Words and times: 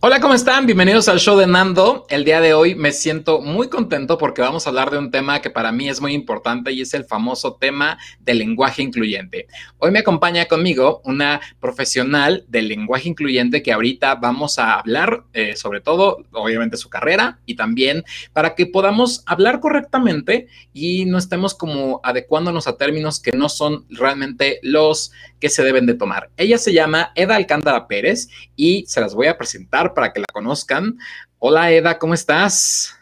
Hola, 0.00 0.20
¿cómo 0.20 0.34
están? 0.34 0.66
Bienvenidos 0.66 1.08
al 1.08 1.20
show 1.20 1.38
de 1.38 1.46
Nando. 1.46 2.04
El 2.10 2.26
día 2.26 2.42
de 2.42 2.52
hoy 2.52 2.74
me 2.74 2.92
siento 2.92 3.40
muy 3.40 3.70
contento 3.70 4.18
porque 4.18 4.42
vamos 4.42 4.66
a 4.66 4.68
hablar 4.68 4.90
de 4.90 4.98
un 4.98 5.10
tema 5.10 5.40
que 5.40 5.48
para 5.48 5.72
mí 5.72 5.88
es 5.88 6.02
muy 6.02 6.12
importante 6.12 6.70
y 6.70 6.82
es 6.82 6.92
el 6.92 7.06
famoso 7.06 7.54
tema 7.54 7.96
del 8.20 8.38
lenguaje 8.38 8.82
incluyente. 8.82 9.46
Hoy 9.78 9.90
me 9.92 10.00
acompaña 10.00 10.44
conmigo 10.44 11.00
una 11.04 11.40
profesional 11.60 12.44
del 12.46 12.68
lenguaje 12.68 13.08
incluyente 13.08 13.62
que 13.62 13.72
ahorita 13.72 14.16
vamos 14.16 14.58
a 14.58 14.74
hablar 14.74 15.24
eh, 15.32 15.56
sobre 15.56 15.80
todo, 15.80 16.18
obviamente, 16.30 16.76
su 16.76 16.90
carrera 16.90 17.38
y 17.46 17.56
también 17.56 18.04
para 18.34 18.54
que 18.54 18.66
podamos 18.66 19.22
hablar 19.24 19.60
correctamente 19.60 20.48
y 20.74 21.06
no 21.06 21.16
estemos 21.16 21.54
como 21.54 22.00
adecuándonos 22.04 22.66
a 22.68 22.76
términos 22.76 23.18
que 23.18 23.32
no 23.32 23.48
son 23.48 23.86
realmente 23.88 24.60
los 24.62 25.10
que 25.40 25.48
se 25.48 25.62
deben 25.62 25.86
de 25.86 25.94
tomar. 25.94 26.30
Ella 26.36 26.58
se 26.58 26.72
llama 26.72 27.12
Eda 27.14 27.36
Alcántara 27.36 27.86
Pérez 27.86 28.28
y 28.56 28.84
se 28.86 29.00
las 29.00 29.14
voy 29.14 29.26
a 29.26 29.38
presentar 29.38 29.86
para 29.96 30.12
que 30.12 30.20
la 30.20 30.26
conozcan. 30.32 30.98
Hola 31.40 31.72
Eda, 31.72 31.98
¿cómo 31.98 32.14
estás? 32.14 32.94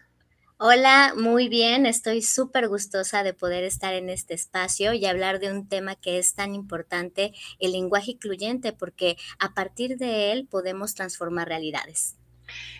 Hola, 0.59 1.13
muy 1.17 1.49
bien. 1.49 1.85
Estoy 1.85 2.23
súper 2.23 2.69
gustosa 2.69 3.25
de 3.25 3.35
poder 3.35 3.65
estar 3.65 3.93
en 3.95 4.09
este 4.09 4.33
espacio 4.33 4.95
y 4.95 5.05
hablar 5.05 5.41
de 5.41 5.53
un 5.53 5.69
tema 5.69 5.97
que 5.97 6.19
es 6.19 6.35
tan 6.35 6.55
importante, 6.55 7.35
el 7.59 7.73
lenguaje 7.73 8.13
incluyente, 8.13 8.73
porque 8.73 9.17
a 9.41 9.53
partir 9.53 9.99
de 9.99 10.31
él 10.31 10.47
podemos 10.49 10.95
transformar 10.95 11.49
realidades. 11.49 12.15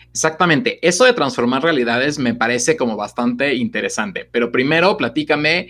Exactamente, 0.09 0.79
eso 0.87 1.03
de 1.03 1.11
transformar 1.11 1.61
realidades 1.61 2.17
me 2.17 2.33
parece 2.33 2.77
como 2.77 2.95
bastante 2.95 3.53
interesante, 3.53 4.23
pero 4.31 4.49
primero 4.49 4.95
platícame, 4.95 5.67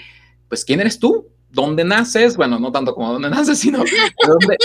pues, 0.48 0.64
¿quién 0.64 0.82
eres 0.82 1.00
tú? 1.00 1.30
¿Dónde 1.50 1.84
naces? 1.84 2.38
Bueno, 2.38 2.60
no 2.60 2.72
tanto 2.72 2.94
como 2.94 3.12
dónde 3.12 3.30
naces, 3.32 3.58
sino 3.58 3.80
dónde, 3.80 4.58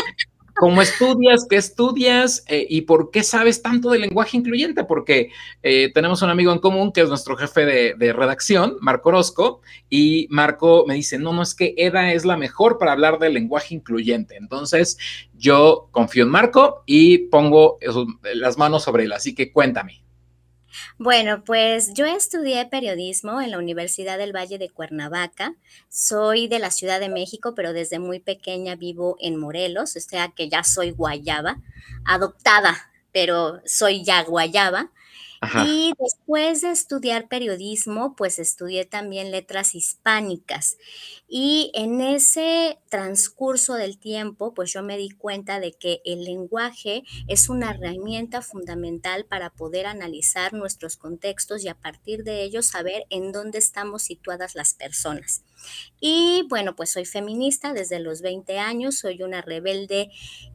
¿Cómo 0.61 0.83
estudias? 0.83 1.47
¿Qué 1.49 1.57
estudias? 1.57 2.45
Eh, 2.47 2.67
¿Y 2.69 2.83
por 2.83 3.11
qué 3.11 3.23
sabes 3.23 3.63
tanto 3.63 3.89
del 3.89 4.03
lenguaje 4.03 4.37
incluyente? 4.37 4.85
Porque 4.85 5.31
eh, 5.63 5.91
tenemos 5.95 6.21
un 6.21 6.29
amigo 6.29 6.53
en 6.53 6.59
común 6.59 6.93
que 6.93 7.01
es 7.01 7.09
nuestro 7.09 7.35
jefe 7.35 7.65
de, 7.65 8.13
redacción, 8.13 8.77
Marco 8.83 9.09
Orozco, 9.09 9.63
y 9.89 10.27
Marco 10.29 10.85
me 10.87 10.93
dice, 10.93 11.19
no, 11.19 11.33
no, 11.33 11.41
es 11.41 11.55
que 11.55 11.73
EDA 11.79 12.13
es 12.13 12.27
la 12.27 12.37
mejor 12.37 12.77
para 12.77 12.93
hablar 12.93 13.19
del 13.19 13.33
lenguaje 13.33 13.75
incluyente. 13.75 14.37
Entonces, 14.37 14.99
yo 15.33 15.89
confío 15.93 16.25
en 16.25 16.31
Marco 16.31 16.83
y 16.85 17.17
pongo 17.29 17.79
las 18.35 18.59
manos 18.59 18.83
sobre 18.83 19.05
él. 19.05 19.13
Así 19.13 19.35
que 19.35 19.53
cuéntame. 19.53 20.03
Bueno, 20.99 21.45
pues 21.45 21.93
yo 21.95 22.07
estudié 22.07 22.67
periodismo 22.67 23.41
en 23.41 23.51
la 23.51 23.59
Universidad 23.59 24.19
del 24.19 24.35
Valle 24.35 24.59
de 24.59 24.69
Cuernavaca. 24.71 25.55
Soy 25.89 26.49
de 26.49 26.59
la 26.59 26.71
Ciudad 26.71 27.01
de 27.01 27.09
México, 27.09 27.55
pero 27.55 27.73
desde 27.73 27.99
muy 27.99 28.21
pequeña 28.21 28.77
vivo 28.77 29.17
en 29.21 29.39
Morelos, 29.39 29.97
o 29.97 30.01
sea 30.01 30.29
que 30.29 30.49
ya 30.49 30.63
soy 30.65 30.91
guayaba, 30.91 31.59
adoptada, 32.05 32.91
pero 33.13 33.61
soy 33.65 34.05
ya 34.05 34.23
guayaba. 34.25 34.91
Y 35.53 35.93
después 35.99 36.61
de 36.61 36.71
estudiar 36.71 37.29
periodismo, 37.29 38.15
pues 38.15 38.39
estudié 38.39 38.85
también 38.85 39.31
letras 39.31 39.75
hispánicas. 39.75 40.77
Y 41.29 41.71
en 41.75 42.01
ese 42.01 42.79
transcurso 42.89 43.75
del 43.75 43.99
tiempo, 43.99 44.55
pues 44.55 44.73
yo 44.73 44.83
me 44.83 44.97
di 44.97 45.11
cuenta 45.11 45.59
de 45.59 45.73
que 45.73 46.03
el 46.05 46.25
lenguaje 46.25 47.05
es 47.27 47.49
una 47.49 47.71
herramienta 47.73 48.43
fundamental 48.43 49.25
para 49.27 49.51
poder 49.51 49.87
analizar 49.87 50.53
nuestros 50.53 50.97
contextos 50.97 51.65
y 51.65 51.69
a 51.69 51.75
partir 51.75 52.23
de 52.23 52.43
ello 52.43 52.63
saber 52.63 53.07
en 53.11 53.33
dónde 53.33 53.59
estamos 53.59 54.03
situadas 54.03 54.55
las 54.55 54.75
personas. 54.75 55.43
Y 56.01 56.47
bueno, 56.49 56.77
pues 56.77 56.91
soy 56.91 57.05
feminista 57.05 57.73
desde 57.73 58.01
los 58.01 58.23
20 58.23 58.59
años, 58.59 58.97
soy 58.99 59.23
una 59.23 59.43
rebelde 59.43 60.11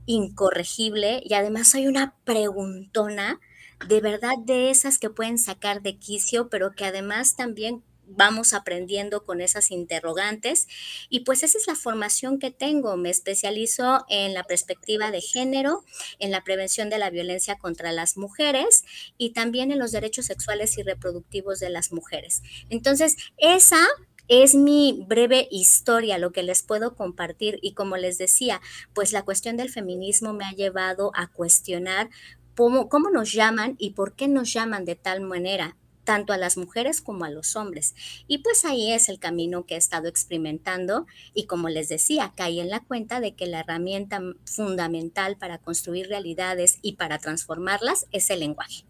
incorregible 0.06 1.22
y 1.24 1.34
además 1.34 1.70
soy 1.72 1.88
una 1.88 2.16
preguntona 2.24 3.40
de 3.88 4.02
verdad 4.02 4.36
de 4.44 4.70
esas 4.70 5.00
que 5.00 5.10
pueden 5.10 5.38
sacar 5.38 5.82
de 5.82 5.98
quicio, 5.98 6.50
pero 6.50 6.74
que 6.74 6.86
además 6.86 7.36
también 7.36 7.84
vamos 8.08 8.54
aprendiendo 8.54 9.26
con 9.26 9.42
esas 9.42 9.72
interrogantes. 9.72 10.68
Y 11.10 11.22
pues 11.22 11.44
esa 11.44 11.58
es 11.58 11.68
la 11.68 11.76
formación 11.76 12.40
que 12.40 12.52
tengo. 12.52 12.98
Me 12.98 13.10
especializo 13.10 14.06
en 14.10 14.34
la 14.34 14.44
perspectiva 14.44 15.12
de 15.12 15.22
género, 15.22 15.84
en 16.20 16.32
la 16.32 16.44
prevención 16.44 16.90
de 16.90 17.00
la 17.00 17.10
violencia 17.10 17.56
contra 17.56 17.92
las 17.92 18.18
mujeres 18.18 18.84
y 19.18 19.32
también 19.32 19.72
en 19.72 19.80
los 19.80 19.92
derechos 19.92 20.26
sexuales 20.26 20.78
y 20.78 20.84
reproductivos 20.84 21.60
de 21.60 21.70
las 21.70 21.92
mujeres. 21.92 22.42
Entonces, 22.70 23.16
esa 23.38 23.86
es 24.28 24.56
mi 24.56 25.06
breve 25.08 25.48
historia, 25.52 26.18
lo 26.18 26.32
que 26.32 26.44
les 26.44 26.64
puedo 26.64 26.96
compartir. 26.96 27.60
Y 27.62 27.74
como 27.74 27.98
les 27.98 28.18
decía, 28.18 28.62
pues 28.94 29.12
la 29.14 29.24
cuestión 29.24 29.58
del 29.58 29.70
feminismo 29.70 30.34
me 30.34 30.46
ha 30.46 30.52
llevado 30.52 31.12
a 31.16 31.28
cuestionar 31.28 32.10
cómo, 32.56 33.10
nos 33.12 33.32
llaman 33.34 33.76
y 33.78 33.92
por 33.92 34.14
qué 34.14 34.28
nos 34.28 34.52
llaman 34.54 34.86
de 34.86 34.96
tal 34.96 35.22
manera 35.22 35.76
tanto 36.04 36.34
a 36.34 36.38
las 36.38 36.56
mujeres 36.56 37.02
como 37.02 37.26
a 37.26 37.32
los 37.32 37.56
hombres. 37.56 37.96
Y 38.28 38.38
pues 38.40 38.64
ahí 38.64 38.94
es 38.94 39.10
el 39.10 39.18
camino 39.18 39.66
que 39.66 39.74
he 39.74 39.78
estado 39.78 40.08
experimentando 40.08 41.08
y 41.34 41.48
como 41.48 41.68
les 41.68 41.90
decía, 41.90 42.32
caí 42.36 42.60
en 42.60 42.70
la 42.70 42.80
cuenta 42.80 43.20
de 43.20 43.34
que 43.34 43.48
la 43.48 43.62
herramienta 43.62 44.22
fundamental 44.46 45.36
para 45.38 45.58
construir 45.58 46.08
realidades 46.08 46.78
y 46.84 46.94
para 46.94 47.18
transformarlas 47.18 48.06
es 48.12 48.30
el 48.30 48.42
lenguaje. 48.42 48.86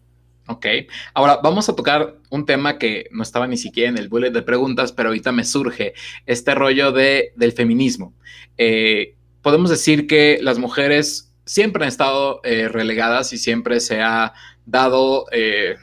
Ok, 0.48 0.66
ahora 1.12 1.40
vamos 1.42 1.68
a 1.68 1.74
tocar 1.74 2.18
un 2.30 2.46
tema 2.46 2.78
que 2.78 3.08
no 3.10 3.24
estaba 3.24 3.48
ni 3.48 3.56
siquiera 3.56 3.90
en 3.90 3.98
el 3.98 4.08
bullet 4.08 4.30
de 4.30 4.42
preguntas, 4.42 4.92
pero 4.92 5.08
ahorita 5.08 5.32
me 5.32 5.42
surge 5.42 5.94
este 6.24 6.54
rollo 6.54 6.92
de, 6.92 7.32
del 7.34 7.50
feminismo. 7.50 8.14
Eh, 8.56 9.16
podemos 9.42 9.70
decir 9.70 10.06
que 10.06 10.38
las 10.40 10.58
mujeres 10.58 11.25
siempre 11.46 11.84
han 11.84 11.88
estado 11.88 12.40
eh, 12.42 12.68
relegadas 12.68 13.32
y 13.32 13.38
siempre 13.38 13.80
se 13.80 14.02
ha 14.02 14.34
dado 14.66 15.26
eh, 15.30 15.76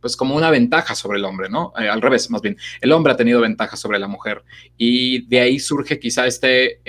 pues 0.00 0.16
como 0.16 0.34
una 0.34 0.50
ventaja 0.50 0.94
sobre 0.94 1.18
el 1.18 1.24
hombre, 1.24 1.48
¿no? 1.48 1.72
Eh, 1.78 1.88
al 1.88 2.02
revés, 2.02 2.28
más 2.30 2.42
bien, 2.42 2.58
el 2.82 2.92
hombre 2.92 3.12
ha 3.12 3.16
tenido 3.16 3.40
ventaja 3.40 3.76
sobre 3.76 3.98
la 3.98 4.08
mujer 4.08 4.42
y 4.76 5.24
de 5.28 5.40
ahí 5.40 5.58
surge 5.58 5.98
quizá 5.98 6.26
este, 6.26 6.80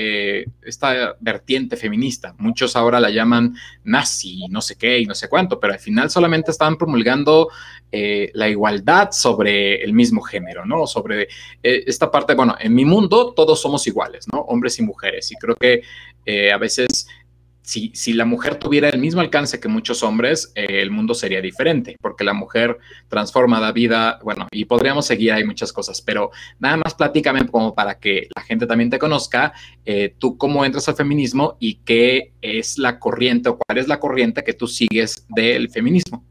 esta 0.62 1.16
vertiente 1.22 1.78
feminista. 1.78 2.36
Muchos 2.40 2.76
ahora 2.76 3.00
la 3.00 3.12
llaman 3.12 3.56
nazi, 3.86 4.48
no 4.50 4.60
sé 4.60 4.76
qué 4.76 5.00
y 5.00 5.06
no 5.06 5.16
sé 5.16 5.30
cuánto, 5.30 5.60
pero 5.60 5.74
al 5.74 5.80
final 5.80 6.10
solamente 6.10 6.52
están 6.52 6.78
promulgando 6.78 7.48
la 7.92 8.50
igualdad 8.50 9.12
sobre 9.12 9.82
el 9.82 9.94
mismo 9.94 10.22
género, 10.22 10.66
¿no? 10.66 10.86
Sobre 10.86 11.30
esta 11.64 12.12
parte, 12.12 12.36
bueno, 12.36 12.58
en 12.60 12.76
mi 12.76 12.84
mundo 12.84 13.34
todos 13.34 13.62
somos 13.62 13.88
iguales, 13.88 14.26
¿no? 14.34 14.40
Hombres 14.42 14.78
y 14.80 14.82
mujeres 14.82 15.32
y 15.32 15.36
creo 15.36 15.56
que 15.56 15.84
a 16.52 16.58
veces 16.58 17.08
si, 17.66 18.14
la 18.14 18.26
mujer 18.26 18.56
tuviera 18.56 18.90
el 18.90 19.00
mismo 19.00 19.22
alcance 19.22 19.60
que 19.60 19.68
muchos 19.68 20.04
hombres, 20.04 20.52
eh, 20.56 20.82
el 20.82 20.92
mundo 20.92 21.14
sería 21.16 21.42
diferente, 21.42 21.96
porque 22.00 22.24
la 22.24 22.34
mujer 22.34 22.78
transforma 23.08 23.60
la 23.60 23.72
vida, 23.72 24.20
bueno, 24.24 24.48
y 24.52 24.66
podríamos 24.66 25.08
seguir, 25.08 25.34
hay 25.34 25.44
muchas 25.44 25.74
cosas, 25.74 26.02
pero 26.02 26.30
nada 26.60 26.78
más 26.78 26.94
platícame 26.94 27.48
como 27.48 27.74
para 27.74 28.00
que 28.00 28.28
la 28.36 28.44
gente 28.44 28.68
también 28.68 28.90
te 28.92 29.00
conozca, 29.00 29.54
eh, 29.84 30.14
tú 30.20 30.38
cómo 30.38 30.64
entras 30.64 30.88
al 30.90 30.96
feminismo 30.96 31.58
y 31.60 31.76
qué 31.86 32.34
es 32.42 32.78
la 32.78 33.00
corriente 33.00 33.50
o 33.50 33.58
cuál 33.58 33.80
es 33.80 33.88
la 33.88 34.00
corriente 34.00 34.44
que 34.44 34.54
tú 34.54 34.68
sigues 34.68 35.26
del 35.30 35.70
feminismo. 35.70 36.24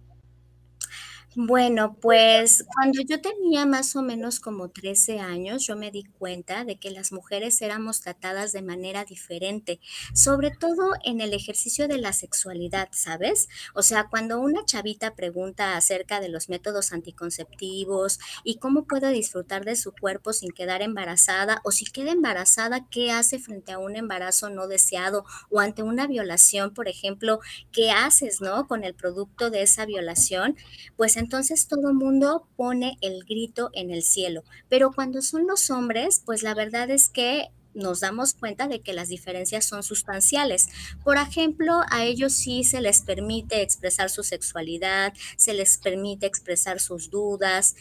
Bueno, 1.37 1.97
pues 2.01 2.65
cuando 2.75 3.01
yo 3.03 3.21
tenía 3.21 3.67
más 3.67 3.97
o 3.97 4.03
menos 4.03 4.39
como 4.39 4.69
13 4.71 5.19
años, 5.19 5.67
yo 5.67 5.75
me 5.77 5.91
di 5.91 6.05
cuenta 6.05 6.65
de 6.65 6.79
que 6.79 6.91
las 6.91 7.11
mujeres 7.13 7.61
éramos 7.61 8.01
tratadas 8.01 8.53
de 8.53 8.63
manera 8.63 9.05
diferente, 9.05 9.81
sobre 10.15 10.51
todo 10.53 10.93
en 11.05 11.21
el 11.21 11.33
ejercicio 11.35 11.89
de 11.89 11.99
la 11.99 12.13
sexualidad, 12.13 12.89
¿sabes? 12.93 13.49
O 13.75 13.83
sea, 13.83 14.07
cuando 14.09 14.39
una 14.41 14.65
chavita 14.65 15.17
pregunta 15.17 15.77
acerca 15.77 16.21
de 16.21 16.29
los 16.29 16.49
métodos 16.49 16.93
anticonceptivos 16.93 18.21
y 18.45 18.59
cómo 18.59 18.87
puedo 18.87 19.09
disfrutar 19.09 19.65
de 19.65 19.75
su 19.75 19.93
cuerpo 19.93 20.33
sin 20.33 20.51
quedar 20.53 20.83
embarazada 20.83 21.61
o 21.65 21.73
si 21.73 21.85
queda 21.87 22.13
embarazada, 22.13 22.87
¿qué 22.91 23.11
hace 23.11 23.41
frente 23.41 23.73
a 23.73 23.79
un 23.79 23.97
embarazo 23.97 24.51
no 24.51 24.69
deseado 24.69 25.25
o 25.51 25.59
ante 25.59 25.83
una 25.83 26.07
violación, 26.07 26.73
por 26.75 26.87
ejemplo, 26.89 27.41
qué 27.73 27.91
haces, 27.91 28.41
¿no? 28.41 28.69
Con 28.69 28.85
el 28.85 28.95
producto 28.95 29.51
de 29.51 29.63
esa 29.63 29.85
violación, 29.85 30.57
pues 30.97 31.17
entonces 31.25 31.69
todo 31.69 31.95
mundo 31.95 32.47
pone 32.55 32.99
el 33.01 33.25
grito 33.25 33.71
en 33.73 33.91
el 33.91 34.03
cielo. 34.03 34.45
Pero 34.69 34.93
cuando 34.93 35.23
son 35.23 35.47
los 35.47 35.71
hombres, 35.71 36.23
pues 36.23 36.43
la 36.43 36.53
verdad 36.53 36.91
es 36.91 37.09
que 37.09 37.49
nos 37.73 38.01
damos 38.01 38.35
cuenta 38.35 38.69
de 38.69 38.83
que 38.83 38.93
las 38.93 39.09
diferencias 39.09 39.65
son 39.65 39.83
sustanciales. 39.83 40.69
Por 41.03 41.17
ejemplo, 41.17 41.81
a 41.91 42.05
ellos 42.05 42.35
sí 42.35 42.63
se 42.63 42.83
les 42.83 43.01
permite 43.01 43.63
expresar 43.63 44.11
su 44.11 44.23
sexualidad, 44.23 45.15
se 45.39 45.55
les 45.55 45.79
permite 45.79 46.27
expresar 46.27 46.79
sus 46.79 47.11
dudas. 47.11 47.75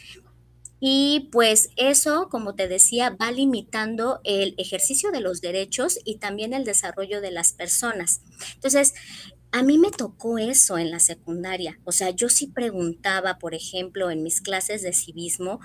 Y 0.80 1.28
pues 1.30 1.68
eso, 1.76 2.28
como 2.30 2.54
te 2.54 2.66
decía, 2.66 3.10
va 3.10 3.30
limitando 3.30 4.20
el 4.24 4.54
ejercicio 4.56 5.12
de 5.12 5.20
los 5.20 5.42
derechos 5.42 5.98
y 6.02 6.16
también 6.16 6.54
el 6.54 6.64
desarrollo 6.64 7.20
de 7.20 7.30
las 7.30 7.52
personas. 7.52 8.22
Entonces, 8.54 8.94
a 9.54 9.62
mí 9.62 9.78
me 9.78 9.92
tocó 9.92 10.36
eso 10.36 10.78
en 10.78 10.90
la 10.90 10.98
secundaria. 10.98 11.78
O 11.84 11.92
sea, 11.92 12.10
yo 12.10 12.28
sí 12.28 12.48
preguntaba, 12.48 13.38
por 13.38 13.54
ejemplo, 13.54 14.10
en 14.10 14.24
mis 14.24 14.40
clases 14.40 14.82
de 14.82 14.92
civismo, 14.92 15.60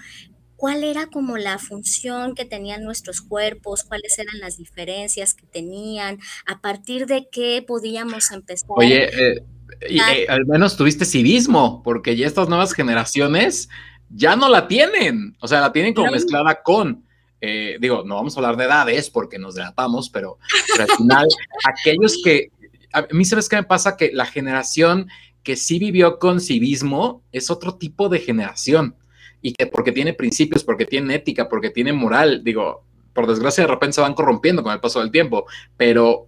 cuál 0.56 0.84
era 0.84 1.08
como 1.08 1.38
la 1.38 1.58
función 1.58 2.36
que 2.36 2.46
tenían 2.46 2.84
nuestros 2.84 3.20
cuerpos, 3.20 3.84
cuáles 3.84 4.20
eran 4.20 4.40
las 4.40 4.58
diferencias 4.58 5.34
que 5.34 5.48
tenían, 5.48 6.20
a 6.46 6.62
partir 6.62 7.08
de 7.08 7.30
qué 7.32 7.66
podíamos 7.68 8.30
empezar. 8.30 8.70
Oye, 8.70 9.06
eh, 9.06 9.44
Y 9.90 10.00
ah. 10.00 10.16
eh, 10.16 10.28
al 10.30 10.46
menos 10.46 10.78
tuviste 10.78 11.04
civismo, 11.04 11.82
porque 11.82 12.16
ya 12.16 12.28
estas 12.28 12.48
nuevas 12.48 12.74
generaciones 12.74 13.70
ya 14.12 14.36
no 14.36 14.50
la 14.50 14.68
tienen. 14.68 15.36
O 15.42 15.48
sea, 15.48 15.62
la 15.62 15.72
tienen 15.72 15.96
como 15.96 16.12
mezclada 16.12 16.62
con. 16.62 17.06
Eh, 17.42 17.78
digo, 17.82 18.04
no 18.06 18.16
vamos 18.16 18.36
a 18.36 18.40
hablar 18.40 18.56
de 18.56 18.66
edades 18.66 19.10
porque 19.10 19.40
nos 19.40 19.56
delatamos, 19.56 20.12
pero, 20.12 20.38
pero 20.72 20.84
al 20.84 20.96
final, 20.96 21.28
aquellos 21.64 22.22
que. 22.24 22.52
A 22.94 23.08
mí, 23.12 23.26
¿sabes 23.26 23.50
qué 23.50 23.56
me 23.56 23.64
pasa? 23.64 23.98
Que 23.98 24.12
la 24.14 24.26
generación 24.26 25.08
que 25.44 25.56
sí 25.56 25.80
vivió 25.80 26.20
con 26.20 26.40
civismo 26.40 27.24
es 27.32 27.50
otro 27.50 27.76
tipo 27.76 28.10
de 28.10 28.20
generación 28.20 28.96
y 29.42 29.54
que 29.54 29.68
porque 29.68 29.92
tiene 29.92 30.14
principios, 30.14 30.64
porque 30.64 30.86
tiene 30.86 31.16
ética, 31.16 31.48
porque 31.48 31.70
tiene 31.70 31.94
moral, 31.94 32.44
digo, 32.44 32.84
por 33.14 33.28
desgracia 33.28 33.64
de 33.64 33.68
repente 33.68 33.94
se 33.94 34.02
van 34.02 34.14
corrompiendo 34.14 34.64
con 34.64 34.74
el 34.74 34.80
paso 34.80 35.00
del 35.00 35.12
tiempo, 35.12 35.46
pero 35.78 36.28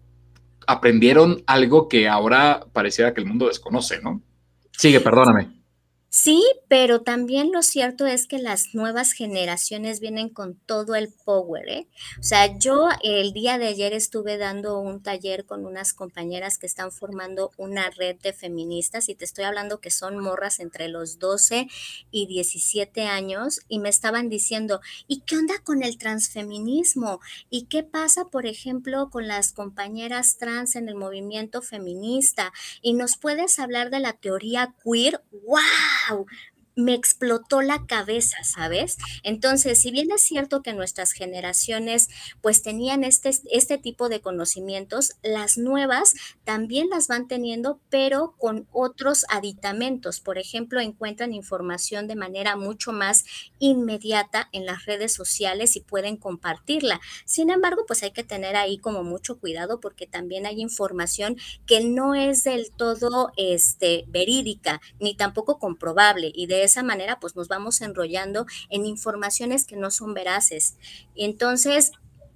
aprendieron 0.67 1.43
algo 1.47 1.87
que 1.87 2.07
ahora 2.07 2.65
pareciera 2.71 3.13
que 3.13 3.21
el 3.21 3.27
mundo 3.27 3.47
desconoce, 3.47 4.01
¿no? 4.01 4.21
Sigue, 4.71 4.99
perdóname. 4.99 5.60
Sí, 6.13 6.43
pero 6.67 7.03
también 7.03 7.53
lo 7.53 7.61
cierto 7.63 8.05
es 8.05 8.27
que 8.27 8.37
las 8.37 8.75
nuevas 8.75 9.13
generaciones 9.13 10.01
vienen 10.01 10.27
con 10.27 10.55
todo 10.55 10.95
el 10.95 11.13
power, 11.23 11.69
¿eh? 11.69 11.87
O 12.19 12.23
sea, 12.23 12.57
yo 12.59 12.89
el 13.01 13.31
día 13.31 13.57
de 13.57 13.67
ayer 13.67 13.93
estuve 13.93 14.37
dando 14.37 14.77
un 14.79 15.01
taller 15.01 15.45
con 15.45 15.65
unas 15.65 15.93
compañeras 15.93 16.57
que 16.57 16.65
están 16.65 16.91
formando 16.91 17.51
una 17.55 17.89
red 17.91 18.17
de 18.19 18.33
feministas 18.33 19.07
y 19.07 19.15
te 19.15 19.23
estoy 19.23 19.45
hablando 19.45 19.79
que 19.79 19.89
son 19.89 20.19
morras 20.19 20.59
entre 20.59 20.89
los 20.89 21.17
12 21.17 21.69
y 22.11 22.25
17 22.27 23.03
años 23.05 23.61
y 23.69 23.79
me 23.79 23.87
estaban 23.87 24.27
diciendo, 24.27 24.81
¿y 25.07 25.21
qué 25.21 25.37
onda 25.37 25.59
con 25.63 25.81
el 25.81 25.97
transfeminismo? 25.97 27.21
¿Y 27.49 27.67
qué 27.67 27.83
pasa, 27.83 28.25
por 28.25 28.45
ejemplo, 28.47 29.09
con 29.09 29.29
las 29.29 29.53
compañeras 29.53 30.35
trans 30.37 30.75
en 30.75 30.89
el 30.89 30.95
movimiento 30.95 31.61
feminista? 31.61 32.51
¿Y 32.81 32.95
nos 32.95 33.15
puedes 33.15 33.59
hablar 33.59 33.91
de 33.91 33.99
la 34.01 34.11
teoría 34.11 34.75
queer? 34.83 35.23
¡Wow! 35.31 35.61
好 36.07 36.25
me 36.75 36.93
explotó 36.93 37.61
la 37.61 37.85
cabeza, 37.85 38.37
¿sabes? 38.43 38.97
Entonces, 39.23 39.79
si 39.79 39.91
bien 39.91 40.11
es 40.11 40.21
cierto 40.21 40.61
que 40.61 40.73
nuestras 40.73 41.11
generaciones 41.11 42.09
pues 42.41 42.63
tenían 42.63 43.03
este, 43.03 43.31
este 43.51 43.77
tipo 43.77 44.09
de 44.09 44.21
conocimientos, 44.21 45.13
las 45.23 45.57
nuevas 45.57 46.13
también 46.43 46.89
las 46.89 47.07
van 47.07 47.27
teniendo, 47.27 47.79
pero 47.89 48.35
con 48.37 48.67
otros 48.71 49.25
aditamentos. 49.29 50.19
Por 50.19 50.37
ejemplo, 50.37 50.79
encuentran 50.79 51.33
información 51.33 52.07
de 52.07 52.15
manera 52.15 52.55
mucho 52.55 52.91
más 52.91 53.25
inmediata 53.59 54.49
en 54.51 54.65
las 54.65 54.85
redes 54.85 55.13
sociales 55.13 55.75
y 55.75 55.81
pueden 55.81 56.17
compartirla. 56.17 57.01
Sin 57.25 57.49
embargo, 57.49 57.83
pues 57.87 58.03
hay 58.03 58.11
que 58.11 58.23
tener 58.23 58.55
ahí 58.55 58.77
como 58.77 59.03
mucho 59.03 59.39
cuidado 59.39 59.79
porque 59.79 60.07
también 60.07 60.45
hay 60.45 60.61
información 60.61 61.37
que 61.65 61.83
no 61.83 62.15
es 62.15 62.43
del 62.43 62.71
todo 62.71 63.31
este, 63.37 64.05
verídica 64.07 64.81
ni 64.99 65.15
tampoco 65.15 65.59
comprobable 65.59 66.31
y 66.33 66.47
de 66.47 66.63
esa 66.71 66.83
manera 66.83 67.19
pues 67.19 67.35
nos 67.35 67.47
vamos 67.47 67.81
enrollando 67.81 68.45
en 68.69 68.85
informaciones 68.85 69.65
que 69.65 69.75
no 69.75 69.91
son 69.91 70.13
veraces. 70.13 70.77
Entonces, 71.15 71.91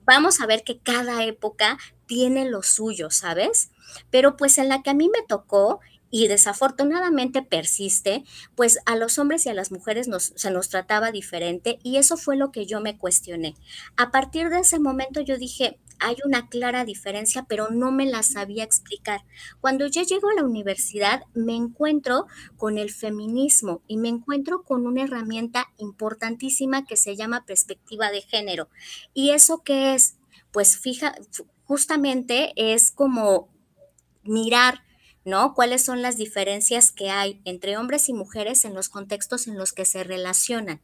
vamos 0.06 0.42
a 0.42 0.46
ver 0.46 0.64
que 0.64 0.80
cada 0.80 1.24
época 1.24 1.78
tiene 2.06 2.50
lo 2.50 2.64
suyo, 2.64 3.10
¿sabes? 3.10 3.72
Pero 4.10 4.38
pues 4.38 4.58
en 4.58 4.70
la 4.70 4.84
que 4.84 4.92
a 4.92 4.94
mí 4.94 5.10
me 5.10 5.26
tocó 5.28 5.80
y 6.12 6.28
desafortunadamente 6.28 7.42
persiste, 7.42 8.24
pues 8.56 8.80
a 8.86 8.96
los 8.96 9.18
hombres 9.18 9.46
y 9.46 9.50
a 9.50 9.54
las 9.54 9.72
mujeres 9.72 10.08
nos, 10.08 10.34
se 10.36 10.52
nos 10.52 10.70
trataba 10.70 11.12
diferente 11.12 11.80
y 11.84 11.98
eso 11.98 12.16
fue 12.16 12.38
lo 12.38 12.52
que 12.52 12.66
yo 12.66 12.80
me 12.80 12.98
cuestioné. 12.98 13.56
A 13.98 14.12
partir 14.12 14.50
de 14.50 14.60
ese 14.60 14.80
momento 14.80 15.20
yo 15.22 15.38
dije, 15.38 15.80
hay 16.00 16.16
una 16.26 16.50
clara 16.50 16.86
diferencia, 16.86 17.46
pero 17.48 17.70
no 17.70 17.92
me 17.92 18.06
la 18.06 18.24
sabía 18.24 18.64
explicar. 18.64 19.22
Cuando 19.62 19.88
yo 19.88 20.02
llego 20.04 20.30
a 20.30 20.34
la 20.34 20.44
universidad, 20.44 21.24
me 21.34 21.56
encuentro 21.56 22.28
con 22.58 22.78
el 22.78 22.92
feminismo 22.92 23.82
y 23.88 23.98
me 23.98 24.10
encuentro 24.10 24.64
con 24.64 24.86
una 24.88 25.04
herramienta 25.04 25.68
importantísima 25.78 26.86
que 26.86 26.98
se 26.98 27.16
llama 27.16 27.46
perspectiva 27.46 28.12
de 28.12 28.22
género. 28.22 28.70
¿Y 29.14 29.32
eso 29.32 29.64
qué 29.64 29.96
es? 29.96 30.18
Pues 30.52 30.78
fija, 30.78 31.16
justamente 31.66 32.54
es 32.56 32.92
como 32.92 33.50
mirar 34.24 34.86
¿no? 35.26 35.56
¿Cuáles 35.56 35.84
son 35.84 36.04
las 36.04 36.18
diferencias 36.18 36.92
que 36.92 37.10
hay 37.10 37.42
entre 37.46 37.78
hombres 37.78 38.08
y 38.10 38.14
mujeres 38.14 38.64
en 38.64 38.76
los 38.76 38.90
contextos 38.90 39.48
en 39.48 39.58
los 39.58 39.74
que 39.74 39.84
se 39.84 40.04
relacionan? 40.04 40.82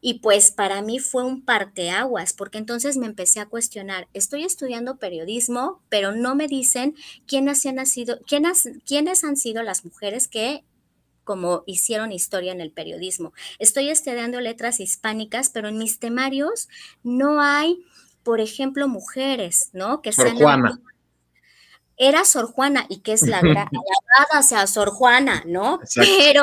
Y 0.00 0.20
pues 0.20 0.50
para 0.50 0.82
mí 0.82 0.98
fue 0.98 1.24
un 1.24 1.44
parteaguas, 1.44 2.32
porque 2.32 2.58
entonces 2.58 2.96
me 2.96 3.06
empecé 3.06 3.40
a 3.40 3.46
cuestionar, 3.46 4.08
estoy 4.12 4.44
estudiando 4.44 4.98
periodismo, 4.98 5.80
pero 5.88 6.12
no 6.12 6.34
me 6.34 6.48
dicen 6.48 6.94
quiénes 7.26 7.64
han 7.66 7.84
sido, 7.86 8.20
quiénes, 8.26 8.68
quiénes 8.86 9.24
han 9.24 9.36
sido 9.36 9.62
las 9.62 9.84
mujeres 9.84 10.28
que 10.28 10.64
como 11.26 11.64
hicieron 11.66 12.12
historia 12.12 12.52
en 12.52 12.60
el 12.60 12.70
periodismo. 12.70 13.32
Estoy 13.58 13.90
estudiando 13.90 14.40
letras 14.40 14.78
hispánicas, 14.78 15.50
pero 15.50 15.68
en 15.68 15.76
mis 15.76 15.98
temarios 15.98 16.68
no 17.02 17.42
hay, 17.42 17.84
por 18.22 18.40
ejemplo, 18.40 18.86
mujeres, 18.86 19.70
¿no? 19.72 20.02
Que 20.02 20.12
sean 20.12 20.36
Juana. 20.36 20.80
Era 21.96 22.24
Sor 22.24 22.46
Juana 22.46 22.86
y 22.88 23.00
que 23.00 23.12
es 23.12 23.22
la 23.22 23.40
gran 23.42 23.68
sea 24.42 24.66
Sor 24.68 24.90
Juana, 24.90 25.42
¿no? 25.46 25.80
Pero 25.96 26.42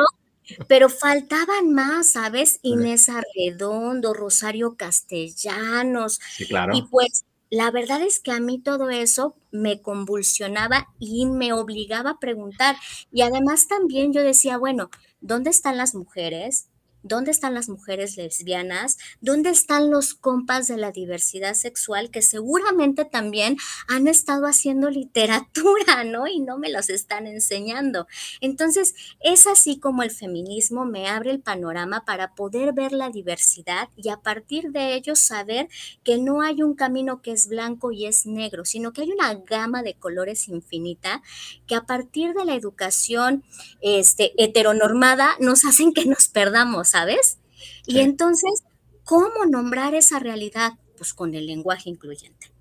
pero 0.68 0.88
faltaban 0.88 1.72
más, 1.72 2.12
¿sabes? 2.12 2.58
Inés 2.62 3.08
Arredondo, 3.08 4.14
Rosario 4.14 4.76
Castellanos. 4.76 6.20
Sí, 6.36 6.46
claro. 6.46 6.76
Y 6.76 6.82
pues 6.82 7.24
la 7.50 7.70
verdad 7.70 8.02
es 8.02 8.20
que 8.20 8.32
a 8.32 8.40
mí 8.40 8.58
todo 8.58 8.90
eso 8.90 9.36
me 9.50 9.80
convulsionaba 9.80 10.88
y 10.98 11.26
me 11.26 11.52
obligaba 11.52 12.10
a 12.10 12.18
preguntar. 12.18 12.76
Y 13.12 13.22
además 13.22 13.68
también 13.68 14.12
yo 14.12 14.22
decía, 14.22 14.58
bueno, 14.58 14.90
¿dónde 15.20 15.50
están 15.50 15.76
las 15.76 15.94
mujeres? 15.94 16.68
¿Dónde 17.04 17.30
están 17.30 17.52
las 17.52 17.68
mujeres 17.68 18.16
lesbianas? 18.16 18.96
¿Dónde 19.20 19.50
están 19.50 19.90
los 19.90 20.14
compas 20.14 20.68
de 20.68 20.78
la 20.78 20.90
diversidad 20.90 21.52
sexual 21.52 22.10
que 22.10 22.22
seguramente 22.22 23.04
también 23.04 23.58
han 23.88 24.08
estado 24.08 24.46
haciendo 24.46 24.88
literatura, 24.88 26.02
¿no? 26.04 26.26
Y 26.26 26.40
no 26.40 26.56
me 26.56 26.70
los 26.70 26.88
están 26.88 27.26
enseñando. 27.26 28.06
Entonces, 28.40 28.94
es 29.20 29.46
así 29.46 29.78
como 29.78 30.02
el 30.02 30.12
feminismo 30.12 30.86
me 30.86 31.06
abre 31.06 31.30
el 31.30 31.40
panorama 31.40 32.06
para 32.06 32.34
poder 32.34 32.72
ver 32.72 32.92
la 32.92 33.10
diversidad 33.10 33.90
y 33.96 34.08
a 34.08 34.16
partir 34.16 34.70
de 34.70 34.94
ello 34.94 35.14
saber 35.14 35.68
que 36.04 36.16
no 36.16 36.40
hay 36.40 36.62
un 36.62 36.74
camino 36.74 37.20
que 37.20 37.32
es 37.32 37.48
blanco 37.48 37.92
y 37.92 38.06
es 38.06 38.24
negro, 38.24 38.64
sino 38.64 38.94
que 38.94 39.02
hay 39.02 39.12
una 39.12 39.34
gama 39.34 39.82
de 39.82 39.92
colores 39.92 40.48
infinita 40.48 41.22
que 41.66 41.74
a 41.74 41.82
partir 41.82 42.32
de 42.32 42.46
la 42.46 42.54
educación 42.54 43.44
este, 43.82 44.32
heteronormada 44.42 45.36
nos 45.38 45.66
hacen 45.66 45.92
que 45.92 46.06
nos 46.06 46.28
perdamos 46.28 46.93
¿sabes? 46.94 47.40
Y 47.86 47.98
entonces, 47.98 48.62
¿cómo 49.02 49.46
nombrar 49.50 49.96
esa 49.96 50.20
realidad? 50.20 50.74
Pues 50.96 51.12
con 51.12 51.34
el 51.34 51.46
lenguaje 51.46 51.90
incluyente. 51.90 52.52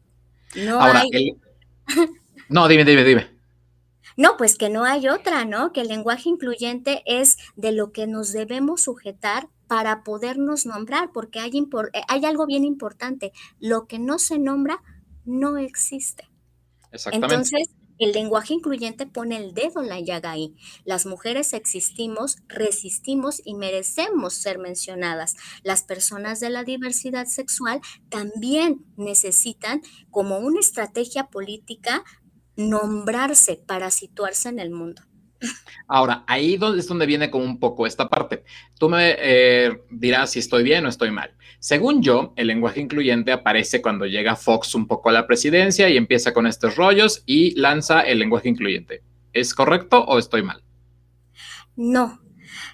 No 0.56 0.82
hay... 0.82 1.38
No, 2.50 2.68
dime, 2.68 2.84
dime, 2.84 3.04
dime. 3.04 3.30
No, 4.18 4.36
pues 4.38 4.58
que 4.58 4.70
no 4.70 4.86
hay 4.86 5.08
otra, 5.08 5.46
¿no? 5.46 5.72
Que 5.72 5.82
el 5.82 5.88
lenguaje 5.88 6.30
incluyente 6.30 7.04
es 7.06 7.38
de 7.56 7.72
lo 7.72 7.92
que 7.92 8.08
nos 8.08 8.32
debemos 8.32 8.82
sujetar 8.82 9.50
para 9.68 10.04
podernos 10.04 10.66
nombrar, 10.66 11.12
porque 11.14 11.40
hay, 11.40 11.52
eh, 11.94 12.02
hay 12.08 12.26
algo 12.26 12.48
bien 12.48 12.64
importante. 12.64 13.34
Lo 13.60 13.86
que 13.88 14.00
no 14.00 14.18
se 14.18 14.40
nombra 14.40 14.82
no 15.26 15.58
existe. 15.58 16.28
Exactamente. 16.92 17.36
Entonces, 17.36 17.70
el 18.00 18.12
lenguaje 18.12 18.54
incluyente 18.54 19.06
pone 19.06 19.38
el 19.38 19.54
dedo 19.54 19.82
en 19.82 19.90
la 19.90 20.00
llaga 20.00 20.32
ahí. 20.32 20.56
Las 20.84 21.06
mujeres 21.06 21.54
existimos, 21.54 22.38
resistimos 22.48 23.42
y 23.44 23.56
merecemos 23.56 24.34
ser 24.34 24.60
mencionadas. 24.60 25.36
Las 25.64 25.84
personas 25.84 26.40
de 26.40 26.50
la 26.50 26.64
diversidad 26.64 27.28
sexual 27.28 27.82
también 28.10 28.86
necesitan, 28.98 29.82
como 30.10 30.40
una 30.40 30.60
estrategia 30.60 31.28
política, 31.28 32.04
nombrarse 32.56 33.56
para 33.56 33.92
situarse 33.92 34.50
en 34.50 34.60
el 34.60 34.72
mundo. 34.72 35.02
Ahora, 35.88 36.24
ahí 36.28 36.60
es 36.78 36.88
donde 36.88 37.06
viene 37.06 37.30
como 37.30 37.44
un 37.44 37.60
poco 37.60 37.86
esta 37.86 38.08
parte. 38.08 38.44
Tú 38.80 38.90
me 38.90 39.16
eh, 39.18 39.82
dirás 39.90 40.32
si 40.32 40.40
estoy 40.40 40.64
bien 40.64 40.86
o 40.86 40.90
estoy 40.90 41.12
mal. 41.12 41.34
Según 41.60 42.02
yo, 42.02 42.34
el 42.36 42.48
lenguaje 42.48 42.82
incluyente 42.82 43.32
aparece 43.32 43.82
cuando 43.82 44.06
llega 44.06 44.36
Fox 44.36 44.76
un 44.76 44.88
poco 44.88 45.10
a 45.10 45.14
la 45.14 45.28
presidencia 45.28 45.90
y 45.90 45.98
empieza 45.98 46.34
con 46.34 46.48
estos 46.48 46.76
rollos 46.76 47.24
y 47.26 47.60
lanza 47.60 48.02
el 48.02 48.20
lenguaje 48.20 48.50
incluyente. 48.50 49.02
¿Es 49.32 49.54
correcto 49.54 50.04
o 50.04 50.20
estoy 50.20 50.44
mal? 50.44 50.64
No, 51.76 52.20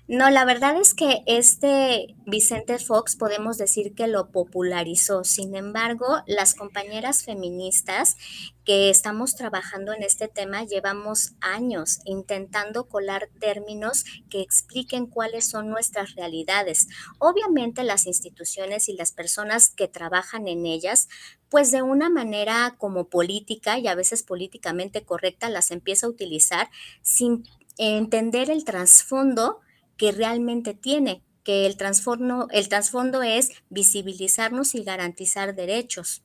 no, 0.10 0.32
la 0.32 0.44
verdad 0.44 0.76
es 0.82 0.96
que 0.96 1.22
este 1.28 2.16
Vicente 2.26 2.80
Fox 2.80 3.16
podemos 3.16 3.60
decir 3.60 3.94
que 3.94 4.08
lo 4.08 4.32
popularizó. 4.32 5.24
Sin 5.24 5.56
embargo, 5.56 6.24
las 6.26 6.56
compañeras 6.56 7.24
feministas 7.24 8.18
que 8.66 8.90
estamos 8.90 9.36
trabajando 9.36 9.94
en 9.94 10.02
este 10.02 10.28
tema 10.28 10.64
llevamos 10.64 11.34
años 11.42 12.00
intentando 12.06 12.88
colar 12.88 13.30
términos 13.40 14.04
que 14.32 14.42
expliquen 14.42 15.06
cuáles 15.06 15.48
son 15.48 15.70
nuestras 15.70 16.16
realidades. 16.16 16.88
Obviamente 17.20 17.84
las 17.84 18.08
instituciones 18.08 18.90
y 18.90 18.94
las 18.94 19.12
personas 19.12 19.70
que 19.70 19.88
trabajan 19.88 20.48
en 20.48 20.66
ellas 20.66 21.08
pues 21.50 21.70
de 21.70 21.84
una 21.84 22.10
manera 22.10 22.74
como 22.80 23.10
política 23.10 23.78
y 23.78 23.88
a 23.88 23.94
veces 23.94 24.24
políticamente 24.24 25.04
correcta 25.04 25.52
las 25.52 25.70
empieza 25.70 26.08
a 26.08 26.10
utilizar 26.10 26.72
sin 27.04 27.44
entender 27.78 28.50
el 28.50 28.66
trasfondo 28.66 29.60
que 30.00 30.14
realmente 30.14 30.74
tiene, 30.74 31.22
que 31.44 31.66
el 31.66 31.76
trasfondo, 31.76 32.48
el 32.52 32.70
trasfondo 32.70 33.22
es 33.22 33.52
visibilizarnos 33.70 34.74
y 34.74 34.84
garantizar 34.84 35.54
derechos. 35.54 36.24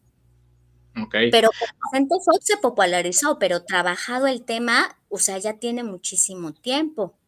Okay. 0.97 1.29
Pero 1.33 1.51
Vicente 1.91 2.15
Fox 2.25 2.47
se 2.47 2.57
popularizó, 2.59 3.37
pero 3.41 3.65
trabajado 3.65 4.29
el 4.29 4.45
tema, 4.45 4.97
o 5.09 5.19
sea, 5.19 5.39
ya 5.39 5.55
tiene 5.55 5.83
muchísimo 5.83 6.55
tiempo. 6.55 7.19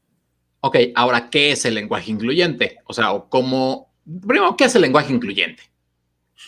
Ok, 0.61 0.77
ahora, 0.95 1.31
¿qué 1.31 1.51
es 1.51 1.65
el 1.65 1.75
lenguaje 1.75 2.13
incluyente? 2.13 2.79
O 2.87 2.95
sea, 2.95 3.11
¿cómo, 3.29 3.93
primero, 4.05 4.57
¿qué 4.57 4.67
es 4.67 4.75
el 4.77 4.83
lenguaje 4.83 5.13
incluyente? 5.13 5.65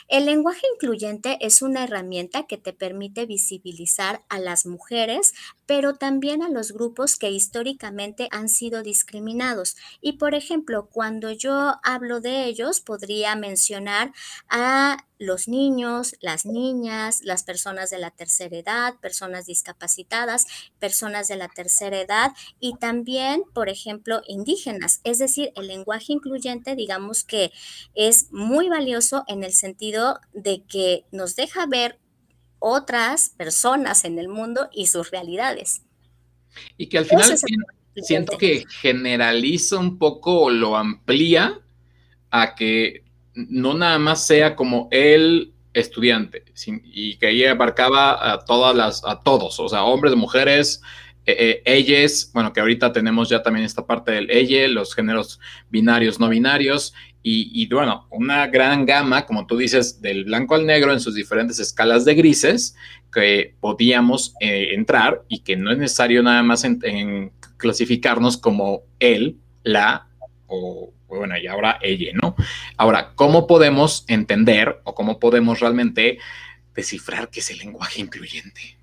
El 0.07 0.27
lenguaje 0.27 0.63
incluyente 0.75 1.39
es 1.41 1.61
una 1.61 1.85
herramienta 1.85 2.47
que 2.47 2.57
te 2.57 2.73
permite 2.73 3.27
visibilizar 3.27 4.23
a 4.29 4.39
las 4.39 4.65
mujeres, 4.65 5.35
pero 5.69 5.95
también 5.97 6.43
a 6.43 6.49
los 6.49 6.73
grupos 6.73 7.19
que 7.19 7.31
históricamente 7.31 8.27
han 8.31 8.49
sido 8.49 8.83
discriminados. 8.83 9.77
Y 10.01 10.15
por 10.15 10.35
ejemplo, 10.35 10.89
cuando 10.91 11.31
yo 11.31 11.75
hablo 11.83 12.23
de 12.23 12.47
ellos, 12.47 12.81
podría 12.81 13.37
mencionar 13.37 14.15
a 14.49 14.97
los 15.19 15.47
niños, 15.47 16.17
las 16.23 16.47
niñas, 16.47 17.21
las 17.23 17.43
personas 17.43 17.91
de 17.91 17.99
la 17.99 18.11
tercera 18.11 18.57
edad, 18.57 18.95
personas 19.03 19.45
discapacitadas, 19.45 20.47
personas 20.79 21.29
de 21.29 21.37
la 21.37 21.49
tercera 21.49 22.01
edad 22.01 22.33
y 22.61 22.77
también, 22.79 23.43
por 23.53 23.69
ejemplo, 23.69 24.23
indígenas. 24.27 25.01
Es 25.05 25.19
decir, 25.19 25.53
el 25.55 25.67
lenguaje 25.67 26.15
incluyente, 26.15 26.77
digamos 26.77 27.25
que 27.25 27.53
es 27.95 28.33
muy 28.33 28.71
valioso 28.71 29.25
en 29.27 29.45
el 29.45 29.53
sentido 29.53 30.19
de 30.33 30.65
que 30.65 31.05
nos 31.13 31.37
deja 31.37 31.67
ver 31.67 31.99
otras 32.59 33.31
personas 33.31 34.05
en 34.05 34.19
el 34.19 34.29
mundo 34.29 34.69
y 34.73 34.87
sus 34.87 35.11
realidades. 35.11 35.83
Y 36.77 36.89
que 36.89 36.99
al 36.99 37.05
final 37.05 37.39
siento 37.97 38.39
que 38.39 38.65
generaliza 38.81 39.77
un 39.79 39.99
poco 39.99 40.43
o 40.43 40.51
lo 40.51 40.77
amplía 40.77 41.61
a 42.31 42.55
que 42.55 43.05
no 43.35 43.75
nada 43.75 43.99
más 43.99 44.27
sea 44.27 44.57
como 44.57 44.89
el 44.91 45.53
estudiante 45.73 46.45
y 46.67 47.17
que 47.17 47.31
ella 47.31 47.53
abarcaba 47.53 48.33
a 48.33 48.45
todas 48.45 48.75
las, 48.75 49.05
a 49.05 49.21
todos, 49.21 49.61
o 49.61 49.69
sea, 49.69 49.85
hombres, 49.85 50.15
mujeres, 50.17 50.83
eh, 51.27 51.37
eh, 51.39 51.63
ellas, 51.67 52.31
bueno, 52.33 52.53
que 52.53 52.61
ahorita 52.61 52.93
tenemos 52.93 53.29
ya 53.29 53.43
también 53.43 53.67
esta 53.67 53.87
parte 53.87 54.13
del 54.13 54.31
ella, 54.31 54.67
los 54.69 54.95
géneros 54.95 55.39
binarios, 55.69 56.19
no 56.19 56.29
binarios, 56.29 56.95
y, 57.23 57.69
bueno, 57.69 58.07
una 58.11 58.47
gran 58.47 58.87
gama, 58.87 59.27
como 59.27 59.47
tú 59.47 59.59
dices, 59.59 60.01
del 60.01 60.25
blanco 60.25 60.55
al 60.55 60.65
negro 60.65 60.93
en 60.93 61.01
sus 61.01 61.15
diferentes 61.15 61.59
escalas 61.59 62.07
de 62.07 62.15
grises 62.15 62.75
que 63.13 63.55
podíamos 63.61 64.35
eh, 64.41 64.69
entrar 64.73 65.23
y 65.29 65.41
que 65.41 65.57
no 65.57 65.71
es 65.71 65.79
necesario 65.79 66.23
nada 66.23 66.43
más 66.43 66.65
en 66.65 67.33
clasificarnos 67.59 68.39
como 68.39 68.83
él, 68.99 69.37
la 69.63 70.09
o 70.47 70.93
bueno, 71.09 71.39
y 71.39 71.47
ahora 71.47 71.79
ella, 71.83 72.13
¿no? 72.15 72.35
Ahora, 72.77 73.13
¿cómo 73.15 73.47
podemos 73.47 74.05
entender 74.09 74.81
o 74.85 74.95
cómo 74.95 75.19
podemos 75.19 75.61
realmente 75.61 76.19
descifrar 76.75 77.31
qué 77.31 77.41
es 77.41 77.51
el 77.51 77.59
lenguaje 77.59 78.01
incluyente? 78.01 78.78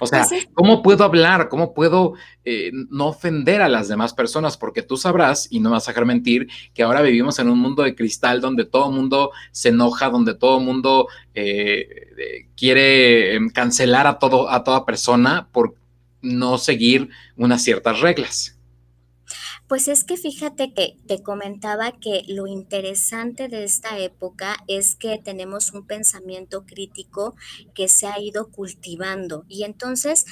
O 0.00 0.06
sea, 0.06 0.26
pues 0.28 0.48
¿cómo 0.54 0.82
puedo 0.82 1.04
hablar? 1.04 1.48
¿Cómo 1.48 1.74
puedo 1.74 2.14
eh, 2.44 2.70
no 2.90 3.08
ofender 3.08 3.62
a 3.62 3.68
las 3.68 3.88
demás 3.88 4.14
personas? 4.14 4.56
Porque 4.56 4.82
tú 4.82 4.96
sabrás, 4.96 5.48
y 5.50 5.60
no 5.60 5.70
vas 5.70 5.88
a 5.88 5.92
dejar 5.92 6.06
mentir, 6.06 6.48
que 6.74 6.82
ahora 6.82 7.02
vivimos 7.02 7.38
en 7.38 7.48
un 7.48 7.58
mundo 7.58 7.82
de 7.82 7.94
cristal 7.94 8.40
donde 8.40 8.64
todo 8.64 8.90
mundo 8.90 9.30
se 9.52 9.70
enoja, 9.70 10.10
donde 10.10 10.34
todo 10.34 10.60
mundo 10.60 11.08
eh, 11.34 11.86
eh, 12.18 12.48
quiere 12.56 13.34
em, 13.34 13.50
cancelar 13.50 14.06
a, 14.06 14.18
todo, 14.18 14.50
a 14.50 14.64
toda 14.64 14.84
persona 14.84 15.48
por 15.52 15.74
no 16.20 16.58
seguir 16.58 17.08
unas 17.36 17.62
ciertas 17.62 18.00
reglas. 18.00 18.57
Pues 19.68 19.86
es 19.86 20.02
que 20.04 20.16
fíjate 20.16 20.72
que 20.72 20.96
te 21.06 21.22
comentaba 21.22 21.92
que 21.92 22.22
lo 22.26 22.46
interesante 22.46 23.48
de 23.48 23.64
esta 23.64 23.98
época 23.98 24.56
es 24.66 24.96
que 24.96 25.18
tenemos 25.18 25.72
un 25.72 25.86
pensamiento 25.86 26.64
crítico 26.64 27.36
que 27.74 27.88
se 27.88 28.06
ha 28.06 28.18
ido 28.18 28.50
cultivando 28.50 29.44
y 29.46 29.64
entonces 29.64 30.24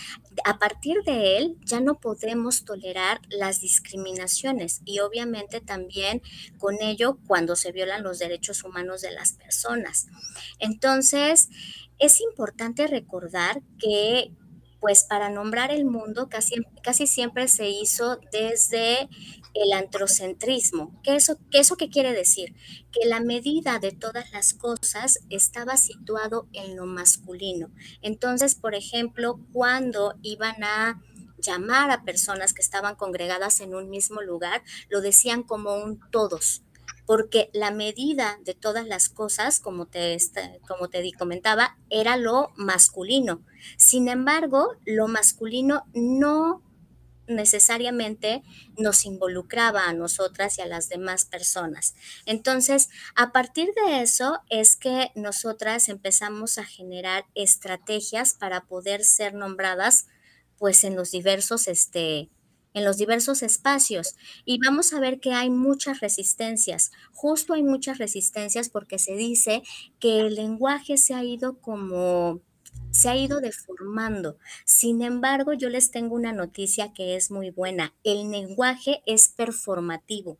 a 0.46 0.58
partir 0.58 1.02
de 1.04 1.36
él 1.36 1.56
ya 1.66 1.80
no 1.80 2.00
podemos 2.00 2.64
tolerar 2.64 3.20
las 3.28 3.60
discriminaciones 3.60 4.80
y 4.86 5.00
obviamente 5.00 5.60
también 5.60 6.22
con 6.58 6.80
ello 6.80 7.18
cuando 7.26 7.56
se 7.56 7.72
violan 7.72 8.02
los 8.02 8.18
derechos 8.18 8.64
humanos 8.64 9.02
de 9.02 9.10
las 9.10 9.34
personas. 9.34 10.06
Entonces, 10.58 11.50
es 11.98 12.20
importante 12.20 12.86
recordar 12.86 13.62
que 13.78 14.32
pues 14.80 15.04
para 15.04 15.30
nombrar 15.30 15.70
el 15.70 15.84
mundo 15.84 16.28
casi, 16.28 16.56
casi 16.82 17.06
siempre 17.06 17.48
se 17.48 17.68
hizo 17.68 18.18
desde 18.32 19.08
el 19.54 19.72
antrocentrismo. 19.72 21.00
¿Qué 21.02 21.16
eso, 21.16 21.38
qué 21.50 21.60
¿Eso 21.60 21.76
qué 21.76 21.88
quiere 21.88 22.12
decir? 22.12 22.54
Que 22.92 23.06
la 23.06 23.20
medida 23.20 23.78
de 23.78 23.92
todas 23.92 24.30
las 24.32 24.54
cosas 24.54 25.18
estaba 25.30 25.76
situado 25.76 26.48
en 26.52 26.76
lo 26.76 26.86
masculino. 26.86 27.70
Entonces, 28.02 28.54
por 28.54 28.74
ejemplo, 28.74 29.40
cuando 29.52 30.14
iban 30.22 30.62
a 30.62 31.02
llamar 31.38 31.90
a 31.90 32.04
personas 32.04 32.52
que 32.52 32.62
estaban 32.62 32.96
congregadas 32.96 33.60
en 33.60 33.74
un 33.74 33.88
mismo 33.90 34.20
lugar, 34.22 34.62
lo 34.88 35.00
decían 35.00 35.42
como 35.42 35.76
un 35.76 36.00
todos 36.10 36.62
porque 37.06 37.50
la 37.52 37.70
medida 37.70 38.38
de 38.44 38.54
todas 38.54 38.86
las 38.86 39.08
cosas, 39.08 39.60
como 39.60 39.86
te, 39.86 40.16
como 40.66 40.88
te 40.88 41.10
comentaba, 41.12 41.78
era 41.88 42.16
lo 42.16 42.50
masculino. 42.56 43.44
Sin 43.76 44.08
embargo, 44.08 44.76
lo 44.84 45.06
masculino 45.06 45.84
no 45.94 46.62
necesariamente 47.28 48.42
nos 48.76 49.04
involucraba 49.04 49.88
a 49.88 49.92
nosotras 49.92 50.58
y 50.58 50.62
a 50.62 50.66
las 50.66 50.88
demás 50.88 51.24
personas. 51.24 51.94
Entonces, 52.24 52.88
a 53.14 53.32
partir 53.32 53.72
de 53.74 54.02
eso 54.02 54.40
es 54.48 54.76
que 54.76 55.10
nosotras 55.14 55.88
empezamos 55.88 56.58
a 56.58 56.64
generar 56.64 57.24
estrategias 57.34 58.34
para 58.34 58.62
poder 58.66 59.04
ser 59.04 59.34
nombradas 59.34 60.06
pues 60.58 60.84
en 60.84 60.96
los 60.96 61.10
diversos 61.10 61.68
este, 61.68 62.30
en 62.76 62.84
los 62.84 62.98
diversos 62.98 63.42
espacios 63.42 64.14
y 64.44 64.58
vamos 64.64 64.92
a 64.92 65.00
ver 65.00 65.18
que 65.18 65.32
hay 65.32 65.48
muchas 65.50 66.00
resistencias. 66.00 66.92
Justo 67.12 67.54
hay 67.54 67.62
muchas 67.62 67.96
resistencias 67.98 68.68
porque 68.68 68.98
se 68.98 69.16
dice 69.16 69.62
que 69.98 70.20
el 70.20 70.34
lenguaje 70.34 70.98
se 70.98 71.14
ha 71.14 71.24
ido 71.24 71.58
como 71.60 72.42
se 72.90 73.08
ha 73.08 73.16
ido 73.16 73.40
deformando. 73.40 74.36
Sin 74.66 75.02
embargo, 75.02 75.54
yo 75.54 75.70
les 75.70 75.90
tengo 75.90 76.14
una 76.14 76.32
noticia 76.32 76.92
que 76.92 77.16
es 77.16 77.30
muy 77.30 77.50
buena. 77.50 77.94
El 78.04 78.30
lenguaje 78.30 79.02
es 79.06 79.28
performativo 79.28 80.38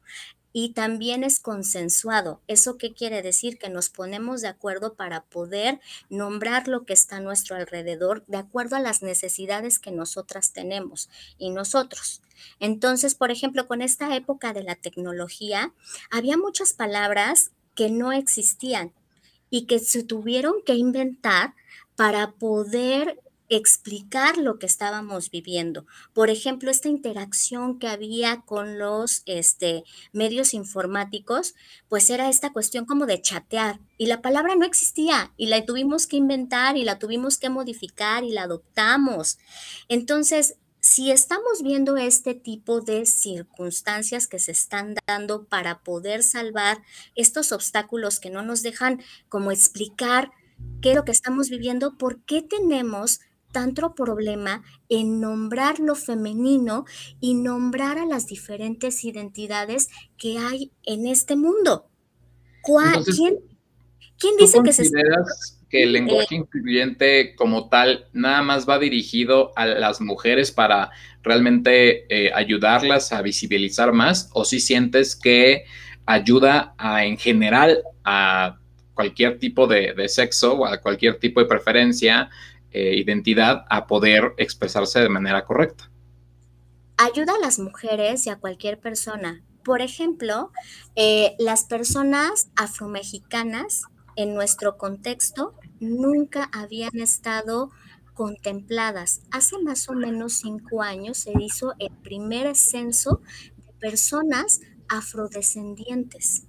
y 0.59 0.71
también 0.71 1.23
es 1.23 1.39
consensuado. 1.39 2.41
¿Eso 2.47 2.79
qué 2.79 2.95
quiere 2.95 3.21
decir? 3.21 3.59
Que 3.59 3.69
nos 3.69 3.91
ponemos 3.91 4.41
de 4.41 4.49
acuerdo 4.49 4.95
para 4.95 5.21
poder 5.25 5.81
nombrar 6.09 6.67
lo 6.67 6.87
que 6.87 6.95
está 6.95 7.17
a 7.17 7.21
nuestro 7.21 7.57
alrededor 7.57 8.25
de 8.27 8.39
acuerdo 8.39 8.75
a 8.75 8.81
las 8.81 9.03
necesidades 9.03 9.79
que 9.79 9.91
nosotras 9.91 10.55
tenemos 10.55 11.11
y 11.37 11.51
nosotros. 11.51 12.23
Entonces, 12.59 13.15
por 13.15 13.31
ejemplo, 13.31 13.67
con 13.67 13.83
esta 13.83 14.17
época 14.17 14.55
de 14.55 14.63
la 14.63 14.77
tecnología, 14.77 15.75
había 16.11 16.39
muchas 16.39 16.73
palabras 16.73 17.51
que 17.75 17.91
no 17.91 18.13
existían 18.13 18.95
y 19.51 19.67
que 19.67 19.79
se 19.79 20.05
tuvieron 20.05 20.63
que 20.65 20.73
inventar 20.73 21.53
para 21.97 22.31
poder 22.31 23.21
explicar 23.49 24.39
lo 24.39 24.59
que 24.59 24.67
estábamos 24.67 25.31
viviendo. 25.31 25.87
Por 26.13 26.31
ejemplo, 26.31 26.71
esta 26.71 26.89
interacción 26.89 27.79
que 27.79 27.89
había 27.89 28.43
con 28.43 28.79
los 28.79 29.23
este, 29.27 29.85
medios 30.13 30.55
informáticos, 30.55 31.55
pues 31.89 32.11
era 32.11 32.29
esta 32.29 32.53
cuestión 32.53 32.85
como 32.85 33.07
de 33.07 33.21
chatear 33.21 33.81
y 33.99 34.07
la 34.07 34.23
palabra 34.23 34.57
no 34.57 34.65
existía 34.65 35.33
y 35.37 35.47
la 35.47 35.65
tuvimos 35.65 36.07
que 36.07 36.17
inventar 36.17 36.77
y 36.77 36.85
la 36.85 36.99
tuvimos 36.99 37.39
que 37.39 37.51
modificar 37.51 38.25
y 38.25 38.33
la 38.33 38.43
adoptamos. 38.43 39.39
Entonces, 39.89 40.57
si 40.81 41.11
estamos 41.11 41.63
viendo 41.65 41.97
este 41.97 42.35
tipo 42.35 42.81
de 42.81 43.07
circunstancias 43.07 44.29
que 44.29 44.39
se 44.39 44.53
están 44.53 44.95
dando 45.05 45.45
para 45.45 45.81
poder 45.81 46.23
salvar 46.23 46.81
estos 47.17 47.51
obstáculos 47.51 48.21
que 48.21 48.31
no 48.31 48.43
nos 48.43 48.63
dejan 48.63 49.03
como 49.29 49.51
explicar 49.51 50.31
qué 50.81 50.91
es 50.91 50.97
lo 50.97 51.05
que 51.05 51.11
estamos 51.11 51.51
viviendo, 51.51 51.99
¿por 51.99 52.23
qué 52.23 52.41
tenemos 52.41 53.21
tanto 53.57 53.95
problema 53.95 54.63
en 54.91 55.19
nombrar 55.19 55.81
lo 55.81 55.95
femenino 55.95 56.85
y 57.21 57.33
nombrar 57.33 57.97
a 57.97 58.05
las 58.05 58.27
diferentes 58.27 59.03
identidades 59.03 59.89
que 60.19 60.37
hay 60.37 60.73
en 60.85 61.07
este 61.07 61.37
mundo. 61.37 61.89
¿quién, 62.63 64.37
dice 64.39 64.59
que 64.63 64.73
se 64.75 64.91
que 65.71 65.85
el 65.85 65.95
lenguaje 65.95 66.35
eh, 66.35 66.39
incluyente 66.39 67.35
como 67.35 67.71
tal 67.71 68.09
nada 68.13 68.43
más 68.43 68.69
va 68.69 68.79
dirigido 68.79 69.53
a 69.57 69.65
las 69.65 70.03
mujeres 70.03 70.53
para 70.53 70.91
realmente 71.23 72.05
eh, 72.11 72.31
ayudarlas 72.35 73.11
a 73.15 73.23
visibilizar 73.23 73.95
más 73.95 74.29
o 74.35 74.45
si 74.45 74.61
sientes 74.61 75.17
que 75.17 75.65
ayuda 76.05 76.75
a, 76.77 77.07
en 77.07 77.17
general 77.17 77.79
a 78.05 78.59
cualquier 78.93 79.39
tipo 79.39 79.67
de, 79.67 79.95
de, 79.95 80.11
sexo 80.11 80.53
o 80.57 80.67
a 80.67 80.79
cualquier 80.83 81.19
tipo 81.19 81.41
de 81.41 81.47
preferencia 81.47 82.29
eh, 82.77 82.97
identidad 82.97 83.65
a 83.71 83.87
poder 83.87 84.35
expresarse 84.37 85.01
de 85.01 85.09
manera 85.09 85.45
correcta. 85.45 85.91
ayuda 86.99 87.35
a 87.35 87.39
las 87.39 87.59
mujeres 87.59 88.27
y 88.27 88.31
a 88.31 88.37
cualquier 88.37 88.79
persona. 88.81 89.43
Por 89.65 89.81
ejemplo, 89.83 90.51
eh, 90.95 91.35
las 91.39 91.65
personas 91.65 92.49
afromexicanas 92.57 93.83
en 94.17 94.35
nuestro 94.35 94.77
contexto 94.79 95.55
nunca 95.81 96.51
habían 96.53 96.99
estado 97.01 97.71
contempladas. 98.15 99.23
Hace 99.31 99.59
más 99.59 99.89
o 99.89 99.95
menos 99.95 100.35
cinco 100.35 100.83
años 100.83 101.19
se 101.19 101.33
hizo 101.39 101.75
el 101.79 101.93
primer 102.03 102.57
censo 102.57 103.21
de 103.67 103.73
personas 103.81 104.61
afrodescendientes. 104.89 106.45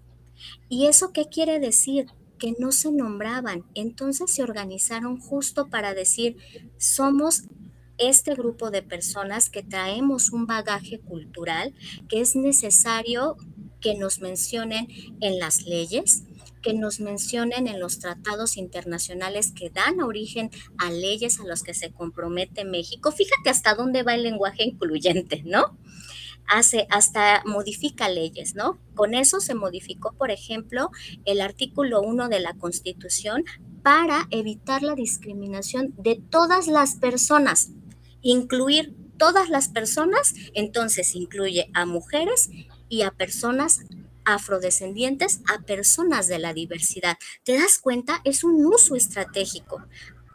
¿Y 0.69 0.87
eso 0.87 1.11
qué 1.13 1.25
quiere 1.25 1.59
decir? 1.59 2.07
Que 2.37 2.53
no 2.59 2.71
se 2.71 2.91
nombraban. 2.91 3.65
Entonces 3.73 4.31
se 4.31 4.43
organizaron 4.43 5.19
justo 5.19 5.67
para 5.69 5.93
decir, 5.93 6.37
somos 6.77 7.43
este 7.97 8.35
grupo 8.35 8.69
de 8.69 8.83
personas 8.83 9.49
que 9.49 9.63
traemos 9.63 10.31
un 10.31 10.45
bagaje 10.45 10.99
cultural 10.99 11.73
que 12.07 12.21
es 12.21 12.35
necesario 12.35 13.37
que 13.81 13.95
nos 13.95 14.21
mencionen 14.21 14.87
en 15.21 15.39
las 15.39 15.63
leyes, 15.63 16.23
que 16.61 16.73
nos 16.73 16.99
mencionen 16.99 17.67
en 17.67 17.79
los 17.79 17.99
tratados 17.99 18.57
internacionales 18.57 19.51
que 19.51 19.69
dan 19.69 20.01
origen 20.01 20.49
a 20.77 20.91
leyes 20.91 21.39
a 21.39 21.45
los 21.45 21.63
que 21.63 21.73
se 21.73 21.91
compromete 21.91 22.65
México. 22.65 23.11
Fíjate 23.11 23.49
hasta 23.49 23.75
dónde 23.75 24.03
va 24.03 24.15
el 24.15 24.23
lenguaje 24.23 24.63
incluyente, 24.63 25.43
¿no? 25.45 25.77
Hace, 26.47 26.87
hasta 26.89 27.43
modifica 27.45 28.09
leyes, 28.09 28.55
¿no? 28.55 28.79
Con 28.95 29.13
eso 29.13 29.39
se 29.39 29.53
modificó, 29.53 30.13
por 30.13 30.31
ejemplo, 30.31 30.91
el 31.25 31.41
artículo 31.41 32.01
1 32.01 32.29
de 32.29 32.39
la 32.39 32.53
Constitución 32.53 33.43
para 33.83 34.27
evitar 34.31 34.83
la 34.83 34.95
discriminación 34.95 35.93
de 35.97 36.21
todas 36.29 36.67
las 36.67 36.95
personas, 36.95 37.69
incluir 38.21 38.95
todas 39.17 39.49
las 39.49 39.67
personas, 39.69 40.33
entonces 40.53 41.15
incluye 41.15 41.69
a 41.73 41.85
mujeres 41.85 42.49
y 42.89 43.01
a 43.01 43.11
personas 43.11 43.81
afrodescendientes, 44.25 45.39
a 45.47 45.61
personas 45.61 46.27
de 46.27 46.39
la 46.39 46.53
diversidad. 46.53 47.17
¿Te 47.43 47.57
das 47.57 47.79
cuenta? 47.79 48.21
Es 48.25 48.43
un 48.43 48.65
uso 48.65 48.95
estratégico. 48.95 49.81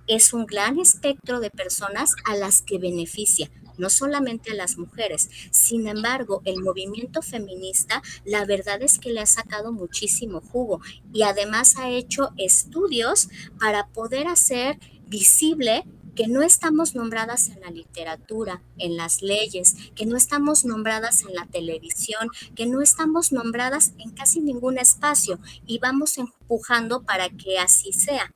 Es 0.07 0.33
un 0.33 0.47
gran 0.47 0.79
espectro 0.79 1.39
de 1.41 1.51
personas 1.51 2.15
a 2.25 2.35
las 2.35 2.63
que 2.63 2.79
beneficia 2.79 3.51
no 3.79 3.91
solamente 3.91 4.53
a 4.53 4.55
las 4.55 4.79
mujeres. 4.79 5.29
Sin 5.51 5.87
embargo, 5.87 6.43
el 6.45 6.63
movimiento 6.63 7.23
feminista, 7.23 8.03
la 8.25 8.45
verdad 8.45 8.83
es 8.83 8.99
que 8.99 9.13
le 9.13 9.21
ha 9.21 9.27
sacado 9.27 9.73
muchísimo 9.73 10.41
jugo 10.41 10.81
y 11.13 11.23
además 11.23 11.77
ha 11.79 11.91
hecho 11.91 12.31
estudios 12.37 13.29
para 13.59 13.89
poder 13.89 14.29
hacer 14.29 14.79
visible 15.07 15.85
que 16.15 16.29
no 16.29 16.43
estamos 16.43 16.95
nombradas 16.95 17.49
en 17.49 17.61
la 17.61 17.71
literatura, 17.71 18.63
en 18.79 18.97
las 18.97 19.23
leyes, 19.23 19.75
que 19.95 20.07
no 20.07 20.17
estamos 20.17 20.65
nombradas 20.65 21.23
en 21.23 21.35
la 21.35 21.47
televisión, 21.47 22.29
que 22.55 22.67
no 22.67 22.83
estamos 22.83 23.33
nombradas 23.33 23.95
en 23.99 24.11
casi 24.11 24.41
ningún 24.41 24.79
espacio 24.79 25.39
y 25.67 25.79
vamos 25.79 26.19
empujando 26.19 27.03
para 27.03 27.31
que 27.31 27.59
así 27.59 27.93
sea. 27.93 28.31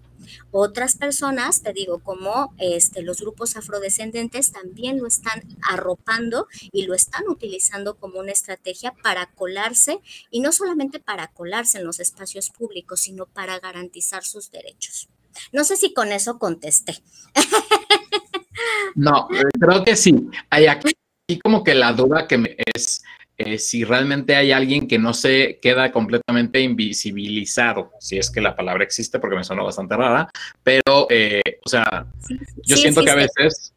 Otras 0.50 0.96
personas, 0.96 1.62
te 1.62 1.72
digo, 1.72 2.00
como 2.00 2.54
este, 2.58 3.02
los 3.02 3.20
grupos 3.20 3.56
afrodescendentes 3.56 4.52
también 4.52 4.98
lo 4.98 5.06
están 5.06 5.42
arropando 5.68 6.48
y 6.72 6.84
lo 6.86 6.94
están 6.94 7.28
utilizando 7.28 7.96
como 7.96 8.20
una 8.20 8.32
estrategia 8.32 8.94
para 9.02 9.26
colarse 9.26 10.00
y 10.30 10.40
no 10.40 10.52
solamente 10.52 11.00
para 11.00 11.28
colarse 11.28 11.78
en 11.78 11.84
los 11.84 12.00
espacios 12.00 12.50
públicos, 12.50 13.00
sino 13.00 13.26
para 13.26 13.58
garantizar 13.58 14.24
sus 14.24 14.50
derechos. 14.50 15.08
No 15.52 15.64
sé 15.64 15.76
si 15.76 15.92
con 15.92 16.12
eso 16.12 16.38
contesté. 16.38 17.02
No, 18.94 19.28
creo 19.60 19.84
que 19.84 19.94
sí. 19.94 20.14
Hay 20.48 20.66
aquí 20.66 20.94
como 21.42 21.62
que 21.62 21.74
la 21.74 21.92
duda 21.92 22.26
que 22.26 22.38
me 22.38 22.56
es 22.74 23.02
eh, 23.38 23.58
si 23.58 23.84
realmente 23.84 24.34
hay 24.34 24.52
alguien 24.52 24.88
que 24.88 24.98
no 24.98 25.12
se 25.12 25.58
queda 25.60 25.92
completamente 25.92 26.60
invisibilizado, 26.60 27.92
si 28.00 28.16
es 28.16 28.30
que 28.30 28.40
la 28.40 28.56
palabra 28.56 28.84
existe, 28.84 29.18
porque 29.18 29.36
me 29.36 29.44
suena 29.44 29.62
bastante 29.62 29.96
rara, 29.96 30.30
pero, 30.62 31.06
eh, 31.10 31.42
o 31.64 31.68
sea, 31.68 32.06
yo 32.64 32.76
siento 32.76 33.04
que 33.04 33.10
a 33.10 33.14
veces 33.16 33.74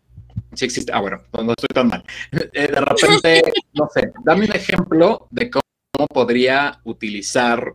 sí 0.53 0.65
existe. 0.65 0.91
Ah, 0.93 1.01
bueno, 1.01 1.21
no 1.33 1.51
estoy 1.51 1.73
tan 1.73 1.87
mal. 1.87 2.03
de 2.31 2.67
repente, 2.67 3.41
no 3.73 3.89
sé, 3.93 4.11
dame 4.23 4.45
un 4.45 4.55
ejemplo 4.55 5.27
de 5.29 5.49
cómo 5.49 6.07
podría 6.07 6.79
utilizar, 6.85 7.73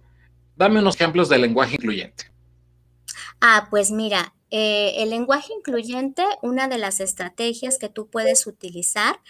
dame 0.56 0.80
unos 0.80 0.94
ejemplos 0.94 1.28
de 1.28 1.38
lenguaje 1.38 1.74
incluyente. 1.74 2.30
Ah, 3.40 3.66
pues 3.68 3.90
mira, 3.90 4.34
eh, 4.50 5.02
el 5.02 5.10
lenguaje 5.10 5.52
incluyente, 5.52 6.24
una 6.40 6.68
de 6.68 6.78
las 6.78 7.00
estrategias 7.00 7.76
que 7.76 7.88
tú 7.88 8.08
puedes 8.08 8.46
utilizar 8.46 9.20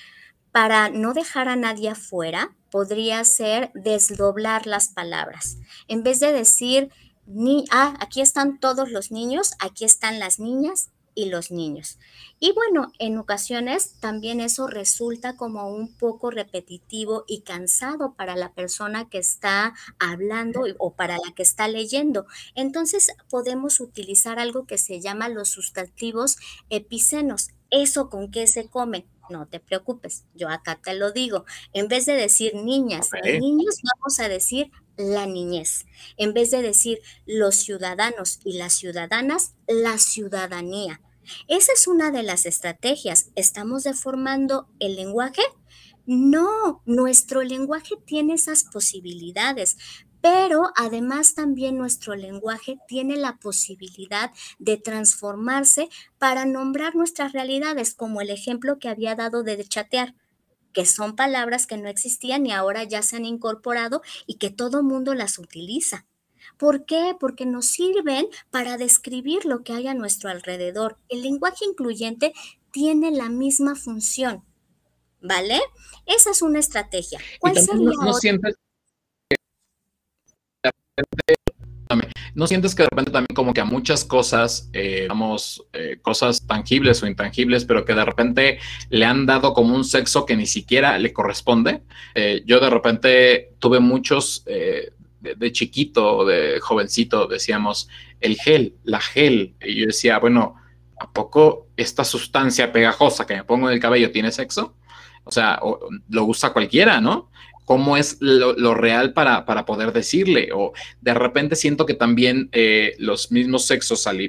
para 0.55 0.89
no 0.89 1.15
dejar 1.15 1.49
a 1.49 1.57
nadie 1.57 1.89
afuera, 1.89 2.55
podría 2.71 3.25
ser 3.25 3.73
desdoblar 3.75 4.69
las 4.69 4.87
palabras. 4.87 5.59
En 5.89 6.05
vez 6.05 6.21
de 6.21 6.33
decir, 6.33 6.93
ni, 7.27 7.65
ah, 7.73 7.97
aquí 7.99 8.21
están 8.21 8.61
todos 8.61 8.93
los 8.93 9.11
niños, 9.11 9.55
aquí 9.59 9.85
están 9.85 10.21
las 10.21 10.39
niñas, 10.39 10.93
y 11.15 11.27
los 11.27 11.51
niños. 11.51 11.99
Y 12.41 12.53
bueno, 12.53 12.93
en 12.99 13.19
ocasiones 13.19 13.99
también 14.01 14.41
eso 14.41 14.67
resulta 14.67 15.37
como 15.37 15.69
un 15.69 15.97
poco 15.97 16.31
repetitivo 16.31 17.25
y 17.27 17.43
cansado 17.43 18.15
para 18.15 18.37
la 18.37 18.53
persona 18.53 19.09
que 19.09 19.19
está 19.19 19.75
hablando 19.99 20.65
o 20.79 20.95
para 20.95 21.17
la 21.19 21.33
que 21.35 21.43
está 21.43 21.69
leyendo. 21.69 22.27
Entonces 22.55 23.13
podemos 23.31 23.81
utilizar 23.81 24.39
algo 24.39 24.67
que 24.67 24.79
se 24.79 25.01
llama 25.01 25.29
los 25.29 25.49
sustantivos 25.49 26.37
epicenos. 26.69 27.51
¿Eso 27.71 28.09
con 28.09 28.31
qué 28.31 28.47
se 28.47 28.69
come? 28.69 29.07
No 29.31 29.47
te 29.47 29.59
preocupes, 29.59 30.27
yo 30.35 30.49
acá 30.49 30.81
te 30.83 30.95
lo 30.95 31.13
digo. 31.13 31.45
En 31.73 31.89
vez 31.89 32.07
de 32.07 32.13
decir 32.13 32.55
niñas 32.55 33.09
y 33.25 33.41
niños, 33.41 33.81
vamos 33.83 34.21
a 34.21 34.29
decir 34.29 34.71
la 34.97 35.27
niñez. 35.27 35.87
En 36.17 36.35
vez 36.35 36.51
de 36.51 36.63
decir 36.63 37.01
los 37.27 37.57
ciudadanos 37.57 38.41
y 38.45 38.59
las 38.59 38.75
ciudadanas, 38.75 39.55
la 39.67 39.99
ciudadanía. 39.99 41.01
Esa 41.49 41.73
es 41.73 41.87
una 41.87 42.11
de 42.11 42.23
las 42.23 42.45
estrategias. 42.45 43.31
¿Estamos 43.35 43.85
deformando 43.85 44.69
el 44.79 44.97
lenguaje? 44.97 45.43
No, 46.07 46.83
nuestro 46.85 47.43
lenguaje 47.43 47.95
tiene 48.05 48.35
esas 48.35 48.65
posibilidades, 48.65 49.79
pero 50.25 50.71
además 50.75 51.35
también 51.35 51.77
nuestro 51.77 52.15
lenguaje 52.15 52.79
tiene 52.89 53.19
la 53.19 53.37
posibilidad 53.37 54.31
de 54.59 54.79
transformarse 54.79 55.91
para 56.17 56.47
nombrar 56.47 56.95
nuestras 56.95 57.35
realidades, 57.35 57.95
como 57.95 58.23
el 58.23 58.31
ejemplo 58.31 58.79
que 58.79 58.89
había 58.89 59.17
dado 59.17 59.43
de 59.43 59.63
chatear 59.69 60.15
que 60.73 60.87
son 60.87 61.15
palabras 61.15 61.67
que 61.67 61.77
no 61.77 61.91
existían 61.91 62.47
y 62.47 62.53
ahora 62.53 62.85
ya 62.85 63.03
se 63.03 63.17
han 63.17 63.27
incorporado 63.27 64.01
y 64.27 64.37
que 64.37 64.49
todo 64.49 64.83
mundo 64.83 65.13
las 65.13 65.39
utiliza. 65.39 66.07
¿Por 66.57 66.87
qué? 66.87 67.15
Porque 67.21 67.45
nos 67.45 67.67
sirven 67.67 68.27
para 68.51 68.79
describir 68.79 69.45
lo 69.45 69.63
que 69.63 69.75
hay 69.75 69.89
a 69.89 69.95
nuestro 69.95 70.31
alrededor. 70.31 70.99
El 71.11 71.21
lenguaje 71.21 71.67
incluyente 71.67 72.33
tiene 72.73 73.11
la 73.11 73.29
misma 73.29 73.77
función, 73.77 74.43
¿vale? 75.21 75.61
Esa 76.07 76.31
es 76.31 76.41
una 76.41 76.61
estrategia. 76.61 77.21
¿Cuál 77.41 77.57
sería 77.59 77.75
no, 77.75 78.15
¿No 82.35 82.49
sientes 82.49 82.75
que 82.75 82.83
de 82.83 82.89
repente 82.89 83.13
también 83.13 83.35
como 83.35 83.55
que 83.55 83.61
a 83.61 83.65
muchas 83.65 84.05
cosas, 84.05 84.69
eh, 84.73 85.07
vamos, 85.09 85.65
eh, 85.73 85.99
cosas 86.03 86.45
tangibles 86.47 87.01
o 87.03 87.07
intangibles, 87.07 87.65
pero 87.65 87.85
que 87.85 87.95
de 87.95 88.05
repente 88.05 88.59
le 88.91 89.05
han 89.05 89.25
dado 89.25 89.55
como 89.55 89.75
un 89.75 89.85
sexo 89.85 90.27
que 90.27 90.37
ni 90.37 90.47
siquiera 90.47 90.99
le 90.99 91.13
corresponde? 91.13 91.83
Eh, 92.15 92.43
yo 92.45 92.59
de 92.59 92.71
repente 92.71 93.53
tuve 93.61 93.79
muchos 93.79 94.45
de, 94.45 95.53
chiquito, 95.53 96.25
de 96.25 96.59
jovencito, 96.61 97.29
decíamos 97.29 97.89
el 98.21 98.37
gel, 98.37 98.75
la 98.83 99.01
gel. 99.01 99.55
Y 99.65 99.77
yo 99.77 99.87
decía, 99.87 100.19
bueno, 100.19 100.57
¿a 100.99 101.13
poco 101.13 101.69
esta 101.77 102.05
sustancia 102.05 102.73
pegajosa 102.73 103.27
que 103.27 103.37
me 103.37 103.45
pongo 103.45 103.69
en 103.69 103.75
el 103.75 103.81
cabello 103.81 104.11
tiene 104.11 104.33
sexo? 104.33 104.75
O 105.23 105.31
sea, 105.31 105.61
lo 106.09 106.25
usa 106.25 106.53
cualquiera, 106.53 107.01
¿no? 107.01 107.31
¿Cómo 107.65 107.97
es 107.97 108.19
lo, 108.21 108.75
real 108.75 109.13
para, 109.15 109.47
para, 109.47 109.65
poder 109.65 109.93
decirle? 109.93 110.51
O 110.53 110.73
de 111.01 111.15
repente 111.15 111.57
siento 111.57 111.87
que 111.87 111.95
también 111.95 112.51
eh, 112.53 112.95
los 112.99 113.33
mismos 113.33 113.67
sexos 113.67 114.07
al, 114.07 114.21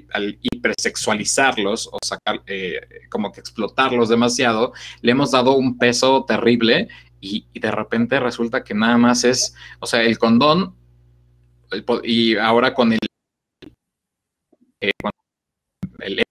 hipersexualizarlos 0.41 1.89
o 1.91 1.97
sacar, 2.03 2.41
eh, 2.47 2.79
como 3.09 3.31
que 3.31 3.41
explotarlos 3.41 4.07
demasiado, 4.07 4.73
le 5.01 5.11
hemos 5.11 5.31
dado 5.31 5.55
un 5.57 5.77
peso 5.77 6.23
terrible 6.25 6.87
y, 7.19 7.45
de 7.53 7.71
repente 7.71 8.19
resulta 8.19 8.63
que 8.63 8.73
nada 8.73 8.97
más 8.97 9.23
es, 9.23 9.53
o 9.79 9.85
sea, 9.85 10.03
el 10.03 10.17
condón 10.17 10.75
y 12.03 12.37
ahora 12.37 12.73
con 12.73 12.93
el, 12.93 12.99
eh, 14.79 14.91
el 15.99 16.23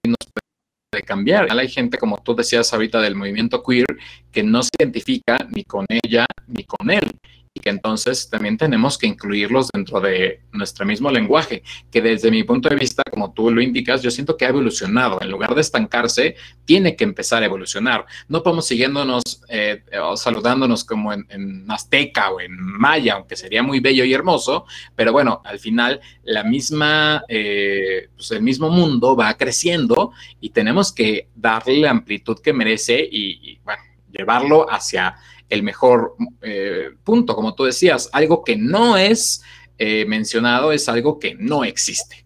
puede 0.95 1.03
cambiar. 1.03 1.49
Hay 1.51 1.69
gente, 1.69 1.99
como 1.99 2.19
tú 2.19 2.35
decías 2.35 2.73
ahorita, 2.73 3.01
del 3.01 3.17
movimiento 3.17 3.63
queer, 3.63 3.87
que 4.31 4.43
no 4.43 4.63
se 4.63 4.71
identifica 4.79 5.39
ni 5.51 5.65
con 5.65 5.87
ella 5.89 6.25
ni 6.47 6.65
con 6.65 6.89
él. 6.91 7.11
Y 7.57 7.61
que 7.61 7.71
entonces 7.71 8.29
también 8.29 8.59
tenemos 8.59 8.99
que 8.99 9.07
incluirlos 9.07 9.69
dentro 9.73 10.01
de 10.01 10.41
nuestro 10.51 10.85
mismo 10.85 11.09
lenguaje, 11.09 11.63
que 11.89 12.03
desde 12.03 12.33
mi 12.33 12.43
punto 12.43 12.69
de 12.69 12.75
vista, 12.75 13.05
como 13.09 13.33
tú 13.33 13.49
lo 13.49 13.63
indicas, 13.63 14.03
yo 14.03 14.11
siento 14.11 14.37
que 14.37 14.45
ha 14.45 14.49
evolucionado. 14.49 15.21
En 15.21 15.31
lugar 15.31 15.55
de 15.55 15.61
estancarse, 15.61 16.35
tiene 16.65 16.97
que 16.97 17.05
empezar 17.05 17.45
a 17.45 17.47
evolucionar. 17.47 18.07
No 18.27 18.43
podemos 18.43 18.67
siguiéndonos 18.67 19.23
eh, 19.49 19.85
o 20.03 20.17
saludándonos 20.17 20.83
como 20.83 21.13
en, 21.13 21.71
azteca 21.71 22.33
o 22.33 22.41
en 22.41 22.57
maya, 22.57 23.15
aunque 23.15 23.37
sería 23.37 23.63
muy 23.63 23.79
bello 23.79 24.05
y 24.05 24.13
hermoso, 24.13 24.67
pero 24.97 25.13
bueno, 25.13 25.41
al 25.45 25.61
final 25.61 26.01
la 26.25 26.43
misma, 26.43 27.23
eh, 27.29 28.09
pues 28.17 28.33
el 28.33 28.43
mismo 28.43 28.69
mundo 28.69 29.15
va 29.15 29.33
creciendo 29.37 30.11
y 30.41 30.51
tenemos 30.51 30.93
que 30.93 31.29
darle 31.37 31.79
la 31.79 31.91
amplitud 31.91 32.41
que 32.41 32.53
merece 32.53 33.09
y 33.09 33.61
bueno, 33.65 33.83
llevarlo 34.11 34.71
hacia 34.71 35.17
el 35.55 35.63
mejor 35.63 36.17
eh, 36.43 36.91
punto, 37.05 37.35
como 37.35 37.55
tú 37.55 37.65
decías, 37.65 38.11
algo 38.13 38.45
que 38.45 38.57
no 38.57 38.97
es 38.97 39.43
eh, 39.79 40.05
mencionado 40.07 40.73
es 40.73 40.89
algo 40.89 41.19
que 41.19 41.35
no 41.37 41.65
existe. 41.65 42.25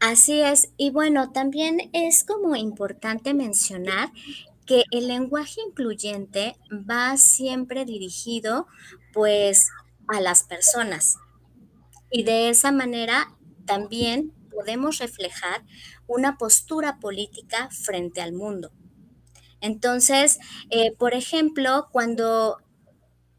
Así 0.00 0.40
es, 0.40 0.70
y 0.76 0.90
bueno, 0.90 1.32
también 1.32 1.90
es 1.92 2.24
como 2.24 2.54
importante 2.54 3.34
mencionar 3.34 4.12
que 4.64 4.84
el 4.92 5.08
lenguaje 5.08 5.60
incluyente 5.66 6.56
va 6.70 7.16
siempre 7.16 7.84
dirigido 7.84 8.66
pues 9.12 9.70
a 10.06 10.20
las 10.20 10.44
personas 10.44 11.16
y 12.10 12.22
de 12.22 12.50
esa 12.50 12.70
manera 12.70 13.34
también 13.64 14.32
podemos 14.50 14.98
reflejar 14.98 15.64
una 16.06 16.38
postura 16.38 16.98
política 17.00 17.68
frente 17.70 18.20
al 18.20 18.32
mundo. 18.32 18.72
Entonces, 19.60 20.38
eh, 20.70 20.92
por 20.98 21.14
ejemplo, 21.14 21.88
cuando 21.92 22.58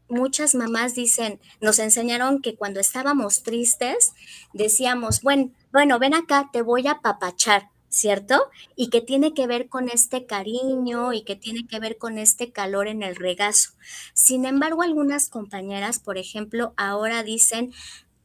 muchas 0.08 0.54
mamás 0.54 0.94
dicen, 0.94 1.40
nos 1.60 1.78
enseñaron 1.78 2.42
que 2.42 2.56
cuando 2.56 2.80
estábamos 2.80 3.42
tristes, 3.42 4.12
decíamos, 4.52 5.22
bueno, 5.22 5.52
bueno, 5.72 5.98
ven 5.98 6.14
acá, 6.14 6.50
te 6.52 6.62
voy 6.62 6.86
a 6.88 7.00
papachar, 7.00 7.68
¿cierto? 7.88 8.50
Y 8.76 8.90
que 8.90 9.00
tiene 9.00 9.34
que 9.34 9.46
ver 9.46 9.68
con 9.68 9.88
este 9.88 10.26
cariño 10.26 11.12
y 11.12 11.22
que 11.22 11.36
tiene 11.36 11.66
que 11.66 11.78
ver 11.78 11.96
con 11.96 12.18
este 12.18 12.52
calor 12.52 12.88
en 12.88 13.02
el 13.02 13.16
regazo. 13.16 13.70
Sin 14.12 14.44
embargo, 14.44 14.82
algunas 14.82 15.28
compañeras, 15.28 16.00
por 16.00 16.18
ejemplo, 16.18 16.74
ahora 16.76 17.22
dicen, 17.22 17.72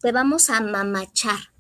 te 0.01 0.11
vamos 0.11 0.49
a 0.49 0.61
mamachar. 0.61 1.54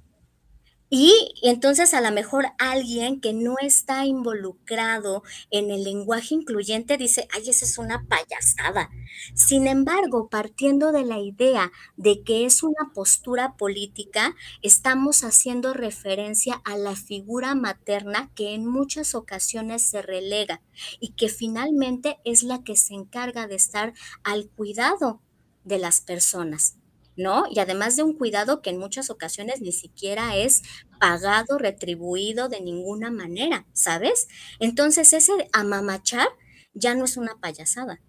Y, 0.89 1.33
entonces 1.41 1.93
a 1.95 2.01
lo 2.01 2.11
mejor 2.11 2.45
alguien 2.59 3.19
que 3.19 3.33
no 3.33 3.55
está 3.59 4.05
involucrado 4.05 5.23
en 5.49 5.71
el 5.71 5.83
lenguaje 5.83 6.35
incluyente 6.35 6.97
dice, 6.97 7.27
ay, 7.31 7.49
esa 7.49 7.65
es 7.65 7.77
una 7.79 8.05
payasada. 8.07 8.91
Sin 9.33 9.67
embargo, 9.67 10.29
partiendo 10.29 10.91
de 10.91 11.03
la 11.03 11.19
idea 11.19 11.71
de 11.97 12.21
que 12.23 12.45
es 12.45 12.61
una 12.61 12.91
postura 12.93 13.55
política, 13.57 14.35
estamos 14.61 15.23
haciendo 15.23 15.73
referencia 15.73 16.61
a 16.65 16.77
la 16.77 16.95
figura 16.95 17.55
materna 17.55 18.31
que 18.35 18.53
en 18.53 18.67
muchas 18.67 19.15
ocasiones 19.15 19.81
se 19.81 20.03
relega 20.03 20.61
y 20.99 21.13
que 21.13 21.29
finalmente 21.29 22.19
es 22.25 22.43
la 22.43 22.63
que 22.63 22.75
se 22.75 22.93
encarga 22.93 23.47
de 23.47 23.55
estar 23.55 23.93
al 24.23 24.49
cuidado 24.49 25.21
de 25.63 25.79
las 25.79 26.01
personas. 26.01 26.77
¿No? 27.17 27.45
Y 27.49 27.59
además 27.59 27.95
de 27.95 28.03
un 28.03 28.17
cuidado 28.17 28.61
que 28.61 28.69
en 28.69 28.77
muchas 28.77 29.09
ocasiones 29.09 29.61
ni 29.61 29.71
siquiera 29.71 30.35
es 30.35 30.63
pagado, 30.99 31.57
retribuido 31.57 32.49
de 32.49 32.61
ninguna 32.61 33.11
manera, 33.11 33.65
¿sabes? 33.73 34.27
Entonces 34.59 35.13
ese 35.13 35.31
amamachar 35.53 36.27
ya 36.73 36.95
no 36.95 37.05
es 37.05 37.17
una 37.17 37.39
payasada, 37.39 38.01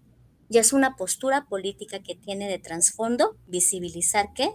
ya 0.49 0.61
es 0.61 0.73
una 0.73 0.95
postura 0.95 1.45
política 1.45 1.99
que 2.01 2.15
tiene 2.15 2.49
de 2.49 2.59
trasfondo 2.59 3.37
visibilizar 3.47 4.33
qué? 4.33 4.51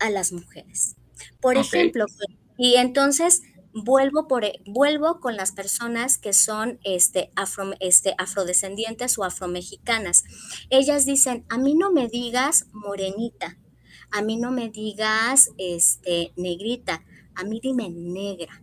A 0.00 0.10
las 0.10 0.32
mujeres. 0.32 0.96
Por 1.40 1.56
ejemplo, 1.56 2.06
y 2.56 2.76
entonces 2.76 3.42
vuelvo, 3.72 4.28
por, 4.28 4.44
e, 4.44 4.60
vuelvo 4.66 5.20
con 5.20 5.36
las 5.36 5.52
personas 5.52 6.18
que 6.18 6.32
son 6.32 6.78
este, 6.84 7.30
afro, 7.36 7.72
este, 7.80 8.14
afrodescendientes 8.18 9.18
o 9.18 9.24
afromexicanas. 9.24 10.24
Ellas 10.70 11.04
dicen, 11.04 11.44
a 11.48 11.58
mí 11.58 11.74
no 11.74 11.92
me 11.92 12.08
digas 12.08 12.66
morenita, 12.72 13.58
a 14.10 14.22
mí 14.22 14.36
no 14.36 14.50
me 14.50 14.70
digas 14.70 15.50
este, 15.58 16.32
negrita, 16.36 17.04
a 17.34 17.44
mí 17.44 17.60
dime 17.62 17.90
negra. 17.90 18.62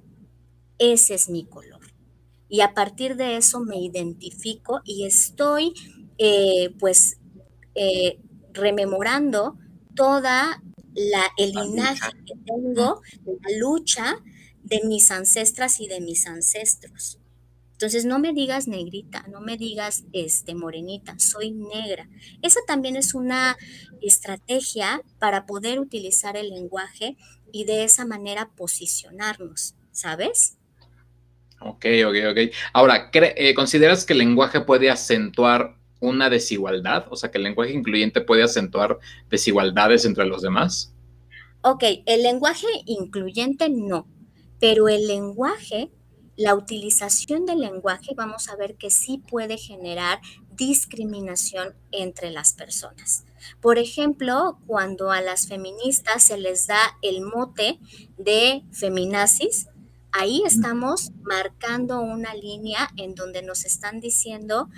Ese 0.77 1.15
es 1.15 1.29
mi 1.29 1.45
color. 1.45 1.81
Y 2.49 2.61
a 2.61 2.73
partir 2.73 3.15
de 3.15 3.37
eso 3.37 3.59
me 3.59 3.79
identifico 3.81 4.81
y 4.85 5.05
estoy 5.05 5.73
eh, 6.17 6.73
pues 6.79 7.17
eh, 7.75 8.19
rememorando 8.53 9.57
toda 9.95 10.61
la, 10.93 11.23
el 11.37 11.51
linaje 11.51 12.11
que 12.25 12.35
tengo, 12.45 13.01
la 13.25 13.57
lucha 13.57 14.17
de 14.63 14.81
mis 14.85 15.11
ancestras 15.11 15.79
y 15.79 15.87
de 15.87 16.01
mis 16.01 16.27
ancestros. 16.27 17.19
Entonces, 17.75 18.05
no 18.05 18.19
me 18.19 18.31
digas 18.31 18.69
negrita, 18.69 19.25
no 19.29 19.41
me 19.41 19.57
digas 19.57 20.05
este, 20.13 20.55
morenita, 20.55 21.19
soy 21.19 21.51
negra. 21.51 22.07
Esa 22.41 22.61
también 22.65 22.95
es 22.95 23.13
una 23.13 23.57
estrategia 24.01 25.01
para 25.19 25.45
poder 25.45 25.81
utilizar 25.81 26.37
el 26.37 26.51
lenguaje 26.51 27.17
y 27.51 27.65
de 27.65 27.83
esa 27.83 28.05
manera 28.05 28.49
posicionarnos, 28.55 29.75
¿sabes? 29.91 30.57
Ok, 31.59 31.85
ok, 32.07 32.15
ok. 32.31 32.53
Ahora, 32.71 33.09
eh, 33.13 33.53
¿consideras 33.53 34.05
que 34.05 34.13
el 34.13 34.19
lenguaje 34.19 34.61
puede 34.61 34.89
acentuar 34.89 35.75
una 35.99 36.29
desigualdad? 36.29 37.07
O 37.09 37.17
sea, 37.17 37.29
que 37.29 37.39
el 37.39 37.43
lenguaje 37.43 37.73
incluyente 37.73 38.21
puede 38.21 38.43
acentuar 38.43 38.99
desigualdades 39.29 40.05
entre 40.05 40.25
los 40.25 40.41
demás. 40.41 40.93
Ok, 41.61 41.83
el 42.05 42.23
lenguaje 42.23 42.67
incluyente 42.85 43.69
no, 43.69 44.07
pero 44.61 44.87
el 44.87 45.07
lenguaje 45.07 45.91
la 46.37 46.55
utilización 46.55 47.45
del 47.45 47.61
lenguaje 47.61 48.13
vamos 48.15 48.49
a 48.49 48.55
ver 48.55 48.75
que 48.75 48.89
sí 48.89 49.17
puede 49.17 49.57
generar 49.57 50.19
discriminación 50.51 51.75
entre 51.91 52.31
las 52.31 52.53
personas. 52.53 53.25
Por 53.61 53.77
ejemplo, 53.77 54.57
cuando 54.65 55.11
a 55.11 55.21
las 55.21 55.47
feministas 55.47 56.23
se 56.23 56.37
les 56.37 56.67
da 56.67 56.79
el 57.01 57.21
mote 57.21 57.79
de 58.17 58.63
feminazis, 58.71 59.67
ahí 60.11 60.43
estamos 60.45 61.11
marcando 61.21 62.01
una 62.01 62.33
línea 62.33 62.89
en 62.97 63.15
donde 63.15 63.41
nos 63.41 63.65
están 63.65 63.99
diciendo, 63.99 64.69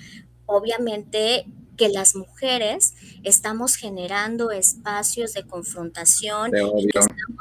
obviamente, 0.45 1.45
que 1.77 1.89
las 1.89 2.15
mujeres 2.15 2.95
estamos 3.23 3.75
generando 3.75 4.51
espacios 4.51 5.33
de 5.33 5.45
confrontación 5.45 6.51
y 6.77 6.87
que 6.87 6.99
estamos 6.99 7.36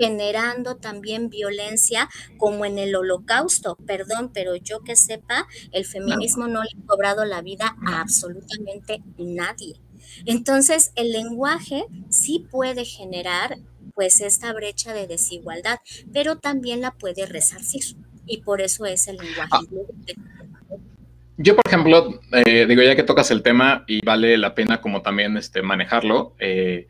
generando 0.00 0.76
también 0.76 1.28
violencia 1.28 2.08
como 2.38 2.64
en 2.64 2.78
el 2.78 2.96
holocausto. 2.96 3.76
Perdón, 3.86 4.30
pero 4.32 4.56
yo 4.56 4.80
que 4.80 4.96
sepa, 4.96 5.46
el 5.72 5.84
feminismo 5.84 6.46
no 6.46 6.62
le 6.62 6.70
ha 6.70 6.86
cobrado 6.86 7.26
la 7.26 7.42
vida 7.42 7.76
a 7.86 8.00
absolutamente 8.00 9.02
nadie. 9.18 9.74
Entonces, 10.24 10.92
el 10.96 11.12
lenguaje 11.12 11.84
sí 12.08 12.46
puede 12.50 12.86
generar 12.86 13.58
pues 13.94 14.22
esta 14.22 14.54
brecha 14.54 14.94
de 14.94 15.06
desigualdad, 15.06 15.80
pero 16.12 16.38
también 16.38 16.80
la 16.80 16.92
puede 16.92 17.26
resarcir. 17.26 17.82
Y 18.24 18.38
por 18.38 18.62
eso 18.62 18.86
es 18.86 19.06
el 19.08 19.18
lenguaje. 19.18 19.50
Ah. 19.52 19.60
Yo, 21.36 21.56
por 21.56 21.62
ejemplo, 21.66 22.20
eh, 22.32 22.64
digo, 22.66 22.82
ya 22.82 22.96
que 22.96 23.02
tocas 23.02 23.30
el 23.30 23.42
tema 23.42 23.84
y 23.86 24.04
vale 24.04 24.38
la 24.38 24.54
pena 24.54 24.80
como 24.80 25.02
también 25.02 25.36
este, 25.36 25.62
manejarlo, 25.62 26.34
eh, 26.38 26.86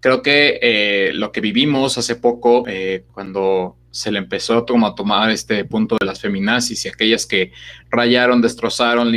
creo 0.00 0.22
que 0.22 0.58
eh, 0.62 1.12
lo 1.14 1.32
que 1.32 1.40
vivimos 1.40 1.98
hace 1.98 2.16
poco, 2.16 2.64
eh, 2.66 3.04
cuando 3.12 3.76
se 3.90 4.12
le 4.12 4.18
empezó 4.18 4.64
como 4.64 4.86
a 4.86 4.94
tomar 4.94 5.30
este 5.30 5.64
punto 5.64 5.96
de 5.98 6.06
las 6.06 6.20
feminazis 6.20 6.84
y 6.84 6.88
aquellas 6.88 7.26
que 7.26 7.52
rayaron, 7.90 8.40
destrozaron, 8.40 9.12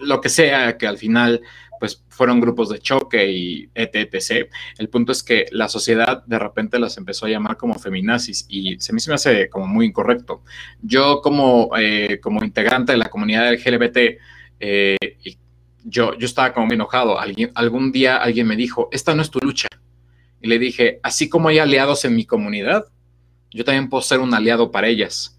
lo 0.00 0.20
que 0.20 0.28
sea, 0.28 0.76
que 0.76 0.86
al 0.86 0.98
final 0.98 1.40
pues 1.80 2.04
fueron 2.08 2.40
grupos 2.40 2.68
de 2.68 2.78
choque 2.78 3.32
y 3.32 3.68
etc, 3.74 4.48
El 4.78 4.88
punto 4.88 5.10
es 5.10 5.24
que 5.24 5.46
la 5.50 5.68
sociedad 5.68 6.22
de 6.26 6.38
repente 6.38 6.78
las 6.78 6.96
empezó 6.96 7.26
a 7.26 7.30
llamar 7.30 7.56
como 7.56 7.74
feminazis 7.74 8.46
y 8.48 8.78
se 8.78 8.92
me, 8.92 9.00
se 9.00 9.10
me 9.10 9.16
hace 9.16 9.48
como 9.48 9.66
muy 9.66 9.86
incorrecto. 9.86 10.44
Yo 10.80 11.20
como, 11.20 11.70
eh, 11.76 12.20
como 12.22 12.44
integrante 12.44 12.92
de 12.92 12.98
la 12.98 13.10
comunidad 13.10 13.52
LGBT 13.52 13.98
y 15.24 15.38
yo, 15.84 16.16
yo 16.18 16.26
estaba 16.26 16.52
como 16.52 16.72
enojado. 16.72 17.18
Alguien, 17.18 17.52
algún 17.54 17.92
día 17.92 18.16
alguien 18.16 18.46
me 18.46 18.56
dijo, 18.56 18.88
esta 18.92 19.14
no 19.14 19.22
es 19.22 19.30
tu 19.30 19.38
lucha. 19.40 19.68
Y 20.40 20.48
le 20.48 20.58
dije, 20.58 20.98
así 21.02 21.28
como 21.28 21.48
hay 21.48 21.58
aliados 21.58 22.04
en 22.04 22.16
mi 22.16 22.24
comunidad, 22.24 22.86
yo 23.50 23.64
también 23.64 23.88
puedo 23.88 24.02
ser 24.02 24.20
un 24.20 24.34
aliado 24.34 24.70
para 24.70 24.88
ellas. 24.88 25.38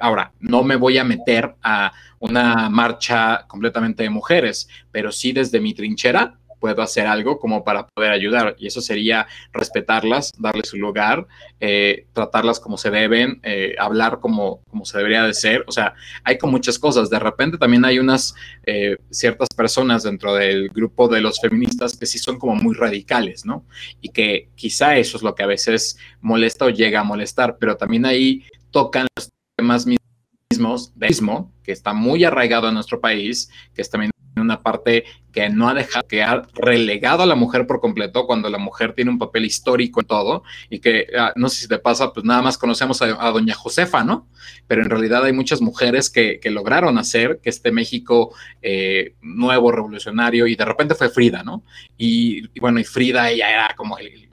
Ahora, 0.00 0.32
no 0.40 0.62
me 0.62 0.76
voy 0.76 0.98
a 0.98 1.04
meter 1.04 1.54
a 1.62 1.92
una 2.18 2.68
marcha 2.68 3.44
completamente 3.46 4.02
de 4.02 4.10
mujeres, 4.10 4.68
pero 4.90 5.12
sí 5.12 5.32
desde 5.32 5.60
mi 5.60 5.74
trinchera 5.74 6.39
puedo 6.60 6.82
hacer 6.82 7.06
algo 7.06 7.38
como 7.38 7.64
para 7.64 7.86
poder 7.88 8.12
ayudar. 8.12 8.54
Y 8.58 8.66
eso 8.66 8.80
sería 8.80 9.26
respetarlas, 9.52 10.30
darles 10.38 10.68
su 10.68 10.76
lugar, 10.76 11.26
eh, 11.58 12.06
tratarlas 12.12 12.60
como 12.60 12.76
se 12.76 12.90
deben, 12.90 13.40
eh, 13.42 13.74
hablar 13.78 14.20
como, 14.20 14.60
como 14.70 14.84
se 14.84 14.98
debería 14.98 15.24
de 15.24 15.34
ser. 15.34 15.64
O 15.66 15.72
sea, 15.72 15.94
hay 16.22 16.38
con 16.38 16.50
muchas 16.50 16.78
cosas. 16.78 17.10
De 17.10 17.18
repente 17.18 17.58
también 17.58 17.84
hay 17.84 17.98
unas 17.98 18.34
eh, 18.64 18.96
ciertas 19.10 19.48
personas 19.56 20.02
dentro 20.02 20.34
del 20.34 20.68
grupo 20.68 21.08
de 21.08 21.20
los 21.20 21.40
feministas 21.40 21.96
que 21.96 22.06
sí 22.06 22.18
son 22.18 22.38
como 22.38 22.54
muy 22.54 22.74
radicales, 22.74 23.44
¿no? 23.44 23.64
Y 24.00 24.10
que 24.10 24.50
quizá 24.54 24.96
eso 24.96 25.16
es 25.16 25.22
lo 25.22 25.34
que 25.34 25.42
a 25.42 25.46
veces 25.46 25.98
molesta 26.20 26.66
o 26.66 26.70
llega 26.70 27.00
a 27.00 27.04
molestar, 27.04 27.56
pero 27.58 27.76
también 27.76 28.06
ahí 28.06 28.44
tocan 28.70 29.06
los 29.16 29.30
temas 29.56 29.86
mismos 29.86 30.92
de 30.94 31.08
mismo, 31.08 31.52
que 31.62 31.72
está 31.72 31.92
muy 31.92 32.24
arraigado 32.24 32.68
en 32.68 32.74
nuestro 32.74 33.00
país, 33.00 33.50
que 33.74 33.82
es 33.82 33.90
también 33.90 34.10
una 34.36 34.62
parte 34.62 35.04
que 35.32 35.48
no 35.48 35.68
ha 35.68 35.74
dejado 35.74 36.06
que 36.06 36.22
ha 36.22 36.42
relegado 36.54 37.22
a 37.22 37.26
la 37.26 37.34
mujer 37.34 37.66
por 37.66 37.80
completo 37.80 38.26
cuando 38.26 38.48
la 38.48 38.58
mujer 38.58 38.94
tiene 38.94 39.10
un 39.10 39.18
papel 39.18 39.44
histórico 39.44 40.00
en 40.00 40.06
todo 40.06 40.42
y 40.68 40.80
que 40.80 41.06
ah, 41.18 41.32
no 41.36 41.48
sé 41.48 41.62
si 41.62 41.68
te 41.68 41.78
pasa, 41.78 42.12
pues 42.12 42.24
nada 42.24 42.42
más 42.42 42.58
conocemos 42.58 43.00
a, 43.02 43.30
doña 43.30 43.54
Josefa, 43.54 44.04
¿no? 44.04 44.28
Pero 44.66 44.82
en 44.82 44.90
realidad 44.90 45.24
hay 45.24 45.32
muchas 45.32 45.60
mujeres 45.60 46.10
que, 46.10 46.40
lograron 46.50 46.98
hacer 46.98 47.38
que 47.40 47.48
este 47.48 47.70
México 47.70 48.34
eh, 48.60 49.14
nuevo, 49.20 49.70
revolucionario 49.70 50.48
y 50.48 50.56
de 50.56 50.64
repente 50.64 50.96
fue 50.96 51.08
Frida, 51.08 51.44
¿no? 51.44 51.62
Y, 51.96 52.48
bueno, 52.58 52.80
y 52.80 52.84
Frida 52.84 53.30
ella 53.30 53.50
era 53.50 53.74
como 53.76 53.98
el, 53.98 54.28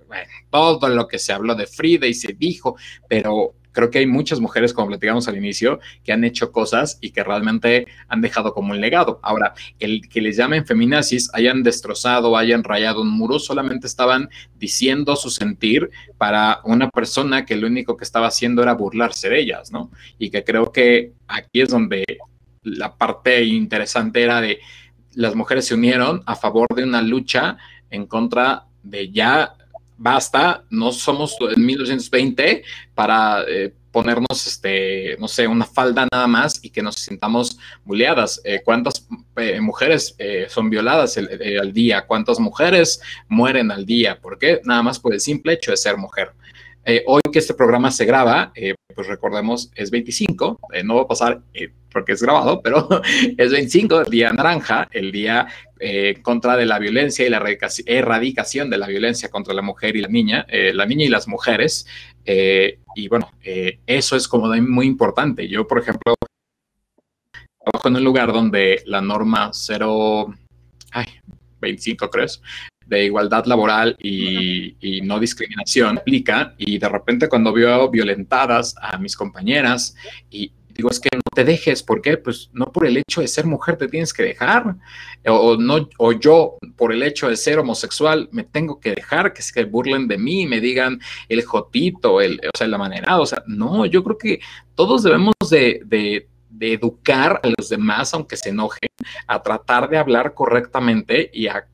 todo 0.50 0.90
lo 0.90 1.08
que 1.08 1.20
se 1.20 1.34
habló 1.34 1.54
de 1.54 1.68
Frida 1.68 2.08
y 2.08 2.14
se 2.14 2.34
dijo, 2.34 2.76
pero 3.08 3.54
creo 3.78 3.92
que 3.92 4.00
hay 4.00 4.08
muchas 4.08 4.40
mujeres, 4.40 4.74
como 4.74 4.88
platicamos 4.88 5.28
al 5.28 5.38
inicio, 5.38 5.80
que 6.04 6.12
han 6.12 6.24
hecho 6.24 6.52
cosas 6.52 6.98
y 7.00 7.12
que 7.12 7.24
realmente 7.24 7.86
han 8.08 8.22
dejado 8.22 8.52
como 8.52 8.72
un 8.72 8.82
legado. 8.82 9.20
Ahora, 9.22 9.54
el 9.78 10.10
que 10.10 10.20
les 10.20 10.36
llamen 10.36 10.66
feminazis, 10.66 11.30
hayan 11.36 11.62
destrozado, 11.62 12.36
hayan 12.36 12.64
rayado 12.64 13.02
un 13.02 13.12
muro, 13.12 13.38
solamente 13.38 13.86
estaban 13.86 14.30
diciendo 14.58 15.16
su 15.16 15.30
sentir 15.30 15.92
para 16.18 16.60
una 16.64 16.90
persona 16.90 17.46
que 17.46 17.56
lo 17.56 17.68
único 17.68 17.96
que 17.98 18.04
estaba 18.04 18.26
haciendo 18.26 18.64
era 18.64 18.74
burlarse 18.74 19.30
de 19.30 19.42
ellas, 19.42 19.72
¿no? 19.72 19.92
Y 20.18 20.32
que 20.32 20.44
creo 20.44 20.72
que 20.72 21.12
aquí 21.28 21.62
es 21.62 21.70
donde 21.70 22.04
la 22.64 22.98
parte 22.98 23.44
interesante 23.44 24.24
era 24.24 24.42
de 24.42 24.58
las 25.14 25.36
mujeres 25.36 25.68
se 25.68 25.76
unieron 25.76 26.24
a 26.26 26.36
favor 26.36 26.68
de 26.76 26.84
una 26.84 27.04
lucha 27.04 27.58
en 27.92 28.08
contra 28.08 28.66
de 28.82 29.12
ya 29.12 29.54
basta, 29.98 30.64
no 30.70 30.92
somos 30.92 31.36
en 31.56 31.66
1920 31.66 32.64
para 32.94 33.44
eh, 33.48 33.74
ponernos, 33.92 34.46
este, 34.46 35.18
no 35.20 35.28
sé, 35.28 35.48
una 35.48 35.66
falda 35.66 36.08
nada 36.12 36.28
más 36.28 36.60
y 36.64 36.70
que 36.70 36.82
nos 36.82 36.96
sintamos 36.96 37.58
buleadas. 37.84 38.40
Eh, 38.44 38.62
¿Cuántas 38.64 39.08
eh, 39.38 39.60
mujeres 39.60 40.16
son 40.50 40.70
violadas 40.70 41.18
al 41.18 41.74
día? 41.74 42.06
¿Cuántas 42.06 42.40
mujeres 42.40 43.02
mueren 43.28 43.72
al 43.72 43.86
día? 43.86 44.20
¿Por 44.20 44.38
qué? 44.38 44.62
Nada 44.64 44.84
más 44.84 45.00
por 45.00 45.14
el 45.14 45.20
simple 45.20 45.54
hecho 45.54 45.72
de 45.72 45.78
ser 45.78 45.98
mujer. 45.98 46.32
Hoy 47.06 47.22
que 47.32 47.40
este 47.40 47.54
programa 47.54 47.92
se 47.92 48.06
graba, 48.06 48.54
pues 48.96 49.08
recordemos, 49.08 49.72
es 49.76 49.92
25, 49.92 50.60
no 50.84 50.96
va 50.96 51.02
a 51.02 51.08
pasar 51.08 51.42
porque 51.92 52.14
es 52.14 52.22
grabado, 52.22 52.62
pero 52.62 52.88
es 53.38 53.52
25, 53.52 54.02
el 54.02 54.10
día 54.12 54.32
naranja, 54.32 54.88
el 54.92 55.12
día 55.12 55.48
eh, 55.80 56.20
contra 56.22 56.56
de 56.56 56.66
la 56.66 56.80
violencia 56.80 57.26
y 57.26 57.30
la 57.30 57.44
erradicación 57.86 58.70
de 58.70 58.78
la 58.78 58.88
violencia 58.88 59.30
contra 59.30 59.54
la 59.54 59.62
mujer 59.62 59.96
y 59.96 60.02
la 60.02 60.08
niña, 60.08 60.46
eh, 60.50 60.74
la 60.74 60.86
niña 60.86 61.06
y 61.06 61.10
las 61.10 61.28
mujeres. 61.28 61.88
Eh, 62.26 62.80
y 62.96 63.08
bueno, 63.08 63.32
eso 63.42 64.16
es 64.16 64.28
como 64.28 64.48
muy 64.62 64.86
importante. 64.86 65.48
Yo, 65.48 65.68
por 65.68 65.80
ejemplo, 65.80 66.16
trabajo 67.60 67.88
en 67.88 67.96
un 67.96 68.04
lugar 68.04 68.34
donde 68.34 68.84
la 68.86 69.02
norma 69.02 69.52
0, 69.54 70.34
ay, 70.92 71.06
25 71.62 72.10
crees, 72.10 72.42
de 72.88 73.06
igualdad 73.06 73.46
laboral 73.46 73.96
y, 74.00 74.76
y, 74.80 75.02
no 75.02 75.20
discriminación 75.20 75.98
aplica 75.98 76.56
y 76.58 76.78
de 76.78 76.90
repente 76.90 77.28
cuando 77.28 77.54
veo 77.54 77.90
violentadas 77.90 78.76
a 78.82 78.98
mis 78.98 79.16
compañeras 79.16 79.96
y 80.30 80.52
digo, 80.78 80.92
es 80.92 81.00
que 81.00 81.10
no 81.14 81.22
te 81.34 81.44
dejes, 81.44 81.82
¿por 81.82 82.02
qué? 82.02 82.18
Pues 82.18 82.50
no 82.54 82.72
por 82.72 82.86
el 82.86 82.98
hecho 82.98 83.22
de 83.22 83.28
ser 83.28 83.46
mujer 83.46 83.78
te 83.78 83.88
tienes 83.88 84.14
que 84.14 84.24
dejar, 84.24 84.76
o, 85.26 85.58
no, 85.58 85.90
o 85.98 86.12
yo 86.14 86.58
por 86.76 86.94
el 86.94 87.02
hecho 87.02 87.28
de 87.28 87.36
ser 87.36 87.58
homosexual 87.58 88.30
me 88.32 88.44
tengo 88.44 88.80
que 88.80 88.94
dejar, 88.94 89.34
que 89.34 89.42
se 89.42 89.66
burlen 89.66 90.08
de 90.08 90.20
mí, 90.20 90.46
me 90.46 90.62
digan 90.62 91.00
el 91.28 91.44
jotito, 91.44 92.22
el, 92.22 92.40
o 92.54 92.56
sea, 92.56 92.68
el 92.68 92.74
amanerado, 92.74 93.24
o 93.24 93.26
sea, 93.26 93.44
no, 93.48 93.88
yo 93.88 94.04
creo 94.04 94.18
que 94.18 94.40
todos 94.76 95.02
debemos 95.02 95.34
de, 95.50 95.82
de 95.84 96.74
educar 96.74 97.42
a 97.44 97.48
los 97.58 97.70
demás, 97.70 98.14
aunque 98.14 98.38
se 98.38 98.50
enojen, 98.50 98.90
a 99.26 99.42
tratar 99.42 99.90
de 99.90 99.98
hablar 99.98 100.36
correctamente 100.36 101.30
y 101.34 101.48
a 101.48 101.66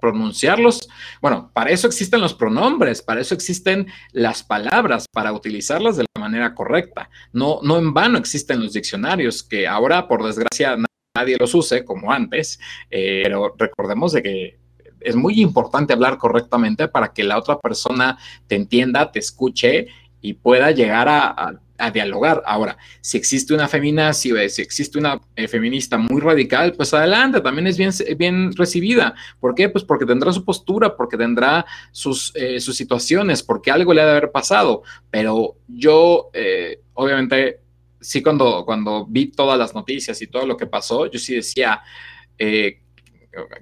pronunciarlos. 0.00 0.88
Bueno, 1.20 1.50
para 1.52 1.70
eso 1.70 1.86
existen 1.86 2.20
los 2.20 2.34
pronombres, 2.34 3.02
para 3.02 3.20
eso 3.20 3.34
existen 3.34 3.86
las 4.12 4.42
palabras, 4.42 5.06
para 5.12 5.32
utilizarlas 5.32 5.96
de 5.96 6.06
la 6.14 6.20
manera 6.20 6.54
correcta. 6.54 7.10
No, 7.32 7.60
no 7.62 7.78
en 7.78 7.92
vano 7.94 8.18
existen 8.18 8.60
los 8.60 8.72
diccionarios, 8.72 9.42
que 9.42 9.66
ahora, 9.66 10.08
por 10.08 10.24
desgracia, 10.24 10.76
nadie 11.16 11.36
los 11.38 11.54
use 11.54 11.84
como 11.84 12.12
antes, 12.12 12.58
eh, 12.90 13.22
pero 13.24 13.54
recordemos 13.58 14.12
de 14.12 14.22
que 14.22 14.58
es 15.00 15.16
muy 15.16 15.40
importante 15.40 15.92
hablar 15.92 16.18
correctamente 16.18 16.88
para 16.88 17.12
que 17.12 17.24
la 17.24 17.38
otra 17.38 17.58
persona 17.58 18.18
te 18.46 18.56
entienda, 18.56 19.10
te 19.10 19.18
escuche 19.18 19.86
y 20.20 20.34
pueda 20.34 20.70
llegar 20.72 21.08
a 21.08 21.34
a 21.69 21.69
dialogar. 21.90 22.42
Ahora, 22.44 22.76
si 23.00 23.16
existe 23.16 23.54
una 23.54 23.68
feminazi, 23.68 24.32
si 24.48 24.60
existe 24.60 24.98
una 24.98 25.20
eh, 25.36 25.48
feminista 25.48 25.96
muy 25.96 26.20
radical, 26.20 26.74
pues 26.74 26.92
adelante, 26.92 27.40
también 27.40 27.66
es 27.66 27.78
bien, 27.78 27.90
bien 28.18 28.52
recibida. 28.54 29.14
¿Por 29.38 29.54
qué? 29.54 29.68
Pues 29.68 29.84
porque 29.84 30.04
tendrá 30.04 30.32
su 30.32 30.44
postura, 30.44 30.96
porque 30.96 31.16
tendrá 31.16 31.64
sus, 31.92 32.32
eh, 32.34 32.60
sus 32.60 32.76
situaciones, 32.76 33.42
porque 33.42 33.70
algo 33.70 33.94
le 33.94 34.02
ha 34.02 34.06
de 34.06 34.10
haber 34.10 34.32
pasado. 34.32 34.82
Pero 35.10 35.56
yo, 35.68 36.30
eh, 36.34 36.80
obviamente, 36.94 37.60
sí 38.00 38.22
cuando, 38.22 38.64
cuando 38.66 39.06
vi 39.06 39.28
todas 39.28 39.58
las 39.58 39.74
noticias 39.74 40.20
y 40.20 40.26
todo 40.26 40.46
lo 40.46 40.56
que 40.56 40.66
pasó, 40.66 41.06
yo 41.06 41.18
sí 41.18 41.36
decía, 41.36 41.80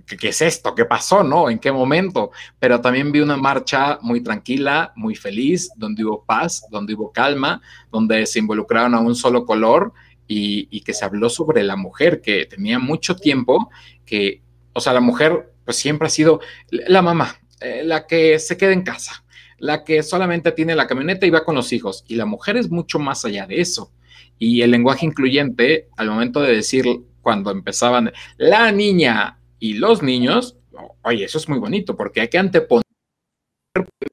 ¿qué, 0.07 0.28
es 0.28 0.42
esto? 0.42 0.74
¿Qué 0.74 0.85
pasó? 0.85 1.22
¿No? 1.22 1.50
¿En 1.50 1.59
qué 1.59 1.70
momento? 1.72 2.31
Pero 2.59 2.81
también 2.81 3.12
vi 3.12 3.20
una 3.20 3.37
marcha 3.37 3.98
muy 4.02 4.22
tranquila, 4.22 4.92
muy 4.96 5.14
feliz, 5.14 5.70
donde 5.76 6.04
hubo 6.04 6.24
paz, 6.24 6.66
donde 6.70 6.94
hubo 6.94 7.12
calma, 7.12 7.61
donde 7.90 8.26
se 8.26 8.38
involucraron 8.38 8.94
a 8.94 9.00
un 9.00 9.14
solo 9.14 9.44
color 9.44 9.92
y, 10.26 10.81
que 10.83 10.92
se 10.92 11.04
habló 11.04 11.28
sobre 11.31 11.62
la 11.62 11.76
mujer, 11.76 12.20
que 12.20 12.46
tenía 12.46 12.78
mucho 12.78 13.16
tiempo, 13.16 13.70
que, 14.04 14.42
o 14.72 14.81
sea, 14.81 14.92
la 14.92 15.00
mujer 15.00 15.52
pues 15.64 15.76
siempre 15.76 16.07
ha 16.07 16.11
sido 16.11 16.40
la 16.70 17.02
mamá, 17.02 17.37
eh, 17.61 17.83
la 17.85 18.07
que 18.07 18.38
se 18.38 18.57
queda 18.57 18.72
en 18.72 18.83
casa, 18.83 19.24
la 19.59 19.85
que 19.85 20.02
solamente 20.02 20.52
tiene 20.52 20.74
la 20.74 20.87
camioneta 20.87 21.26
y 21.26 21.31
va 21.31 21.44
con 21.44 21.54
los 21.54 21.72
hijos. 21.72 22.04
Y 22.09 22.16
la 22.16 22.26
mujer 22.26 22.57
es 22.57 22.70
mucho 22.70 22.98
más 22.98 23.24
allá 23.24 23.46
de 23.46 23.61
eso. 23.61 23.92
Y 24.38 24.62
el 24.62 24.70
lenguaje 24.70 25.04
incluyente, 25.04 25.88
al 25.96 26.09
momento 26.09 26.40
de 26.40 26.54
decir, 26.54 26.87
cuando 27.20 27.50
empezaban, 27.50 28.12
la 28.37 28.70
niña, 28.72 29.38
y 29.59 29.75
los 29.75 30.03
niños, 30.03 30.57
oye, 31.03 31.25
eso 31.25 31.38
es 31.38 31.49
muy 31.49 31.59
bonito 31.59 31.97
porque 31.97 32.21
hay 32.21 32.29
que 32.29 32.38
anteponer 32.38 32.85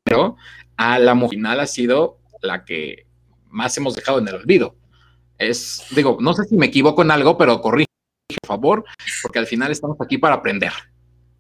pero 0.03 0.35
a 0.77 0.99
la 0.99 1.15
mujer 1.15 1.37
final 1.37 1.59
ha 1.59 1.67
sido 1.67 2.19
la 2.41 2.65
que 2.65 3.07
más 3.49 3.75
hemos 3.77 3.95
dejado 3.95 4.19
en 4.19 4.27
el 4.27 4.35
olvido. 4.35 4.75
Es, 5.37 5.83
digo, 5.95 6.17
no 6.21 6.33
sé 6.33 6.43
si 6.45 6.55
me 6.55 6.67
equivoco 6.67 7.01
en 7.01 7.11
algo, 7.11 7.37
pero 7.37 7.61
corrige, 7.61 7.87
por 8.41 8.47
favor, 8.47 8.85
porque 9.23 9.39
al 9.39 9.47
final 9.47 9.71
estamos 9.71 9.97
aquí 9.99 10.17
para 10.17 10.35
aprender. 10.35 10.71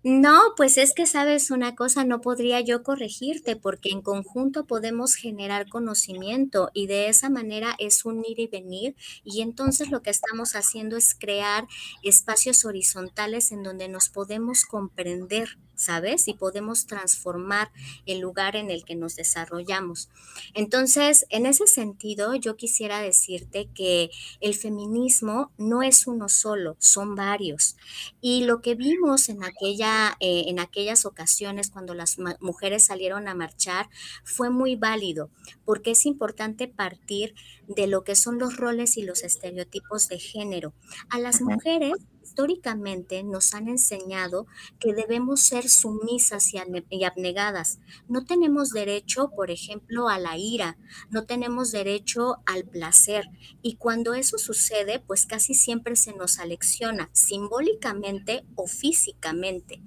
No, 0.07 0.53
pues 0.55 0.77
es 0.77 0.93
que 0.93 1.07
sabes 1.07 1.49
una 1.49 1.73
cosa, 1.73 2.05
no 2.05 2.21
podría 2.21 2.61
yo 2.61 2.83
corregirte 2.83 3.55
porque 3.55 3.89
en 3.89 4.03
conjunto 4.03 4.67
podemos 4.67 5.15
generar 5.15 5.67
conocimiento 5.67 6.69
y 6.75 6.85
de 6.85 7.09
esa 7.09 7.31
manera 7.31 7.75
es 7.79 8.05
un 8.05 8.23
ir 8.23 8.39
y 8.39 8.45
venir 8.45 8.95
y 9.23 9.41
entonces 9.41 9.89
lo 9.89 10.03
que 10.03 10.11
estamos 10.11 10.55
haciendo 10.55 10.95
es 10.95 11.15
crear 11.15 11.65
espacios 12.03 12.65
horizontales 12.65 13.51
en 13.51 13.63
donde 13.63 13.87
nos 13.87 14.09
podemos 14.09 14.65
comprender 14.65 15.57
¿sabes? 15.75 16.27
Y 16.27 16.33
podemos 16.33 16.87
transformar 16.87 17.71
el 18.05 18.19
lugar 18.19 18.55
en 18.55 18.71
el 18.71 18.83
que 18.85 18.95
nos 18.95 19.15
desarrollamos. 19.15 20.09
Entonces, 20.53 21.25
en 21.29 21.45
ese 21.45 21.67
sentido, 21.67 22.35
yo 22.35 22.55
quisiera 22.55 22.99
decirte 22.99 23.69
que 23.73 24.09
el 24.39 24.55
feminismo 24.55 25.51
no 25.57 25.83
es 25.83 26.07
uno 26.07 26.29
solo, 26.29 26.75
son 26.79 27.15
varios. 27.15 27.75
Y 28.21 28.45
lo 28.45 28.61
que 28.61 28.75
vimos 28.75 29.29
en, 29.29 29.43
aquella, 29.43 29.94
eh, 30.19 30.45
en 30.47 30.59
aquellas 30.59 31.05
ocasiones 31.05 31.69
cuando 31.69 31.93
las 31.93 32.17
mujeres 32.39 32.85
salieron 32.85 33.27
a 33.27 33.35
marchar 33.35 33.89
fue 34.23 34.49
muy 34.49 34.75
válido, 34.75 35.29
porque 35.65 35.91
es 35.91 36.05
importante 36.05 36.67
partir 36.67 37.33
de 37.67 37.87
lo 37.87 38.03
que 38.03 38.15
son 38.15 38.39
los 38.39 38.57
roles 38.57 38.97
y 38.97 39.03
los 39.03 39.23
estereotipos 39.23 40.07
de 40.07 40.19
género. 40.19 40.73
A 41.09 41.19
las 41.19 41.41
mujeres 41.41 41.93
históricamente 42.25 43.23
nos 43.23 43.53
han 43.53 43.69
enseñado 43.69 44.47
que 44.79 44.93
debemos 44.93 45.41
ser 45.41 45.69
sumisas 45.69 46.53
y 46.53 46.57
abnegadas. 47.03 47.79
No 48.07 48.25
tenemos 48.25 48.71
derecho, 48.71 49.29
por 49.29 49.51
ejemplo, 49.51 50.09
a 50.09 50.17
la 50.17 50.35
ira, 50.37 50.77
no 51.11 51.25
tenemos 51.25 51.71
derecho 51.71 52.37
al 52.47 52.65
placer. 52.65 53.29
Y 53.61 53.75
cuando 53.75 54.15
eso 54.15 54.39
sucede, 54.39 54.99
pues 54.99 55.27
casi 55.27 55.53
siempre 55.53 55.95
se 55.95 56.13
nos 56.13 56.39
alecciona 56.39 57.09
simbólicamente 57.13 58.43
o 58.55 58.65
físicamente. 58.67 59.81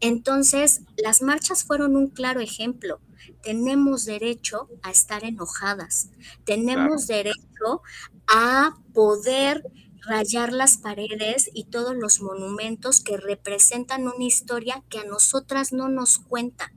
Entonces, 0.00 0.82
las 0.96 1.22
marchas 1.22 1.62
fueron 1.64 1.96
un 1.96 2.08
claro 2.08 2.40
ejemplo. 2.40 3.00
Tenemos 3.42 4.04
derecho 4.04 4.68
a 4.82 4.90
estar 4.90 5.24
enojadas, 5.24 6.10
tenemos 6.44 7.06
derecho 7.06 7.82
a 8.26 8.76
poder 8.92 9.62
rayar 10.06 10.52
las 10.52 10.78
paredes 10.78 11.50
y 11.52 11.64
todos 11.64 11.96
los 11.96 12.20
monumentos 12.20 13.00
que 13.00 13.16
representan 13.16 14.06
una 14.06 14.24
historia 14.24 14.82
que 14.88 14.98
a 14.98 15.04
nosotras 15.04 15.72
no 15.72 15.88
nos 15.88 16.18
cuenta, 16.18 16.72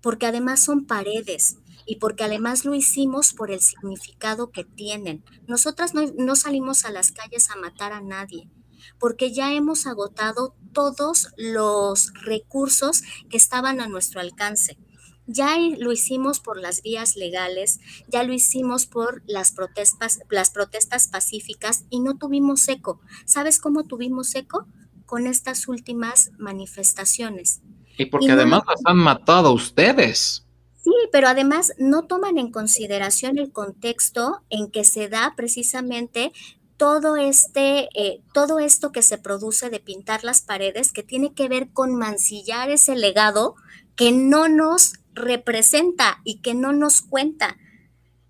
porque 0.00 0.26
además 0.26 0.62
son 0.62 0.86
paredes 0.86 1.58
y 1.86 1.96
porque 1.96 2.24
además 2.24 2.64
lo 2.64 2.74
hicimos 2.74 3.32
por 3.32 3.50
el 3.50 3.60
significado 3.60 4.50
que 4.50 4.64
tienen. 4.64 5.24
Nosotras 5.46 5.92
no, 5.94 6.36
salimos 6.36 6.84
a 6.84 6.90
las 6.90 7.12
calles 7.12 7.50
a 7.50 7.56
matar 7.56 7.92
a 7.92 8.00
nadie, 8.00 8.50
porque 8.98 9.32
ya 9.32 9.52
hemos 9.52 9.86
agotado 9.86 10.54
todos 10.72 11.28
los 11.36 12.12
recursos 12.22 13.02
que 13.28 13.36
estaban 13.36 13.80
a 13.80 13.88
nuestro 13.88 14.20
alcance. 14.20 14.78
Ya 15.26 15.56
lo 15.78 15.92
hicimos 15.92 16.40
por 16.40 16.60
las 16.60 16.82
vías 16.82 17.16
legales, 17.16 17.80
ya 18.08 18.22
lo 18.22 18.32
hicimos 18.32 18.86
por 18.86 19.22
las 19.26 19.52
protestas, 19.52 20.20
las 20.30 20.50
protestas 20.50 21.08
pacíficas 21.08 21.84
y 21.90 22.00
no 22.00 22.18
tuvimos 22.18 22.68
eco. 22.68 23.00
¿Sabes 23.24 23.58
cómo 23.58 23.84
tuvimos 23.84 24.34
eco? 24.34 24.66
Con 25.06 25.26
estas 25.26 25.68
últimas 25.68 26.30
manifestaciones. 26.38 27.62
Y 27.96 28.06
porque 28.06 28.32
además 28.32 28.62
las 28.68 28.80
han 28.84 28.98
matado 28.98 29.52
ustedes. 29.52 30.44
Sí, 30.82 30.92
pero 31.12 31.28
además 31.28 31.72
no 31.78 32.06
toman 32.06 32.36
en 32.36 32.50
consideración 32.50 33.38
el 33.38 33.52
contexto 33.52 34.42
en 34.50 34.70
que 34.70 34.84
se 34.84 35.08
da 35.08 35.32
precisamente 35.34 36.32
todo 36.76 37.16
este, 37.16 37.88
eh, 37.94 38.20
todo 38.32 38.58
esto 38.58 38.92
que 38.92 39.02
se 39.02 39.16
produce 39.16 39.70
de 39.70 39.80
pintar 39.80 40.24
las 40.24 40.42
paredes, 40.42 40.92
que 40.92 41.02
tiene 41.02 41.32
que 41.32 41.48
ver 41.48 41.70
con 41.72 41.94
mancillar 41.94 42.70
ese 42.70 42.96
legado 42.96 43.54
que 43.96 44.12
no 44.12 44.48
nos 44.48 44.94
representa 45.14 46.20
y 46.24 46.40
que 46.40 46.54
no 46.54 46.72
nos 46.72 47.00
cuenta. 47.00 47.56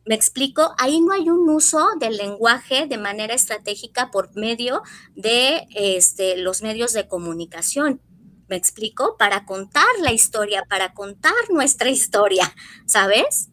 ¿Me 0.06 0.14
explico? 0.14 0.74
Ahí 0.78 1.00
no 1.00 1.12
hay 1.12 1.30
un 1.30 1.48
uso 1.48 1.88
del 1.98 2.16
lenguaje 2.16 2.86
de 2.86 2.98
manera 2.98 3.34
estratégica 3.34 4.10
por 4.10 4.36
medio 4.36 4.82
de 5.14 5.66
este, 5.74 6.36
los 6.36 6.62
medios 6.62 6.92
de 6.92 7.08
comunicación. 7.08 8.02
¿Me 8.48 8.56
explico? 8.56 9.16
Para 9.16 9.46
contar 9.46 9.86
la 10.02 10.12
historia, 10.12 10.64
para 10.68 10.92
contar 10.92 11.32
nuestra 11.50 11.88
historia, 11.90 12.54
¿sabes? 12.86 13.48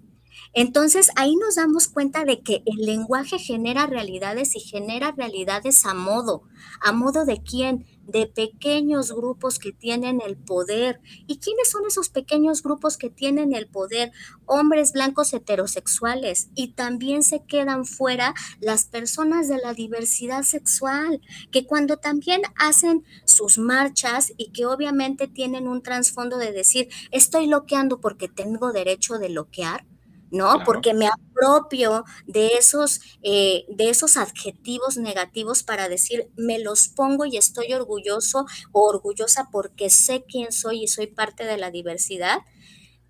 Entonces 0.53 1.09
ahí 1.15 1.35
nos 1.37 1.55
damos 1.55 1.87
cuenta 1.87 2.25
de 2.25 2.41
que 2.41 2.63
el 2.65 2.85
lenguaje 2.85 3.39
genera 3.39 3.87
realidades 3.87 4.55
y 4.55 4.59
genera 4.59 5.13
realidades 5.13 5.85
a 5.85 5.93
modo. 5.93 6.43
¿A 6.81 6.91
modo 6.91 7.23
de 7.25 7.41
quién? 7.41 7.85
De 8.07 8.27
pequeños 8.27 9.13
grupos 9.13 9.59
que 9.59 9.71
tienen 9.71 10.21
el 10.25 10.37
poder. 10.37 10.99
¿Y 11.27 11.39
quiénes 11.39 11.69
son 11.69 11.85
esos 11.85 12.09
pequeños 12.09 12.63
grupos 12.63 12.97
que 12.97 13.09
tienen 13.09 13.53
el 13.53 13.67
poder? 13.67 14.11
Hombres 14.45 14.91
blancos 14.93 15.33
heterosexuales. 15.33 16.49
Y 16.55 16.73
también 16.73 17.23
se 17.23 17.43
quedan 17.45 17.85
fuera 17.85 18.33
las 18.59 18.85
personas 18.85 19.47
de 19.47 19.57
la 19.57 19.73
diversidad 19.73 20.43
sexual, 20.43 21.21
que 21.51 21.65
cuando 21.65 21.97
también 21.97 22.41
hacen 22.57 23.03
sus 23.25 23.57
marchas 23.57 24.33
y 24.37 24.51
que 24.51 24.65
obviamente 24.65 25.27
tienen 25.27 25.67
un 25.67 25.81
trasfondo 25.81 26.37
de 26.37 26.51
decir, 26.51 26.89
estoy 27.11 27.47
bloqueando 27.47 28.01
porque 28.01 28.27
tengo 28.27 28.71
derecho 28.71 29.17
de 29.17 29.29
bloquear 29.29 29.90
¿no? 30.31 30.63
Porque 30.65 30.93
me 30.93 31.07
apropio 31.07 32.05
de 32.25 32.53
esos, 32.57 33.01
eh, 33.21 33.65
de 33.69 33.89
esos 33.89 34.17
adjetivos 34.17 34.97
negativos 34.97 35.63
para 35.63 35.89
decir, 35.89 36.29
me 36.37 36.59
los 36.59 36.87
pongo 36.87 37.25
y 37.25 37.37
estoy 37.37 37.73
orgulloso 37.73 38.45
o 38.71 38.87
orgullosa 38.87 39.49
porque 39.51 39.89
sé 39.89 40.23
quién 40.27 40.51
soy 40.51 40.83
y 40.83 40.87
soy 40.87 41.07
parte 41.07 41.43
de 41.45 41.57
la 41.57 41.69
diversidad. 41.69 42.39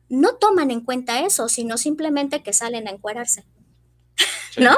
No 0.09 0.35
toman 0.35 0.71
en 0.71 0.81
cuenta 0.81 1.25
eso, 1.25 1.47
sino 1.47 1.77
simplemente 1.77 2.43
que 2.43 2.53
salen 2.53 2.87
a 2.87 2.91
encuadrarse, 2.91 3.45
¿no? 4.57 4.77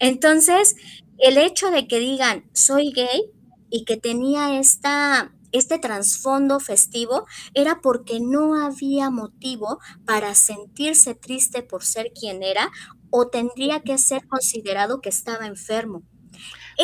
Entonces, 0.00 0.76
el 1.18 1.38
hecho 1.38 1.70
de 1.70 1.86
que 1.86 1.98
digan, 1.98 2.50
soy 2.52 2.92
gay 2.92 3.30
y 3.70 3.84
que 3.84 3.96
tenía 3.96 4.58
esta 4.58 5.33
este 5.54 5.78
trasfondo 5.78 6.60
festivo 6.60 7.26
era 7.54 7.80
porque 7.80 8.18
no 8.20 8.62
había 8.62 9.08
motivo 9.08 9.78
para 10.04 10.34
sentirse 10.34 11.14
triste 11.14 11.62
por 11.62 11.84
ser 11.84 12.12
quien 12.18 12.42
era 12.42 12.70
o 13.10 13.28
tendría 13.28 13.80
que 13.80 13.96
ser 13.96 14.26
considerado 14.26 15.00
que 15.00 15.08
estaba 15.08 15.46
enfermo. 15.46 16.02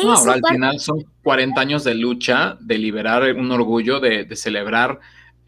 No, 0.01 0.13
ahora 0.13 0.33
al 0.33 0.41
final 0.49 0.79
son 0.79 1.03
40 1.21 1.59
años 1.59 1.83
de 1.83 1.95
lucha, 1.95 2.57
de 2.61 2.77
liberar 2.77 3.35
un 3.35 3.51
orgullo, 3.51 3.99
de, 3.99 4.23
de 4.23 4.35
celebrar 4.37 5.01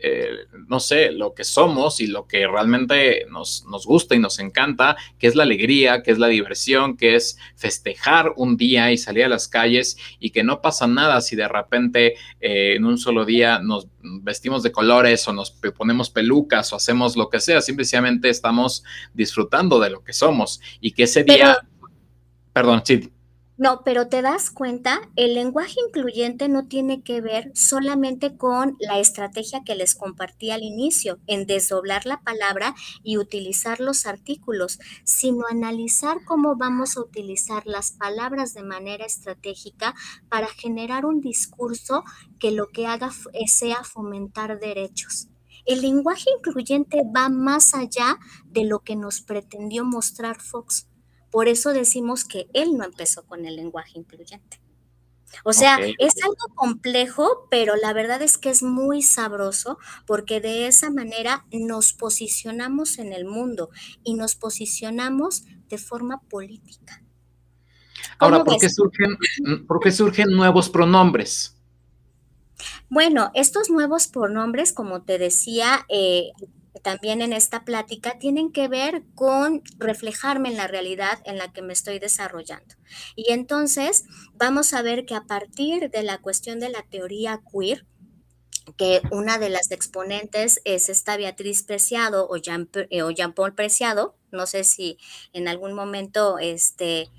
eh, 0.06 0.48
no 0.68 0.82
sé, 0.82 1.12
lo 1.12 1.34
que 1.34 1.46
somos 1.46 2.02
y 2.02 2.08
lo 2.08 2.28
que 2.28 2.46
realmente 2.46 3.26
nos, 3.30 3.66
nos, 3.70 3.86
gusta 3.86 4.16
y 4.16 4.20
nos 4.20 4.38
encanta, 4.40 4.98
que 5.18 5.28
es 5.28 5.36
la 5.36 5.44
alegría, 5.44 6.04
que 6.04 6.12
es 6.12 6.20
la 6.20 6.28
diversión, 6.28 6.98
que 6.98 7.16
es 7.16 7.38
festejar 7.56 8.34
un 8.36 8.58
día 8.58 8.92
y 8.92 8.98
salir 8.98 9.24
a 9.24 9.30
las 9.30 9.48
calles 9.48 9.98
y 10.20 10.32
que 10.32 10.44
no 10.44 10.62
pasa 10.62 10.88
nada 10.88 11.22
si 11.22 11.38
de 11.38 11.48
repente 11.48 12.16
eh, 12.42 12.76
en 12.76 12.84
un 12.84 12.98
solo 12.98 13.24
día 13.24 13.60
nos 13.60 13.88
vestimos 14.02 14.62
de 14.62 14.74
colores 14.74 15.26
o 15.30 15.32
nos 15.32 15.52
ponemos 15.52 16.10
pelucas 16.10 16.74
o 16.74 16.76
hacemos 16.76 17.16
lo 17.16 17.30
que 17.30 17.40
sea, 17.40 17.62
simplemente 17.62 18.28
estamos 18.28 18.84
disfrutando 19.14 19.80
de 19.80 19.90
lo 19.90 20.04
que 20.04 20.12
somos 20.12 20.60
y 20.82 20.92
que 20.92 21.04
ese 21.04 21.24
día... 21.24 21.58
Perdón, 22.52 22.82
sí. 22.84 23.13
No, 23.64 23.82
pero 23.86 24.10
te 24.10 24.22
das 24.22 24.52
cuenta, 24.52 25.10
el 25.16 25.36
lenguaje 25.36 25.76
incluyente 25.88 26.50
no 26.50 26.68
tiene 26.68 27.02
que 27.02 27.22
ver 27.22 27.50
solamente 27.56 28.36
con 28.36 28.76
la 28.82 29.00
estrategia 29.00 29.64
que 29.64 29.74
les 29.74 29.96
compartí 29.96 30.52
al 30.52 30.64
inicio, 30.64 31.22
en 31.28 31.48
desdoblar 31.48 32.06
la 32.06 32.22
palabra 32.24 32.76
y 33.04 33.18
utilizar 33.18 33.80
los 33.80 34.06
artículos, 34.06 34.80
sino 35.06 35.46
analizar 35.50 36.26
cómo 36.26 36.58
vamos 36.58 36.98
a 36.98 37.00
utilizar 37.00 37.66
las 37.66 37.94
palabras 37.94 38.54
de 38.54 38.64
manera 38.64 39.06
estratégica 39.06 39.96
para 40.28 40.48
generar 40.48 41.06
un 41.06 41.22
discurso 41.22 42.04
que 42.42 42.52
lo 42.52 42.68
que 42.68 42.86
haga 42.86 43.12
sea 43.48 43.86
fomentar 43.86 44.60
derechos. 44.60 45.30
El 45.66 45.84
lenguaje 45.84 46.26
incluyente 46.38 47.04
va 47.16 47.30
más 47.30 47.74
allá 47.74 48.18
de 48.44 48.66
lo 48.66 48.80
que 48.80 48.98
nos 48.98 49.22
pretendió 49.22 49.86
mostrar 49.86 50.42
Fox 50.42 50.90
por 51.34 51.48
eso 51.48 51.74
decimos 51.74 52.26
que 52.26 52.48
él 52.54 52.78
no 52.78 52.86
empezó 52.86 53.26
con 53.26 53.48
el 53.48 53.56
lenguaje 53.56 53.98
incluyente. 53.98 54.62
O 55.44 55.52
sea, 55.52 55.80
es 55.80 56.14
algo 56.24 56.54
complejo, 56.54 57.48
pero 57.50 57.76
la 57.76 57.92
verdad 57.92 58.22
es 58.22 58.38
que 58.38 58.52
es 58.52 58.62
muy 58.62 59.02
sabroso 59.02 59.80
porque 60.06 60.42
de 60.42 60.68
esa 60.68 60.92
manera 60.92 61.48
nos 61.52 61.94
posicionamos 61.94 63.00
en 63.00 63.14
el 63.14 63.26
mundo 63.26 63.72
y 64.04 64.14
nos 64.14 64.36
posicionamos 64.36 65.46
de 65.70 65.80
forma 65.80 66.22
política. 66.30 67.02
Ahora, 68.20 68.44
¿por 68.44 68.60
qué, 68.60 68.70
surgen, 68.70 69.18
¿por 69.68 69.80
qué 69.80 69.92
surgen 69.92 70.30
nuevos 70.30 70.70
pronombres? 70.70 71.58
Bueno, 72.90 73.32
estos 73.34 73.72
nuevos 73.72 74.08
pronombres, 74.08 74.72
como 74.72 75.02
te 75.02 75.18
decía, 75.18 75.84
eh, 75.90 76.30
también 76.82 77.22
en 77.22 77.34
esta 77.34 77.64
plática 77.64 78.18
tienen 78.18 78.52
que 78.52 78.68
ver 78.68 79.04
con 79.16 79.62
reflejarme 79.78 80.50
en 80.50 80.58
la 80.58 80.68
realidad 80.68 81.20
en 81.26 81.38
la 81.38 81.52
que 81.54 81.62
me 81.62 81.74
estoy 81.74 82.00
desarrollando. 82.00 82.76
Y 83.16 83.32
entonces 83.32 84.06
vamos 84.34 84.74
a 84.74 84.82
ver 84.82 85.06
que 85.06 85.16
a 85.16 85.26
partir 85.26 85.90
de 85.92 86.04
la 86.04 86.20
cuestión 86.20 86.60
de 86.60 86.70
la 86.70 86.84
teoría 86.84 87.42
queer, 87.52 87.86
que 88.78 89.02
una 89.12 89.38
de 89.38 89.50
las 89.50 89.72
exponentes 89.72 90.62
es 90.64 90.90
esta 90.90 91.18
Beatriz 91.18 91.64
Preciado 91.64 92.28
o 92.30 92.38
Jean, 92.38 92.70
eh, 92.90 93.04
o 93.04 93.12
Jean 93.12 93.34
Paul 93.34 93.54
Preciado, 93.54 94.16
no 94.32 94.48
sé 94.48 94.64
si 94.64 94.98
en 95.34 95.48
algún 95.48 95.74
momento 95.74 96.40
este, 96.40 97.10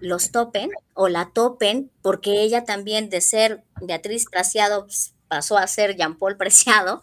los 0.00 0.32
topen 0.32 0.70
o 0.94 1.08
la 1.08 1.30
topen, 1.32 1.92
porque 2.02 2.42
ella 2.42 2.64
también 2.64 3.10
de 3.10 3.20
ser 3.20 3.62
Beatriz 3.80 4.26
Preciado 4.30 4.86
pues, 4.86 5.14
pasó 5.28 5.58
a 5.58 5.66
ser 5.66 5.96
Jean 5.96 6.18
Paul 6.18 6.36
Preciado, 6.36 7.00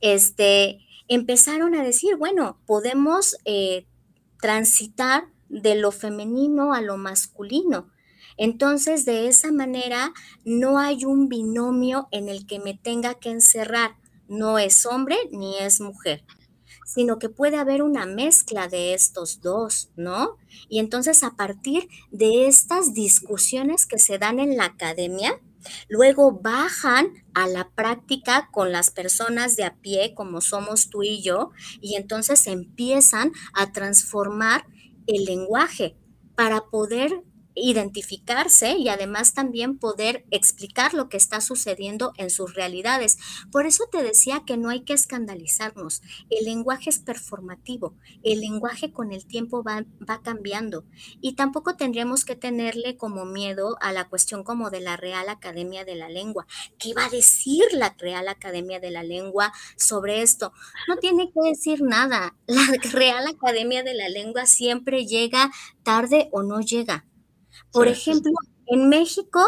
este, 0.00 0.80
empezaron 1.08 1.74
a 1.74 1.82
decir, 1.82 2.16
bueno, 2.16 2.58
podemos 2.66 3.36
eh, 3.44 3.86
transitar 4.40 5.28
de 5.48 5.74
lo 5.74 5.90
femenino 5.90 6.72
a 6.72 6.80
lo 6.80 6.96
masculino. 6.96 7.90
Entonces, 8.36 9.04
de 9.04 9.26
esa 9.26 9.50
manera, 9.50 10.12
no 10.44 10.78
hay 10.78 11.04
un 11.04 11.28
binomio 11.28 12.08
en 12.12 12.28
el 12.28 12.46
que 12.46 12.60
me 12.60 12.74
tenga 12.74 13.14
que 13.14 13.30
encerrar. 13.30 13.96
No 14.28 14.58
es 14.58 14.86
hombre 14.86 15.16
ni 15.32 15.58
es 15.58 15.80
mujer, 15.80 16.24
sino 16.86 17.18
que 17.18 17.28
puede 17.28 17.56
haber 17.56 17.82
una 17.82 18.06
mezcla 18.06 18.68
de 18.68 18.94
estos 18.94 19.40
dos, 19.40 19.90
¿no? 19.96 20.36
Y 20.68 20.78
entonces, 20.78 21.24
a 21.24 21.30
partir 21.30 21.88
de 22.12 22.46
estas 22.46 22.94
discusiones 22.94 23.86
que 23.86 23.98
se 23.98 24.18
dan 24.18 24.38
en 24.38 24.56
la 24.56 24.66
academia, 24.66 25.40
Luego 25.88 26.40
bajan 26.40 27.24
a 27.34 27.46
la 27.46 27.70
práctica 27.70 28.48
con 28.52 28.72
las 28.72 28.90
personas 28.90 29.56
de 29.56 29.64
a 29.64 29.76
pie, 29.76 30.14
como 30.14 30.40
somos 30.40 30.90
tú 30.90 31.02
y 31.02 31.22
yo, 31.22 31.50
y 31.80 31.96
entonces 31.96 32.46
empiezan 32.46 33.32
a 33.54 33.72
transformar 33.72 34.66
el 35.06 35.24
lenguaje 35.24 35.96
para 36.34 36.66
poder 36.70 37.22
identificarse 37.58 38.76
y 38.76 38.88
además 38.88 39.34
también 39.34 39.78
poder 39.78 40.24
explicar 40.30 40.94
lo 40.94 41.08
que 41.08 41.16
está 41.16 41.40
sucediendo 41.40 42.12
en 42.16 42.30
sus 42.30 42.54
realidades. 42.54 43.18
Por 43.50 43.66
eso 43.66 43.84
te 43.90 44.02
decía 44.02 44.42
que 44.46 44.56
no 44.56 44.70
hay 44.70 44.80
que 44.80 44.92
escandalizarnos. 44.92 46.02
El 46.30 46.44
lenguaje 46.44 46.90
es 46.90 46.98
performativo, 46.98 47.94
el 48.22 48.40
lenguaje 48.40 48.92
con 48.92 49.12
el 49.12 49.26
tiempo 49.26 49.62
va, 49.62 49.84
va 50.08 50.22
cambiando 50.22 50.84
y 51.20 51.34
tampoco 51.34 51.76
tendríamos 51.76 52.24
que 52.24 52.36
tenerle 52.36 52.96
como 52.96 53.24
miedo 53.24 53.76
a 53.80 53.92
la 53.92 54.08
cuestión 54.08 54.44
como 54.44 54.70
de 54.70 54.80
la 54.80 54.96
Real 54.96 55.28
Academia 55.28 55.84
de 55.84 55.94
la 55.94 56.08
Lengua. 56.08 56.46
¿Qué 56.78 56.94
va 56.94 57.06
a 57.06 57.10
decir 57.10 57.64
la 57.72 57.94
Real 57.98 58.28
Academia 58.28 58.80
de 58.80 58.90
la 58.90 59.02
Lengua 59.02 59.52
sobre 59.76 60.22
esto? 60.22 60.52
No 60.88 60.96
tiene 60.96 61.30
que 61.32 61.48
decir 61.48 61.82
nada. 61.82 62.36
La 62.46 62.66
Real 62.92 63.26
Academia 63.26 63.82
de 63.82 63.94
la 63.94 64.08
Lengua 64.08 64.46
siempre 64.46 65.06
llega 65.06 65.50
tarde 65.82 66.28
o 66.32 66.42
no 66.42 66.60
llega. 66.60 67.04
Por 67.72 67.88
ejemplo, 67.88 68.32
en 68.66 68.88
México 68.88 69.40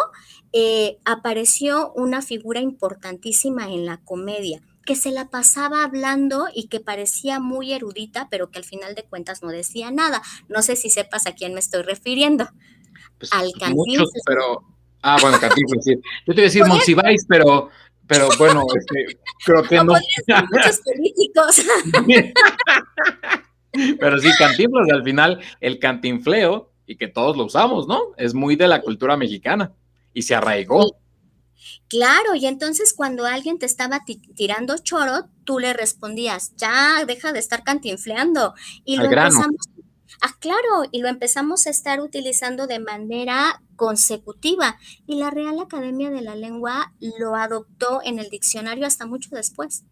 eh, 0.52 0.98
apareció 1.04 1.92
una 1.94 2.22
figura 2.22 2.60
importantísima 2.60 3.72
en 3.72 3.86
la 3.86 3.98
comedia 3.98 4.62
que 4.86 4.96
se 4.96 5.12
la 5.12 5.28
pasaba 5.28 5.84
hablando 5.84 6.48
y 6.52 6.66
que 6.68 6.80
parecía 6.80 7.38
muy 7.38 7.72
erudita, 7.72 8.28
pero 8.30 8.50
que 8.50 8.58
al 8.58 8.64
final 8.64 8.94
de 8.94 9.04
cuentas 9.04 9.42
no 9.42 9.50
decía 9.50 9.90
nada. 9.90 10.20
No 10.48 10.62
sé 10.62 10.74
si 10.74 10.90
sepas 10.90 11.26
a 11.26 11.34
quién 11.34 11.54
me 11.54 11.60
estoy 11.60 11.82
refiriendo. 11.82 12.48
Pues, 13.18 13.32
al 13.32 13.52
Muchos, 13.72 14.10
pero... 14.26 14.64
Ah, 15.02 15.16
bueno, 15.20 15.38
Cantinflas, 15.38 15.84
sí. 15.84 15.94
Yo 16.26 16.34
te 16.34 16.40
iba 16.40 16.42
a 16.42 16.50
decir 16.50 16.66
Monsiváis, 16.66 17.24
pero, 17.28 17.70
pero 18.06 18.28
bueno, 18.36 18.64
este, 18.76 19.18
creo 19.44 19.62
que 19.62 19.76
no. 19.76 19.94
Muchos 20.50 20.80
políticos. 20.80 21.62
pero 24.00 24.18
sí, 24.18 24.28
Cantinflas, 24.38 24.90
al 24.90 25.04
final, 25.04 25.40
el 25.60 25.78
cantinfleo 25.78 26.69
y 26.90 26.96
que 26.96 27.06
todos 27.06 27.36
lo 27.36 27.44
usamos, 27.44 27.86
¿no? 27.86 28.00
Es 28.16 28.34
muy 28.34 28.56
de 28.56 28.66
la 28.66 28.82
cultura 28.82 29.16
mexicana 29.16 29.72
y 30.12 30.22
se 30.22 30.34
arraigó. 30.34 30.96
Claro, 31.88 32.34
y 32.34 32.46
entonces 32.46 32.92
cuando 32.92 33.26
alguien 33.26 33.60
te 33.60 33.66
estaba 33.66 34.00
tirando 34.34 34.76
choro, 34.78 35.28
tú 35.44 35.60
le 35.60 35.72
respondías, 35.72 36.56
ya, 36.56 37.04
deja 37.06 37.32
de 37.32 37.38
estar 37.38 37.62
cantinfleando. 37.62 38.54
Y 38.84 38.96
lo 38.96 39.04
empezamos, 39.04 39.68
ah, 40.20 40.34
claro, 40.40 40.88
y 40.90 41.00
lo 41.00 41.06
empezamos 41.06 41.68
a 41.68 41.70
estar 41.70 42.00
utilizando 42.00 42.66
de 42.66 42.80
manera 42.80 43.62
consecutiva. 43.76 44.76
Y 45.06 45.20
la 45.20 45.30
Real 45.30 45.60
Academia 45.60 46.10
de 46.10 46.22
la 46.22 46.34
Lengua 46.34 46.92
lo 47.20 47.36
adoptó 47.36 48.00
en 48.02 48.18
el 48.18 48.30
diccionario 48.30 48.84
hasta 48.84 49.06
mucho 49.06 49.30
después. 49.36 49.84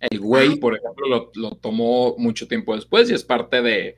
El 0.00 0.20
güey, 0.20 0.56
por 0.56 0.76
ejemplo, 0.76 1.08
lo, 1.08 1.30
lo 1.34 1.52
tomó 1.56 2.14
mucho 2.18 2.46
tiempo 2.46 2.74
después 2.76 3.08
y 3.08 3.14
es 3.14 3.24
parte 3.24 3.62
de, 3.62 3.96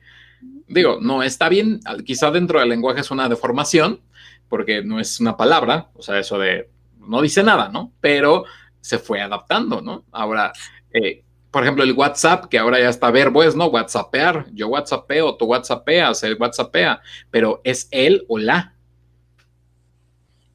digo, 0.69 0.99
no 1.01 1.23
está 1.23 1.49
bien, 1.49 1.81
quizá 2.05 2.31
dentro 2.31 2.59
del 2.59 2.69
lenguaje 2.69 3.01
es 3.01 3.11
una 3.11 3.27
deformación, 3.27 4.01
porque 4.47 4.83
no 4.83 4.99
es 4.99 5.19
una 5.19 5.35
palabra, 5.35 5.89
o 5.95 6.01
sea, 6.01 6.19
eso 6.19 6.37
de, 6.39 6.69
no 6.99 7.21
dice 7.21 7.43
nada, 7.43 7.69
¿no? 7.69 7.91
Pero 7.99 8.45
se 8.81 8.99
fue 8.99 9.21
adaptando, 9.21 9.81
¿no? 9.81 10.05
Ahora, 10.11 10.53
eh, 10.93 11.23
por 11.51 11.63
ejemplo, 11.63 11.83
el 11.83 11.93
WhatsApp, 11.93 12.45
que 12.45 12.59
ahora 12.59 12.79
ya 12.79 12.89
está 12.89 13.11
verbo, 13.11 13.43
es, 13.43 13.55
¿no? 13.55 13.67
WhatsAppear, 13.67 14.47
yo 14.53 14.67
WhatsAppeo, 14.67 15.35
tú 15.35 15.45
WhatsAppeas, 15.45 16.23
él 16.23 16.37
WhatsAppea, 16.39 17.01
pero 17.31 17.61
es 17.63 17.87
él 17.91 18.25
o 18.27 18.37
la. 18.37 18.75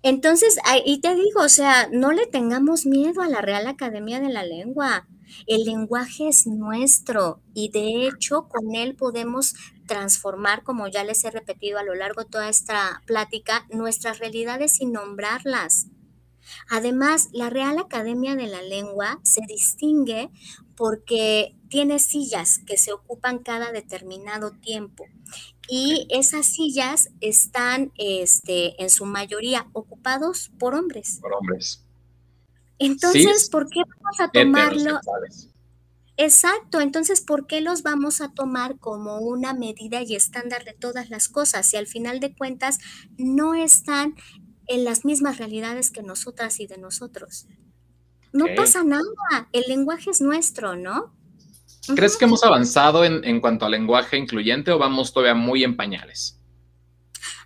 Entonces, 0.03 0.59
ahí 0.65 1.01
te 1.01 1.15
digo, 1.15 1.41
o 1.41 1.49
sea, 1.49 1.89
no 1.91 2.13
le 2.13 2.27
tengamos 2.27 2.87
miedo 2.87 3.23
a 3.23 3.29
la 3.29 3.41
Real 3.41 3.67
Academia 3.67 4.21
de 4.21 4.29
la 4.29 4.45
Lengua. 4.45 5.07
El 5.47 5.65
lenguaje 5.65 6.29
es 6.29 6.47
nuestro 6.47 7.41
y 7.55 7.71
de 7.71 8.07
hecho 8.07 8.47
con 8.49 8.75
él 8.75 8.95
podemos 8.95 9.55
transformar, 9.87 10.63
como 10.63 10.89
ya 10.89 11.05
les 11.05 11.25
he 11.25 11.31
repetido 11.31 11.79
a 11.79 11.85
lo 11.85 11.95
largo 11.95 12.25
de 12.25 12.31
toda 12.31 12.49
esta 12.49 13.03
plática, 13.07 13.67
nuestras 13.71 14.19
realidades 14.19 14.73
sin 14.73 14.93
nombrarlas. 14.93 15.87
Además, 16.69 17.29
la 17.33 17.51
Real 17.51 17.79
Academia 17.79 18.37
de 18.37 18.47
la 18.47 18.63
Lengua 18.63 19.19
se 19.23 19.41
distingue 19.47 20.31
porque 20.77 21.57
tiene 21.69 21.99
sillas 21.99 22.59
que 22.67 22.77
se 22.77 22.93
ocupan 22.93 23.39
cada 23.39 23.73
determinado 23.73 24.53
tiempo 24.53 25.07
y 25.69 26.07
esas 26.11 26.47
sillas 26.47 27.11
están 27.21 27.93
este, 27.97 28.81
en 28.83 28.91
su 28.91 29.07
mayoría 29.07 29.69
ocupados 29.73 30.51
por 30.59 30.75
hombres. 30.75 31.19
Por 31.21 31.33
hombres. 31.33 31.83
Entonces, 32.79 33.49
¿por 33.49 33.69
qué 33.69 33.81
vamos 33.81 34.21
a 34.21 34.31
tomarlo? 34.31 35.01
Exacto, 36.17 36.81
entonces, 36.81 37.21
¿por 37.21 37.47
qué 37.47 37.61
los 37.61 37.83
vamos 37.83 38.21
a 38.21 38.33
tomar 38.33 38.79
como 38.79 39.19
una 39.19 39.53
medida 39.53 40.01
y 40.03 40.15
estándar 40.15 40.65
de 40.65 40.73
todas 40.73 41.11
las 41.11 41.29
cosas 41.29 41.67
si 41.67 41.77
al 41.77 41.89
final 41.89 42.21
de 42.21 42.35
cuentas 42.35 42.79
no 43.19 43.55
están 43.55 44.15
en 44.67 44.85
las 44.85 45.05
mismas 45.05 45.39
realidades 45.39 45.91
que 45.91 46.03
nosotras 46.03 46.61
y 46.61 46.67
de 46.67 46.79
nosotros? 46.79 47.47
No 48.33 48.47
pasa 48.57 48.85
nada, 48.85 49.05
el 49.53 49.65
lenguaje 49.69 50.11
es 50.11 50.21
nuestro, 50.21 50.77
¿no? 50.77 51.15
¿Crees 51.95 52.17
que 52.17 52.25
hemos 52.25 52.43
avanzado 52.45 53.05
en, 53.05 53.25
en 53.25 53.41
cuanto 53.41 53.67
al 53.67 53.73
lenguaje 53.73 54.17
incluyente 54.17 54.71
o 54.71 54.79
vamos 54.79 55.13
todavía 55.13 55.35
muy 55.35 55.65
en 55.65 55.77
pañales? 55.77 56.41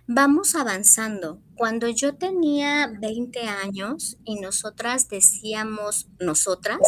Vamos 0.07 0.55
avanzando. 0.55 1.41
Cuando 1.55 1.87
yo 1.89 2.15
tenía 2.15 2.91
20 2.99 3.41
años 3.41 4.17
y 4.23 4.39
nosotras 4.39 5.09
decíamos 5.09 6.07
nosotras, 6.19 6.79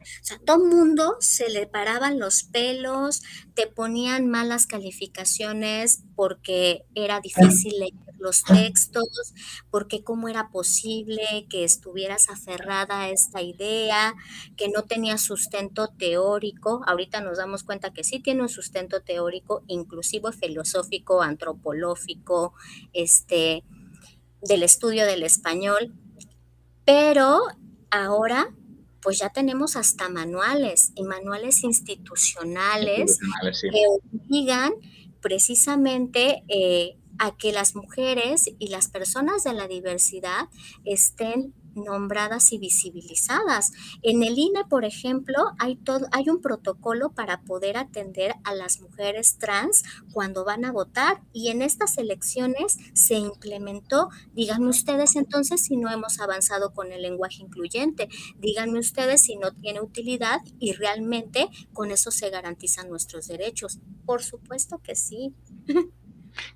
o 0.00 0.24
sea, 0.24 0.38
todo 0.44 0.64
el 0.64 0.70
mundo 0.70 1.16
se 1.20 1.50
le 1.50 1.66
paraban 1.66 2.18
los 2.18 2.44
pelos, 2.44 3.22
te 3.54 3.66
ponían 3.66 4.28
malas 4.28 4.66
calificaciones 4.66 6.02
porque 6.14 6.84
era 6.94 7.20
difícil 7.20 7.78
leer 7.78 7.94
los 8.20 8.42
textos, 8.44 9.32
porque 9.70 10.04
cómo 10.04 10.28
era 10.28 10.50
posible 10.50 11.46
que 11.48 11.64
estuvieras 11.64 12.28
aferrada 12.28 13.02
a 13.02 13.08
esta 13.10 13.42
idea, 13.42 14.14
que 14.56 14.68
no 14.68 14.84
tenía 14.84 15.18
sustento 15.18 15.88
teórico. 15.88 16.82
Ahorita 16.86 17.20
nos 17.20 17.38
damos 17.38 17.64
cuenta 17.64 17.92
que 17.92 18.04
sí 18.04 18.20
tiene 18.20 18.42
un 18.42 18.48
sustento 18.48 19.02
teórico, 19.02 19.62
inclusive 19.66 20.32
filosófico, 20.32 21.22
antropológico, 21.22 22.54
este, 22.92 23.64
del 24.42 24.62
estudio 24.62 25.06
del 25.06 25.22
español, 25.22 25.94
pero 26.84 27.40
ahora 27.90 28.54
pues 29.02 29.18
ya 29.18 29.30
tenemos 29.30 29.76
hasta 29.76 30.08
manuales 30.08 30.92
y 30.94 31.04
manuales 31.04 31.64
institucionales, 31.64 33.18
que 33.60 33.84
obligan 33.88 34.72
precisamente 35.20 36.42
eh, 36.48 36.96
a 37.18 37.36
que 37.36 37.52
las 37.52 37.76
mujeres 37.76 38.50
y 38.58 38.68
las 38.68 38.88
personas 38.88 39.44
de 39.44 39.52
la 39.52 39.68
diversidad 39.68 40.48
estén 40.84 41.54
nombradas 41.74 42.52
y 42.52 42.58
visibilizadas. 42.58 43.72
En 44.02 44.22
el 44.22 44.38
INE, 44.38 44.64
por 44.68 44.84
ejemplo, 44.84 45.52
hay, 45.58 45.76
todo, 45.76 46.06
hay 46.12 46.28
un 46.28 46.40
protocolo 46.40 47.12
para 47.12 47.42
poder 47.42 47.76
atender 47.76 48.34
a 48.44 48.54
las 48.54 48.80
mujeres 48.80 49.38
trans 49.38 49.82
cuando 50.12 50.44
van 50.44 50.64
a 50.64 50.72
votar 50.72 51.22
y 51.32 51.48
en 51.48 51.62
estas 51.62 51.98
elecciones 51.98 52.78
se 52.94 53.14
implementó. 53.14 54.08
Díganme 54.32 54.68
ustedes 54.68 55.16
entonces 55.16 55.62
si 55.64 55.76
no 55.76 55.90
hemos 55.90 56.20
avanzado 56.20 56.72
con 56.72 56.92
el 56.92 57.02
lenguaje 57.02 57.42
incluyente. 57.42 58.08
Díganme 58.38 58.78
ustedes 58.78 59.22
si 59.22 59.36
no 59.36 59.52
tiene 59.52 59.80
utilidad 59.80 60.40
y 60.58 60.72
realmente 60.72 61.48
con 61.72 61.90
eso 61.90 62.10
se 62.10 62.30
garantizan 62.30 62.88
nuestros 62.88 63.28
derechos. 63.28 63.78
Por 64.06 64.22
supuesto 64.22 64.78
que 64.78 64.94
sí. 64.94 65.34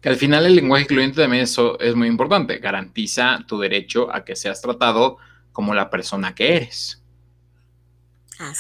Que 0.01 0.09
al 0.09 0.17
final 0.17 0.47
el 0.47 0.57
lenguaje 0.57 0.85
incluyente 0.85 1.21
también 1.21 1.45
eso 1.45 1.79
es 1.81 1.95
muy 1.95 2.09
importante, 2.09 2.59
garantiza 2.59 3.45
tu 3.47 3.59
derecho 3.59 4.15
a 4.15 4.25
que 4.25 4.37
seas 4.37 4.61
tratado 4.61 5.19
como 5.53 5.75
la 5.75 5.91
persona 5.91 6.35
que 6.35 6.57
eres. 6.57 7.03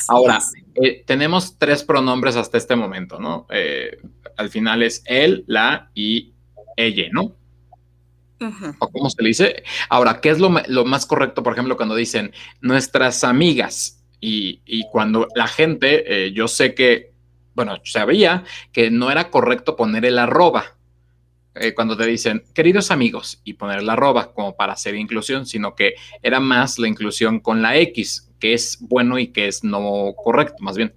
Ahora, 0.09 0.39
eh, 0.77 1.03
tenemos 1.05 1.59
tres 1.59 1.83
pronombres 1.83 2.37
hasta 2.37 2.59
este 2.59 2.77
momento, 2.77 3.19
¿no? 3.19 3.47
Eh, 3.51 3.99
al 4.37 4.51
final 4.51 4.83
es 4.83 5.03
él, 5.07 5.45
la 5.47 5.91
y 5.95 6.33
ella, 6.77 7.09
¿no? 7.13 7.35
¿O 8.79 8.91
cómo 8.91 9.09
se 9.11 9.23
le 9.23 9.29
dice? 9.29 9.63
Ahora, 9.89 10.21
¿qué 10.21 10.31
es 10.31 10.39
lo, 10.39 10.51
más 10.51 11.07
correcto, 11.07 11.43
por 11.43 11.55
ejemplo, 11.55 11.77
cuando 11.77 11.95
dicen 11.95 12.33
nuestras 12.61 13.25
amigas? 13.25 14.03
Y, 14.21 14.85
cuando 14.91 15.29
la 15.35 15.47
gente, 15.47 16.27
eh, 16.27 16.33
yo 16.33 16.49
sé 16.49 16.75
que, 16.75 17.13
bueno, 17.55 17.77
sabía 17.85 18.45
que 18.73 18.91
no 18.91 19.11
era 19.11 19.31
correcto 19.31 19.77
poner 19.77 20.07
el 20.07 20.19
arroba, 20.19 20.77
eh, 21.55 21.75
cuando 21.75 21.97
te 21.97 22.07
dicen 22.07 22.45
queridos 22.53 22.91
amigos 22.91 23.41
y 23.45 23.55
poner 23.55 23.83
la 23.83 23.93
arroba 23.93 24.33
como 24.33 24.57
para 24.57 24.73
hacer 24.73 24.95
inclusión, 24.95 25.47
sino 25.47 25.75
que 25.75 25.95
era 26.23 26.41
más 26.41 26.79
la 26.79 26.89
inclusión 26.89 27.41
con 27.41 27.63
la 27.63 27.77
X, 27.79 28.31
que 28.41 28.55
es 28.55 28.79
bueno 28.81 29.19
y 29.19 29.29
que 29.29 29.49
es 29.49 29.63
no 29.63 30.15
correcto, 30.17 30.57
más 30.61 30.77
bien. 30.77 30.95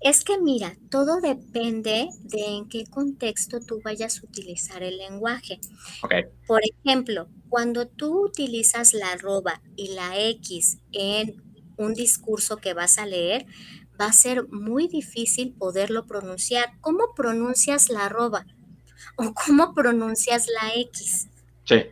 Es 0.00 0.24
que 0.24 0.38
mira, 0.40 0.76
todo 0.90 1.20
depende 1.20 2.08
de 2.22 2.44
en 2.44 2.68
qué 2.68 2.84
contexto 2.86 3.60
tú 3.60 3.80
vayas 3.82 4.18
a 4.18 4.26
utilizar 4.26 4.82
el 4.82 4.98
lenguaje. 4.98 5.58
Por 6.46 6.60
ejemplo, 6.64 7.28
cuando 7.48 7.86
tú 7.86 8.24
utilizas 8.24 8.92
la 8.92 9.12
arroba 9.12 9.62
y 9.74 9.88
la 9.88 10.18
X 10.18 10.78
en 10.92 11.42
un 11.76 11.94
discurso 11.94 12.58
que 12.58 12.74
vas 12.74 12.98
a 12.98 13.06
leer, 13.06 13.46
va 14.00 14.06
a 14.06 14.12
ser 14.12 14.48
muy 14.48 14.88
difícil 14.88 15.54
poderlo 15.54 16.06
pronunciar. 16.06 16.72
¿Cómo 16.80 17.14
pronuncias 17.14 17.88
la 17.88 18.06
arroba? 18.06 18.46
O 19.16 19.32
cómo 19.34 19.74
pronuncias 19.74 20.46
la 20.48 20.74
X. 20.74 21.28
Sí. 21.64 21.86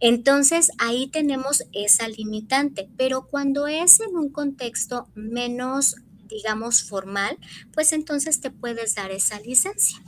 Entonces 0.00 0.70
ahí 0.78 1.08
tenemos 1.08 1.64
esa 1.72 2.08
limitante, 2.08 2.88
pero 2.96 3.26
cuando 3.26 3.66
es 3.66 4.00
en 4.00 4.16
un 4.16 4.30
contexto 4.30 5.08
menos, 5.14 5.96
digamos, 6.28 6.82
formal, 6.82 7.38
pues 7.72 7.92
entonces 7.92 8.40
te 8.40 8.50
puedes 8.50 8.94
dar 8.94 9.10
esa 9.10 9.40
licencia. 9.40 9.98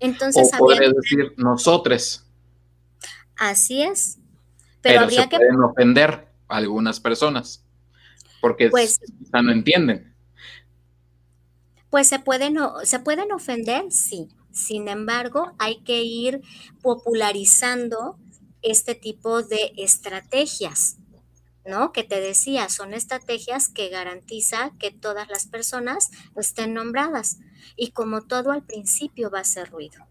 Entonces, 0.00 0.50
o 0.54 0.58
puedes 0.58 0.92
decir 0.94 1.34
nosotros. 1.36 2.24
Así 3.36 3.82
es. 3.82 4.18
Pero, 4.80 5.00
habría 5.00 5.24
se 5.24 5.28
que... 5.28 5.36
pueden 5.36 5.60
ofender 5.60 6.28
a 6.48 6.56
algunas 6.56 7.00
personas 7.00 7.64
porque 8.40 8.70
pues, 8.70 9.00
no 9.32 9.52
entienden. 9.52 10.14
Pues 11.90 12.08
se 12.08 12.18
pueden, 12.18 12.56
se 12.84 12.98
pueden 13.00 13.32
ofender, 13.32 13.90
sí. 13.90 14.28
Sin 14.58 14.88
embargo, 14.88 15.52
hay 15.58 15.82
que 15.84 16.02
ir 16.02 16.42
popularizando 16.82 18.18
este 18.60 18.96
tipo 18.96 19.42
de 19.42 19.72
estrategias, 19.76 20.98
¿no? 21.64 21.92
Que 21.92 22.02
te 22.02 22.20
decía, 22.20 22.68
son 22.68 22.92
estrategias 22.92 23.68
que 23.68 23.88
garantiza 23.88 24.72
que 24.80 24.90
todas 24.90 25.28
las 25.28 25.46
personas 25.46 26.10
estén 26.36 26.74
nombradas. 26.74 27.38
Y 27.76 27.92
como 27.92 28.26
todo 28.26 28.50
al 28.50 28.64
principio 28.64 29.30
va 29.30 29.40
a 29.40 29.44
ser 29.44 29.70
ruido. 29.70 30.04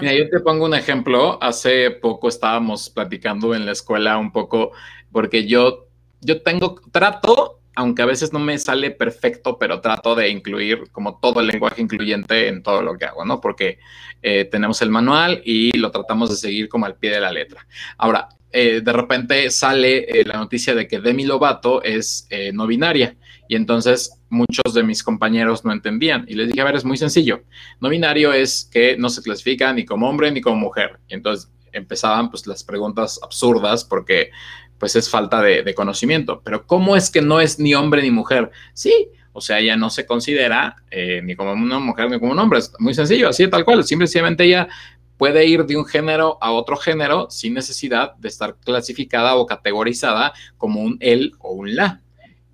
Mira, 0.00 0.14
yo 0.14 0.30
te 0.30 0.38
pongo 0.38 0.66
un 0.66 0.74
ejemplo. 0.74 1.42
Hace 1.42 1.90
poco 1.90 2.28
estábamos 2.28 2.90
platicando 2.90 3.56
en 3.56 3.66
la 3.66 3.72
escuela 3.72 4.18
un 4.18 4.30
poco, 4.30 4.70
porque 5.10 5.48
yo, 5.48 5.88
yo 6.20 6.42
tengo, 6.42 6.80
trato, 6.92 7.57
aunque 7.78 8.02
a 8.02 8.06
veces 8.06 8.32
no 8.32 8.40
me 8.40 8.58
sale 8.58 8.90
perfecto, 8.90 9.56
pero 9.56 9.80
trato 9.80 10.16
de 10.16 10.28
incluir 10.30 10.90
como 10.90 11.20
todo 11.20 11.38
el 11.38 11.46
lenguaje 11.46 11.80
incluyente 11.80 12.48
en 12.48 12.64
todo 12.64 12.82
lo 12.82 12.98
que 12.98 13.04
hago, 13.04 13.24
¿no? 13.24 13.40
Porque 13.40 13.78
eh, 14.20 14.46
tenemos 14.46 14.82
el 14.82 14.90
manual 14.90 15.40
y 15.44 15.70
lo 15.78 15.92
tratamos 15.92 16.28
de 16.28 16.34
seguir 16.34 16.68
como 16.68 16.86
al 16.86 16.96
pie 16.96 17.12
de 17.12 17.20
la 17.20 17.30
letra. 17.30 17.68
Ahora, 17.96 18.30
eh, 18.50 18.80
de 18.82 18.92
repente 18.92 19.48
sale 19.50 19.98
eh, 19.98 20.24
la 20.24 20.38
noticia 20.38 20.74
de 20.74 20.88
que 20.88 20.98
Demi 20.98 21.24
Lovato 21.24 21.80
es 21.84 22.26
no 22.52 22.66
binaria 22.66 23.16
y 23.46 23.54
entonces 23.54 24.20
muchos 24.28 24.74
de 24.74 24.82
mis 24.82 25.04
compañeros 25.04 25.64
no 25.64 25.70
entendían. 25.70 26.24
Y 26.26 26.34
les 26.34 26.48
dije, 26.48 26.60
a 26.60 26.64
ver, 26.64 26.74
es 26.74 26.84
muy 26.84 26.96
sencillo. 26.96 27.44
No 27.80 27.90
binario 27.90 28.32
es 28.32 28.68
que 28.72 28.96
no 28.96 29.08
se 29.08 29.22
clasifica 29.22 29.72
ni 29.72 29.84
como 29.84 30.08
hombre 30.08 30.32
ni 30.32 30.40
como 30.40 30.56
mujer. 30.56 30.98
Y 31.06 31.14
entonces 31.14 31.48
empezaban 31.70 32.28
pues 32.28 32.44
las 32.48 32.64
preguntas 32.64 33.20
absurdas 33.22 33.84
porque 33.84 34.30
pues 34.78 34.96
es 34.96 35.10
falta 35.10 35.42
de, 35.42 35.74
conocimiento. 35.74 36.40
Pero 36.44 36.66
¿cómo 36.66 36.96
es 36.96 37.10
que 37.10 37.20
no 37.22 37.40
es 37.40 37.58
ni 37.58 37.74
hombre 37.74 38.02
ni 38.02 38.10
mujer? 38.10 38.50
Sí, 38.72 39.10
o 39.32 39.40
sea, 39.40 39.58
ella 39.58 39.76
no 39.76 39.90
se 39.90 40.06
considera 40.06 40.76
eh, 40.90 41.20
ni 41.22 41.36
como 41.36 41.52
una 41.52 41.78
mujer 41.78 42.10
ni 42.10 42.18
como 42.18 42.32
un 42.32 42.38
hombre. 42.38 42.60
Es 42.60 42.72
muy 42.78 42.94
sencillo, 42.94 43.28
así 43.28 43.48
tal 43.48 43.64
cual. 43.64 43.84
Simplemente 43.84 44.44
ella 44.44 44.68
puede 45.16 45.44
ir 45.46 45.66
de 45.66 45.76
un 45.76 45.84
género 45.84 46.38
a 46.40 46.52
otro 46.52 46.76
género 46.76 47.28
sin 47.30 47.54
necesidad 47.54 48.14
de 48.16 48.28
estar 48.28 48.56
clasificada 48.64 49.34
o 49.34 49.46
categorizada 49.46 50.32
como 50.56 50.80
un 50.80 50.96
él 51.00 51.32
o 51.40 51.52
un 51.52 51.74
la. 51.74 52.00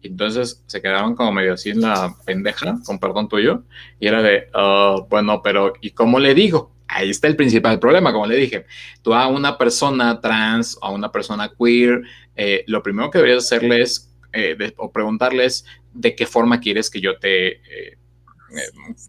Entonces 0.02 0.62
se 0.66 0.82
quedaban 0.82 1.14
como 1.14 1.32
medio 1.32 1.54
así 1.54 1.70
en 1.70 1.80
la 1.80 2.14
pendeja, 2.26 2.78
con 2.84 2.98
perdón 2.98 3.28
tuyo, 3.28 3.64
y 3.98 4.06
era 4.06 4.22
de, 4.22 4.48
ah, 4.52 4.96
bueno, 5.08 5.40
pero 5.42 5.72
¿y 5.80 5.90
cómo 5.90 6.18
le 6.18 6.34
digo? 6.34 6.73
Ahí 6.94 7.10
está 7.10 7.26
el 7.26 7.34
principal 7.34 7.80
problema, 7.80 8.12
como 8.12 8.26
le 8.26 8.36
dije. 8.36 8.66
Tú 9.02 9.14
a 9.14 9.26
una 9.26 9.58
persona 9.58 10.20
trans, 10.20 10.78
a 10.80 10.90
una 10.90 11.10
persona 11.10 11.50
queer, 11.58 12.02
eh, 12.36 12.62
lo 12.68 12.84
primero 12.84 13.10
que 13.10 13.18
deberías 13.18 13.44
hacerle 13.44 13.84
eh, 14.32 14.72
o 14.76 14.92
preguntarles 14.92 15.66
de 15.92 16.14
qué 16.14 16.24
forma 16.24 16.60
quieres 16.60 16.90
que 16.90 17.00
yo 17.00 17.18
te... 17.18 17.48
Eh, 17.48 17.98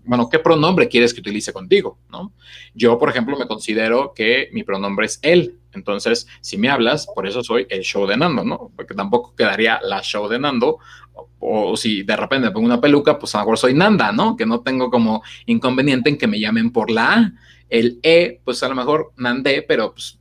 bueno, 0.04 0.28
¿qué 0.32 0.40
pronombre 0.40 0.88
quieres 0.88 1.14
que 1.14 1.20
utilice 1.20 1.54
contigo? 1.54 2.00
¿no? 2.10 2.34
Yo, 2.74 2.98
por 2.98 3.10
ejemplo, 3.10 3.38
me 3.38 3.46
considero 3.46 4.14
que 4.16 4.50
mi 4.52 4.64
pronombre 4.64 5.06
es 5.06 5.20
él. 5.22 5.60
Entonces, 5.72 6.26
si 6.42 6.58
me 6.58 6.70
hablas, 6.70 7.06
por 7.14 7.28
eso 7.28 7.44
soy 7.44 7.68
el 7.70 7.84
show 7.84 8.08
de 8.08 8.18
Nando, 8.18 8.44
¿no? 8.44 8.72
Porque 8.76 8.96
tampoco 8.96 9.36
quedaría 9.36 9.80
la 9.84 10.02
show 10.02 10.28
de 10.28 10.40
Nando. 10.40 10.80
O, 11.38 11.78
si 11.78 12.02
de 12.02 12.16
repente 12.16 12.48
me 12.48 12.52
pongo 12.52 12.66
una 12.66 12.82
peluca, 12.82 13.20
pues 13.20 13.36
a 13.36 13.40
lo 13.40 13.44
mejor 13.44 13.60
soy 13.60 13.76
Nanda, 13.76 14.12
¿no? 14.12 14.36
Que 14.36 14.48
no 14.48 14.62
tengo 14.62 14.90
como 14.90 15.22
inconveniente 15.46 16.10
en 16.10 16.18
que 16.18 16.26
me 16.26 16.40
llamen 16.40 16.72
por 16.72 16.90
la 16.90 17.14
A. 17.14 17.32
El 17.70 18.00
E, 18.04 18.42
pues 18.44 18.62
a 18.64 18.70
lo 18.70 18.76
mejor 18.76 19.14
Nandé, 19.18 19.62
pero 19.62 19.94
pues, 19.94 20.20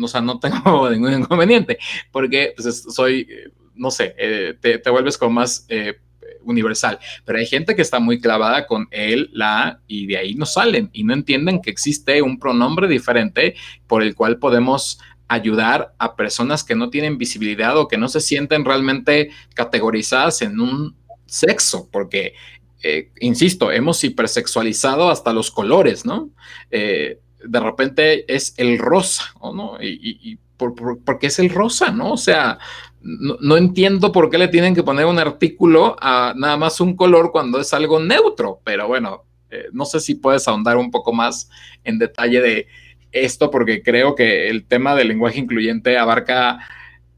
o 0.00 0.08
sea, 0.08 0.20
no 0.20 0.38
tengo 0.38 0.90
ningún 0.90 1.12
inconveniente, 1.12 1.78
porque 2.12 2.54
pues 2.56 2.84
soy, 2.88 3.28
no 3.74 3.90
sé, 3.90 4.14
eh, 4.18 4.54
te, 4.60 4.90
vuelves 4.90 5.18
como 5.18 5.32
más 5.32 5.66
eh, 5.68 5.98
universal. 6.42 6.98
Pero 7.24 7.38
hay 7.38 7.46
gente 7.46 7.74
que 7.74 7.82
está 7.82 7.98
muy 7.98 8.20
clavada 8.20 8.66
con 8.66 8.88
él, 8.90 9.30
la, 9.32 9.80
y 9.86 10.06
de 10.06 10.16
ahí 10.16 10.34
no 10.34 10.46
salen 10.46 10.90
y 10.92 11.04
no 11.04 11.12
entienden 11.12 11.60
que 11.60 11.70
existe 11.70 12.22
un 12.22 12.38
pronombre 12.38 12.88
diferente 12.88 13.54
por 13.86 14.02
el 14.02 14.14
cual 14.14 14.38
podemos 14.38 14.98
ayudar 15.28 15.94
a 15.98 16.14
personas 16.14 16.62
que 16.62 16.76
no 16.76 16.88
tienen 16.88 17.18
visibilidad 17.18 17.76
o 17.76 17.88
que 17.88 17.98
no 17.98 18.08
se 18.08 18.20
sienten 18.20 18.64
realmente 18.64 19.30
categorizadas 19.54 20.40
en 20.42 20.60
un 20.60 20.96
sexo, 21.26 21.88
porque, 21.90 22.34
eh, 22.82 23.10
insisto, 23.20 23.72
hemos 23.72 24.02
hipersexualizado 24.04 25.10
hasta 25.10 25.32
los 25.32 25.50
colores, 25.50 26.04
¿no? 26.04 26.30
Eh, 26.70 27.18
de 27.44 27.60
repente 27.60 28.32
es 28.34 28.54
el 28.56 28.78
rosa, 28.78 29.24
¿no? 29.40 29.78
Y, 29.80 30.38
porque 30.58 31.26
es 31.26 31.38
el 31.38 31.50
rosa, 31.50 31.90
¿no? 31.90 32.12
O 32.12 32.16
sea, 32.16 32.58
no, 33.02 33.56
entiendo 33.56 34.10
por 34.10 34.30
qué 34.30 34.38
le 34.38 34.48
tienen 34.48 34.74
que 34.74 34.82
poner 34.82 35.04
un 35.04 35.18
artículo 35.18 35.96
a 36.00 36.32
nada 36.34 36.56
más 36.56 36.80
un 36.80 36.96
color 36.96 37.30
cuando 37.30 37.60
es 37.60 37.74
algo 37.74 38.00
neutro, 38.00 38.60
pero 38.64 38.88
bueno, 38.88 39.24
eh, 39.50 39.66
no 39.72 39.84
sé 39.84 40.00
si 40.00 40.14
puedes 40.14 40.48
ahondar 40.48 40.78
un 40.78 40.90
poco 40.90 41.12
más 41.12 41.50
en 41.84 41.98
detalle 41.98 42.40
de 42.40 42.66
esto, 43.12 43.50
porque 43.50 43.82
creo 43.82 44.14
que 44.14 44.48
el 44.48 44.64
tema 44.64 44.94
del 44.94 45.08
lenguaje 45.08 45.40
incluyente 45.40 45.98
abarca 45.98 46.58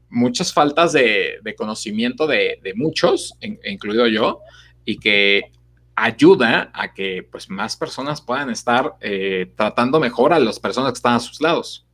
muchas 0.09 0.53
faltas 0.53 0.93
de, 0.93 1.39
conocimiento 1.57 2.27
de, 2.27 2.59
muchos, 2.75 3.35
incluido 3.41 4.07
yo, 4.07 4.41
y 4.85 4.99
que 4.99 5.51
ayuda 5.95 6.71
a 6.73 6.93
que 6.93 7.27
pues, 7.29 7.49
más 7.49 7.75
personas 7.75 8.21
puedan 8.21 8.49
estar 8.49 8.95
eh, 9.01 9.51
tratando 9.55 9.99
mejor 9.99 10.33
a 10.33 10.39
las 10.39 10.59
personas 10.59 10.93
que 10.93 10.97
están 10.97 11.15
a 11.15 11.19
sus 11.19 11.41
lados. 11.41 11.85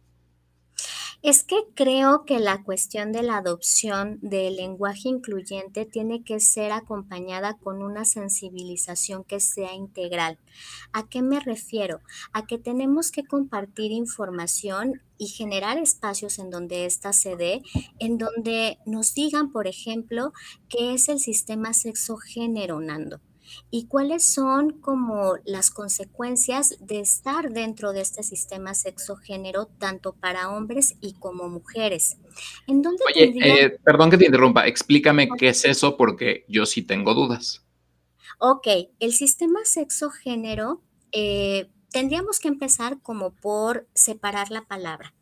Es 1.26 1.42
que 1.42 1.56
creo 1.74 2.24
que 2.24 2.38
la 2.38 2.62
cuestión 2.62 3.12
de 3.12 3.24
la 3.24 3.38
adopción 3.38 4.20
del 4.22 4.58
lenguaje 4.58 5.10
incluyente 5.10 5.84
tiene 5.88 6.24
que 6.24 6.40
ser 6.40 6.72
acompañada 6.72 7.58
con 7.58 7.82
una 7.82 8.06
sensibilización 8.06 9.24
que 9.24 9.40
sea 9.40 9.74
integral. 9.74 10.38
¿A 10.94 11.10
qué 11.10 11.24
me 11.24 11.40
refiero? 11.40 12.00
A 12.32 12.46
que 12.46 12.60
tenemos 12.60 13.10
que 13.10 13.24
compartir 13.24 13.92
información 13.92 15.02
y 15.18 15.30
generar 15.30 15.80
espacios 15.80 16.38
en 16.38 16.52
donde 16.52 16.86
ésta 16.86 17.12
se 17.12 17.36
dé, 17.36 17.64
en 17.98 18.20
donde 18.20 18.78
nos 18.86 19.16
digan, 19.16 19.52
por 19.52 19.66
ejemplo, 19.66 20.32
qué 20.70 20.94
es 20.94 21.10
el 21.10 21.18
sistema 21.18 21.74
sexo-género, 21.74 22.80
Nando 22.82 23.20
y 23.70 23.88
cuáles 23.88 24.28
son 24.28 24.72
como 24.80 25.36
las 25.46 25.70
consecuencias 25.72 26.78
de 26.80 27.00
estar 27.00 27.52
dentro 27.52 27.94
de 27.94 28.02
este 28.02 28.24
sistema 28.24 28.74
sexo-género 28.74 29.66
tanto 29.66 30.14
para 30.14 30.50
hombres 30.50 30.96
y 31.02 31.14
como 31.14 31.50
mujeres. 31.50 32.18
¿En 32.68 32.82
dónde 32.82 33.04
Oye, 33.06 33.34
eh, 33.44 33.80
perdón 33.84 34.10
que 34.10 34.18
te 34.18 34.26
interrumpa, 34.26 34.68
explícame 34.68 35.30
qué 35.38 35.50
es 35.50 35.66
eso 35.66 35.98
porque 35.98 36.46
yo 36.48 36.66
sí 36.66 36.82
tengo 36.82 37.14
dudas. 37.14 37.64
Ok, 38.40 38.68
el 39.00 39.14
sistema 39.14 39.60
sexo-género, 39.64 40.82
eh, 41.12 41.70
tendríamos 41.92 42.40
que 42.40 42.50
empezar 42.50 43.02
como 43.02 43.34
por 43.34 43.88
separar 43.94 44.52
la 44.52 44.64
palabra. 44.64 45.14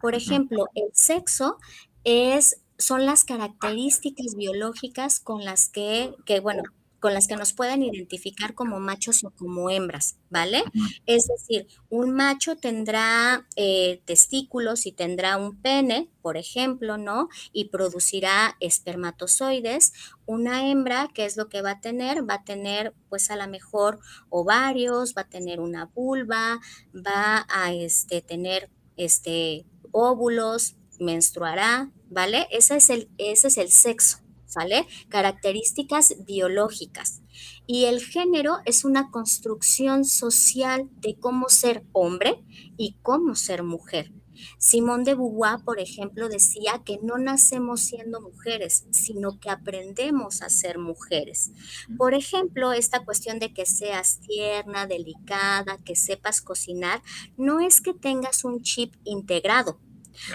Por 0.00 0.14
ejemplo, 0.14 0.68
el 0.74 0.90
sexo 0.92 1.58
es 2.04 2.62
son 2.78 3.06
las 3.06 3.24
características 3.24 4.36
biológicas 4.36 5.18
con 5.18 5.44
las 5.44 5.68
que, 5.68 6.14
que, 6.24 6.40
bueno, 6.40 6.62
con 7.00 7.14
las 7.14 7.28
que 7.28 7.36
nos 7.36 7.52
puedan 7.52 7.82
identificar 7.82 8.54
como 8.54 8.80
machos 8.80 9.22
o 9.24 9.30
como 9.30 9.70
hembras, 9.70 10.16
¿vale? 10.30 10.64
Es 11.06 11.28
decir, 11.28 11.68
un 11.88 12.12
macho 12.12 12.56
tendrá 12.56 13.46
eh, 13.56 14.02
testículos 14.04 14.86
y 14.86 14.92
tendrá 14.92 15.36
un 15.36 15.60
pene, 15.60 16.10
por 16.22 16.36
ejemplo, 16.36 16.98
¿no? 16.98 17.28
Y 17.52 17.66
producirá 17.66 18.56
espermatozoides. 18.60 19.92
Una 20.26 20.68
hembra, 20.68 21.08
¿qué 21.14 21.24
es 21.24 21.36
lo 21.36 21.48
que 21.48 21.62
va 21.62 21.72
a 21.72 21.80
tener? 21.80 22.28
Va 22.28 22.34
a 22.34 22.44
tener, 22.44 22.94
pues 23.08 23.30
a 23.30 23.36
lo 23.36 23.46
mejor 23.48 24.00
ovarios, 24.28 25.14
va 25.16 25.22
a 25.22 25.28
tener 25.28 25.60
una 25.60 25.86
vulva, 25.86 26.60
va 26.94 27.46
a 27.48 27.72
este, 27.72 28.22
tener 28.22 28.70
este, 28.96 29.66
óvulos, 29.92 30.76
menstruará, 30.98 31.90
¿vale? 32.10 32.48
Ese 32.50 32.76
es 32.76 32.90
el, 32.90 33.08
ese 33.18 33.48
es 33.48 33.58
el 33.58 33.70
sexo, 33.70 34.18
¿sale? 34.48 34.86
Características 35.08 36.16
biológicas. 36.26 37.22
Y 37.66 37.84
el 37.84 38.00
género 38.00 38.56
es 38.64 38.84
una 38.84 39.10
construcción 39.10 40.04
social 40.04 40.88
de 40.96 41.16
cómo 41.16 41.48
ser 41.48 41.84
hombre 41.92 42.42
y 42.76 42.96
cómo 43.02 43.36
ser 43.36 43.62
mujer. 43.62 44.12
Simón 44.58 45.04
de 45.04 45.14
Beauvoir, 45.14 45.64
por 45.64 45.80
ejemplo, 45.80 46.28
decía 46.28 46.82
que 46.84 46.98
no 47.02 47.18
nacemos 47.18 47.80
siendo 47.80 48.20
mujeres, 48.20 48.86
sino 48.90 49.38
que 49.40 49.50
aprendemos 49.50 50.42
a 50.42 50.48
ser 50.48 50.78
mujeres. 50.78 51.50
Por 51.96 52.14
ejemplo, 52.14 52.72
esta 52.72 53.04
cuestión 53.04 53.38
de 53.38 53.52
que 53.52 53.66
seas 53.66 54.20
tierna, 54.20 54.86
delicada, 54.86 55.78
que 55.84 55.96
sepas 55.96 56.40
cocinar, 56.40 57.02
no 57.36 57.60
es 57.60 57.80
que 57.80 57.94
tengas 57.94 58.44
un 58.44 58.62
chip 58.62 58.94
integrado, 59.04 59.80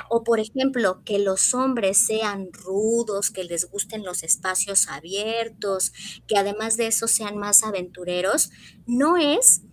o 0.10 0.24
por 0.24 0.40
ejemplo, 0.40 1.02
que 1.04 1.20
los 1.20 1.54
hombres 1.54 1.98
sean 2.06 2.50
rudos, 2.52 3.32
que 3.32 3.44
les 3.44 3.70
gusten 3.70 4.04
los 4.04 4.24
espacios 4.24 4.88
abiertos, 4.88 5.92
que 6.28 6.38
además 6.38 6.78
de 6.78 6.88
eso 6.88 7.08
sean 7.08 7.38
más 7.38 7.64
aventureros, 7.64 8.50
no 8.86 9.18
es 9.18 9.64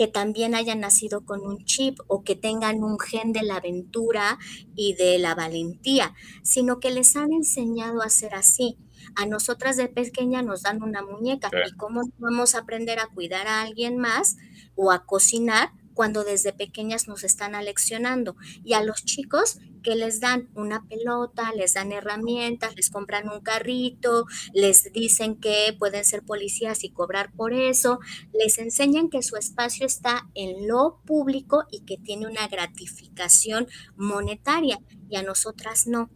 que 0.00 0.06
también 0.06 0.54
hayan 0.54 0.80
nacido 0.80 1.26
con 1.26 1.42
un 1.46 1.64
chip 1.66 1.98
o 2.06 2.24
que 2.24 2.34
tengan 2.34 2.82
un 2.82 2.98
gen 2.98 3.34
de 3.34 3.42
la 3.42 3.56
aventura 3.56 4.38
y 4.74 4.94
de 4.94 5.18
la 5.18 5.34
valentía, 5.34 6.14
sino 6.42 6.80
que 6.80 6.90
les 6.90 7.16
han 7.16 7.32
enseñado 7.32 8.00
a 8.00 8.08
ser 8.08 8.34
así. 8.34 8.78
A 9.14 9.26
nosotras 9.26 9.76
de 9.76 9.88
pequeña 9.88 10.40
nos 10.40 10.62
dan 10.62 10.82
una 10.82 11.02
muñeca 11.02 11.50
y 11.68 11.76
cómo 11.76 12.00
vamos 12.16 12.54
a 12.54 12.60
aprender 12.60 12.98
a 12.98 13.08
cuidar 13.08 13.46
a 13.46 13.60
alguien 13.60 13.98
más 13.98 14.36
o 14.74 14.90
a 14.90 15.04
cocinar 15.04 15.72
cuando 15.94 16.24
desde 16.24 16.52
pequeñas 16.52 17.08
nos 17.08 17.24
están 17.24 17.54
aleccionando. 17.54 18.36
Y 18.64 18.74
a 18.74 18.82
los 18.82 19.04
chicos 19.04 19.58
que 19.82 19.94
les 19.94 20.20
dan 20.20 20.48
una 20.54 20.84
pelota, 20.86 21.52
les 21.56 21.74
dan 21.74 21.92
herramientas, 21.92 22.76
les 22.76 22.90
compran 22.90 23.28
un 23.28 23.40
carrito, 23.40 24.26
les 24.52 24.92
dicen 24.92 25.36
que 25.36 25.74
pueden 25.78 26.04
ser 26.04 26.22
policías 26.22 26.84
y 26.84 26.90
cobrar 26.90 27.32
por 27.32 27.52
eso, 27.52 28.00
les 28.32 28.58
enseñan 28.58 29.08
que 29.08 29.22
su 29.22 29.36
espacio 29.36 29.86
está 29.86 30.28
en 30.34 30.68
lo 30.68 31.00
público 31.06 31.64
y 31.70 31.80
que 31.80 31.96
tiene 31.96 32.26
una 32.26 32.46
gratificación 32.48 33.66
monetaria 33.96 34.78
y 35.08 35.16
a 35.16 35.22
nosotras 35.22 35.86
no. 35.86 36.10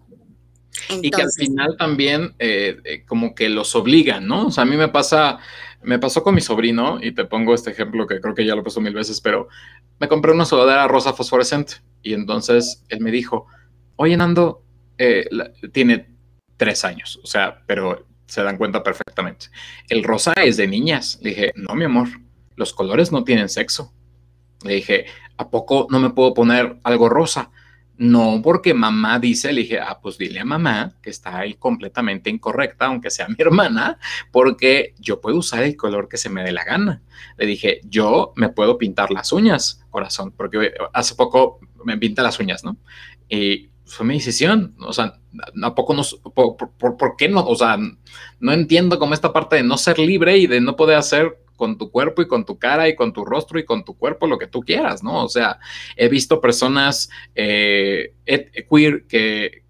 y 0.91 1.11
que 1.11 1.23
al 1.23 1.33
final 1.33 1.77
también 1.79 2.35
eh, 2.39 2.77
eh, 2.85 3.05
como 3.05 3.35
que 3.35 3.49
los 3.49 3.75
obligan, 3.75 4.27
¿no? 4.27 4.49
O 4.49 4.51
sea, 4.51 4.63
a 4.63 4.67
mí 4.67 4.77
me 4.77 4.89
pasa 4.89 5.39
me 5.85 5.99
pasó 5.99 6.23
con 6.23 6.35
mi 6.35 6.41
sobrino, 6.41 6.99
y 7.03 7.13
te 7.13 7.25
pongo 7.25 7.55
este 7.55 7.71
ejemplo 7.71 8.07
que 8.07 8.21
creo 8.21 8.35
que 8.35 8.45
ya 8.45 8.55
lo 8.55 8.61
he 8.61 8.65
puesto 8.65 8.81
mil 8.81 8.95
veces, 8.95 9.21
pero 9.21 9.49
me 9.99 10.09
compré 10.09 10.33
una 10.33 10.45
sudadera 10.45 10.89
rosa 10.89 11.13
fosforescente. 11.13 11.75
Y 12.03 12.15
entonces 12.15 12.85
él 12.89 13.01
me 13.01 13.11
dijo, 13.11 13.47
oye, 13.97 14.17
Nando, 14.17 14.63
eh, 14.99 15.27
tiene 15.73 16.09
tres 16.57 16.85
años, 16.85 17.21
o 17.23 17.27
sea, 17.27 17.63
pero 17.67 18.07
se 18.27 18.43
dan 18.43 18.57
cuenta 18.57 18.83
perfectamente. 18.83 19.47
El 19.89 20.03
rosa 20.03 20.33
es 20.33 20.57
de 20.57 20.67
niñas. 20.67 21.19
Le 21.23 21.31
dije, 21.31 21.53
no, 21.57 21.75
mi 21.75 21.85
amor, 21.85 22.09
los 22.57 22.73
colores 22.73 23.13
no 23.13 23.25
tienen 23.25 23.49
sexo. 23.49 23.93
Le 24.65 24.75
dije, 24.75 25.07
¿a 25.37 25.51
poco 25.51 25.87
no 25.91 26.01
me 26.01 26.11
puedo 26.11 26.35
poner 26.35 26.79
algo 26.85 27.09
rosa? 27.09 27.51
No, 27.97 28.41
porque 28.43 28.75
mamá 28.75 29.21
dice, 29.21 29.53
le 29.53 29.63
dije, 29.63 29.79
ah, 29.79 30.01
pues 30.03 30.19
dile 30.19 30.41
a 30.41 30.45
mamá 30.45 30.97
que 31.01 31.11
está 31.11 31.39
ahí 31.39 31.55
completamente 31.55 32.29
incorrecta, 32.29 32.87
aunque 32.87 33.11
sea 33.11 33.29
mi 33.29 33.37
hermana, 33.39 33.99
porque 34.33 34.95
yo 34.99 35.21
puedo 35.21 35.39
usar 35.39 35.63
el 35.63 35.77
color 35.77 36.09
que 36.09 36.17
se 36.17 36.29
me 36.29 36.43
dé 36.43 36.51
la 36.51 36.65
gana. 36.65 37.03
Le 37.37 37.47
dije, 37.47 37.81
yo 37.85 38.33
me 38.35 38.49
puedo 38.49 38.79
pintar 38.79 39.13
las 39.13 39.33
uñas, 39.33 39.85
corazón, 39.91 40.33
porque 40.33 40.73
hace 40.93 41.15
poco 41.15 41.61
me 41.85 41.97
pinta 41.97 42.23
las 42.23 42.41
uñas, 42.41 42.65
¿no? 42.65 42.77
Y 43.29 43.71
fue 43.85 44.07
mi 44.07 44.15
decisión, 44.15 44.75
o 44.81 44.93
sea, 44.93 45.21
¿a 45.63 45.75
poco 45.75 45.95
no, 45.95 46.03
por, 46.35 46.57
por 46.57 47.17
qué 47.17 47.29
no? 47.29 47.45
O 47.47 47.55
sea, 47.55 47.79
no 48.41 48.53
entiendo 48.53 48.99
cómo 48.99 49.15
esta 49.15 49.33
parte 49.33 49.57
de 49.57 49.63
no 49.63 49.77
ser 49.77 49.99
libre 49.99 50.37
y 50.39 50.47
de 50.47 50.61
no 50.61 50.75
poder 50.75 50.97
hacer 50.97 51.44
con 51.57 51.79
tu 51.79 51.91
cuerpo 51.91 52.23
y 52.23 52.29
con 52.29 52.45
tu 52.45 52.59
cara 52.59 52.89
y 52.89 52.95
con 52.95 53.13
tu 53.13 53.25
rostro 53.25 53.59
y 53.59 53.65
con 53.65 53.85
tu 53.85 53.97
cuerpo 53.97 54.27
lo 54.27 54.39
que 54.39 54.47
tú 54.47 54.61
quieras, 54.61 55.03
¿no? 55.03 55.25
O 55.25 55.29
sea, 55.29 55.59
he 55.97 56.09
visto 56.09 56.41
personas 56.41 57.11
eh, 57.35 58.15
queer 58.69 59.07
que 59.07 59.65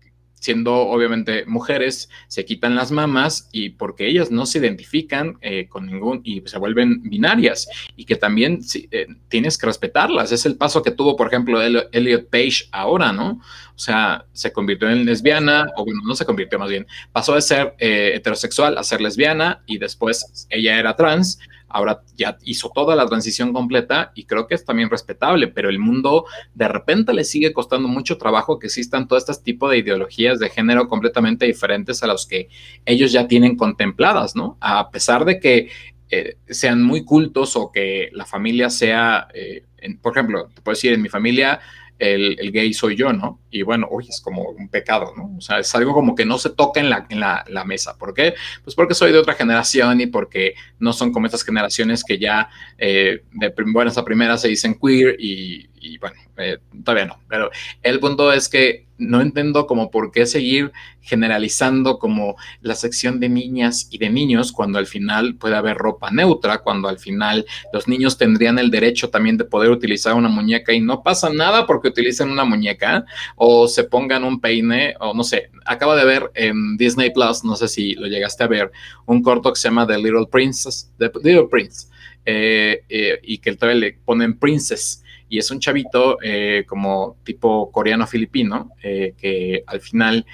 siendo 0.44 0.74
obviamente 0.74 1.46
mujeres, 1.46 2.10
se 2.28 2.44
quitan 2.44 2.76
las 2.76 2.90
mamas 2.90 3.48
y 3.50 3.70
porque 3.70 4.06
ellas 4.06 4.30
no 4.30 4.44
se 4.44 4.58
identifican 4.58 5.38
eh, 5.40 5.68
con 5.68 5.86
ningún 5.86 6.20
y 6.22 6.42
se 6.44 6.58
vuelven 6.58 7.00
binarias 7.02 7.66
y 7.96 8.04
que 8.04 8.16
también 8.16 8.60
eh, 8.90 9.06
tienes 9.28 9.56
que 9.56 9.64
respetarlas. 9.64 10.32
Es 10.32 10.44
el 10.44 10.58
paso 10.58 10.82
que 10.82 10.90
tuvo, 10.90 11.16
por 11.16 11.28
ejemplo, 11.28 11.62
Elliot 11.62 12.28
Page 12.28 12.68
ahora, 12.72 13.10
¿no? 13.10 13.40
O 13.74 13.78
sea, 13.78 14.26
se 14.34 14.52
convirtió 14.52 14.90
en 14.90 15.06
lesbiana, 15.06 15.64
o 15.76 15.84
bueno, 15.86 16.02
no 16.04 16.14
se 16.14 16.26
convirtió 16.26 16.58
más 16.58 16.68
bien, 16.68 16.86
pasó 17.10 17.34
de 17.34 17.40
ser 17.40 17.74
heterosexual 17.78 18.76
a 18.76 18.84
ser 18.84 19.00
lesbiana 19.00 19.62
y 19.64 19.78
después 19.78 20.46
ella 20.50 20.78
era 20.78 20.94
trans 20.94 21.38
ahora 21.74 22.02
ya 22.16 22.38
hizo 22.44 22.70
toda 22.72 22.94
la 22.94 23.04
transición 23.04 23.52
completa 23.52 24.12
y 24.14 24.26
creo 24.26 24.46
que 24.46 24.54
es 24.54 24.64
también 24.64 24.90
respetable, 24.90 25.48
pero 25.48 25.68
el 25.68 25.80
mundo 25.80 26.24
de 26.54 26.68
repente 26.68 27.12
le 27.12 27.24
sigue 27.24 27.52
costando 27.52 27.88
mucho 27.88 28.16
trabajo 28.16 28.60
que 28.60 28.68
existan 28.68 29.08
todo 29.08 29.18
este 29.18 29.34
tipo 29.42 29.68
de 29.68 29.78
ideologías 29.78 30.38
de 30.38 30.50
género 30.50 30.88
completamente 30.88 31.46
diferentes 31.46 32.04
a 32.04 32.06
los 32.06 32.28
que 32.28 32.48
ellos 32.86 33.10
ya 33.10 33.26
tienen 33.26 33.56
contempladas, 33.56 34.36
¿no? 34.36 34.56
A 34.60 34.92
pesar 34.92 35.24
de 35.24 35.40
que 35.40 35.68
eh, 36.10 36.36
sean 36.48 36.80
muy 36.80 37.04
cultos 37.04 37.56
o 37.56 37.72
que 37.72 38.08
la 38.12 38.24
familia 38.24 38.70
sea, 38.70 39.26
eh, 39.34 39.64
por 40.00 40.12
ejemplo, 40.12 40.50
te 40.54 40.62
puedo 40.62 40.74
decir, 40.74 40.92
en 40.92 41.02
mi 41.02 41.08
familia 41.08 41.58
el, 41.98 42.52
gay 42.52 42.72
soy 42.74 42.96
yo, 42.96 43.12
¿no? 43.12 43.40
Y 43.50 43.62
bueno, 43.62 43.88
uy, 43.90 44.06
es 44.08 44.20
como 44.20 44.42
un 44.42 44.68
pecado, 44.68 45.12
¿no? 45.16 45.34
O 45.36 45.40
sea, 45.40 45.60
es 45.60 45.74
algo 45.74 45.94
como 45.94 46.14
que 46.14 46.24
no 46.24 46.38
se 46.38 46.50
toca 46.50 46.80
en 46.80 46.90
la, 46.90 47.06
en 47.08 47.20
la, 47.20 47.44
la 47.48 47.64
mesa. 47.64 47.96
¿Por 47.96 48.14
qué? 48.14 48.34
Pues 48.62 48.74
porque 48.74 48.94
soy 48.94 49.12
de 49.12 49.18
otra 49.18 49.34
generación 49.34 50.00
y 50.00 50.06
porque 50.06 50.54
no 50.78 50.92
son 50.92 51.12
como 51.12 51.26
estas 51.26 51.44
generaciones 51.44 52.04
que 52.04 52.18
ya 52.18 52.48
eh, 52.78 53.22
de 53.32 53.54
buenas 53.66 53.98
a 53.98 54.04
primeras 54.04 54.42
se 54.42 54.48
dicen 54.48 54.78
queer 54.80 55.16
y, 55.18 55.68
y 55.84 55.98
bueno, 55.98 56.16
eh, 56.38 56.58
todavía 56.82 57.06
no, 57.06 57.20
pero 57.28 57.50
el 57.82 58.00
punto 58.00 58.32
es 58.32 58.48
que 58.48 58.86
no 58.96 59.20
entiendo 59.20 59.66
como 59.66 59.90
por 59.90 60.12
qué 60.12 60.24
seguir 60.24 60.72
generalizando 61.02 61.98
como 61.98 62.36
la 62.62 62.74
sección 62.74 63.20
de 63.20 63.28
niñas 63.28 63.88
y 63.90 63.98
de 63.98 64.08
niños 64.08 64.52
cuando 64.52 64.78
al 64.78 64.86
final 64.86 65.34
puede 65.34 65.56
haber 65.56 65.76
ropa 65.76 66.10
neutra, 66.10 66.58
cuando 66.58 66.88
al 66.88 66.98
final 66.98 67.44
los 67.72 67.88
niños 67.88 68.16
tendrían 68.16 68.58
el 68.58 68.70
derecho 68.70 69.10
también 69.10 69.36
de 69.36 69.44
poder 69.44 69.70
utilizar 69.70 70.14
una 70.14 70.28
muñeca 70.28 70.72
y 70.72 70.80
no 70.80 71.02
pasa 71.02 71.28
nada 71.28 71.66
porque 71.66 71.88
utilicen 71.88 72.30
una 72.30 72.44
muñeca 72.44 73.04
o 73.36 73.68
se 73.68 73.84
pongan 73.84 74.24
un 74.24 74.40
peine 74.40 74.94
o 75.00 75.12
no 75.12 75.24
sé, 75.24 75.50
acaba 75.66 75.96
de 75.96 76.04
ver 76.04 76.30
en 76.34 76.76
Disney 76.76 77.10
Plus, 77.10 77.44
no 77.44 77.56
sé 77.56 77.68
si 77.68 77.94
lo 77.94 78.06
llegaste 78.06 78.44
a 78.44 78.48
ver, 78.48 78.72
un 79.06 79.22
corto 79.22 79.52
que 79.52 79.60
se 79.60 79.68
llama 79.68 79.86
The 79.86 79.98
Little 79.98 80.26
Princess, 80.30 80.90
The 80.98 81.10
Little 81.22 81.48
Prince, 81.50 81.88
eh, 82.24 82.82
eh, 82.88 83.20
y 83.22 83.36
que 83.38 83.54
todavía 83.54 83.80
le 83.80 83.98
ponen 84.04 84.38
Princess 84.38 85.03
y 85.34 85.38
es 85.38 85.50
un 85.50 85.58
chavito 85.58 86.18
eh, 86.22 86.64
como 86.64 87.16
tipo 87.24 87.72
coreano-filipino 87.72 88.70
eh, 88.80 89.14
que 89.18 89.64
al 89.66 89.80
final 89.80 90.24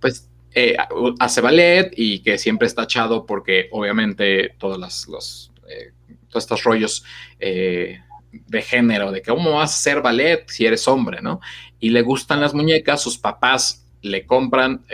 pues 0.00 0.28
eh, 0.52 0.76
hace 1.20 1.40
ballet 1.40 1.92
y 1.96 2.18
que 2.24 2.38
siempre 2.38 2.66
está 2.66 2.82
echado 2.82 3.24
porque 3.24 3.68
obviamente 3.70 4.56
todos 4.58 4.76
los, 4.76 5.52
todos 6.28 6.42
estos 6.42 6.64
rollos 6.64 7.04
de 7.38 8.62
género, 8.62 9.12
de 9.12 9.22
que 9.22 9.30
cómo 9.30 9.52
vas 9.52 9.70
a 9.70 9.76
hacer 9.76 10.02
ballet 10.02 10.44
si 10.48 10.66
eres 10.66 10.88
hombre, 10.88 11.22
¿no? 11.22 11.40
Y 11.78 11.90
le 11.90 12.02
gustan 12.02 12.40
las 12.40 12.52
muñecas, 12.52 13.00
sus 13.00 13.16
papás 13.16 13.86
le 14.02 14.26
compran 14.26 14.84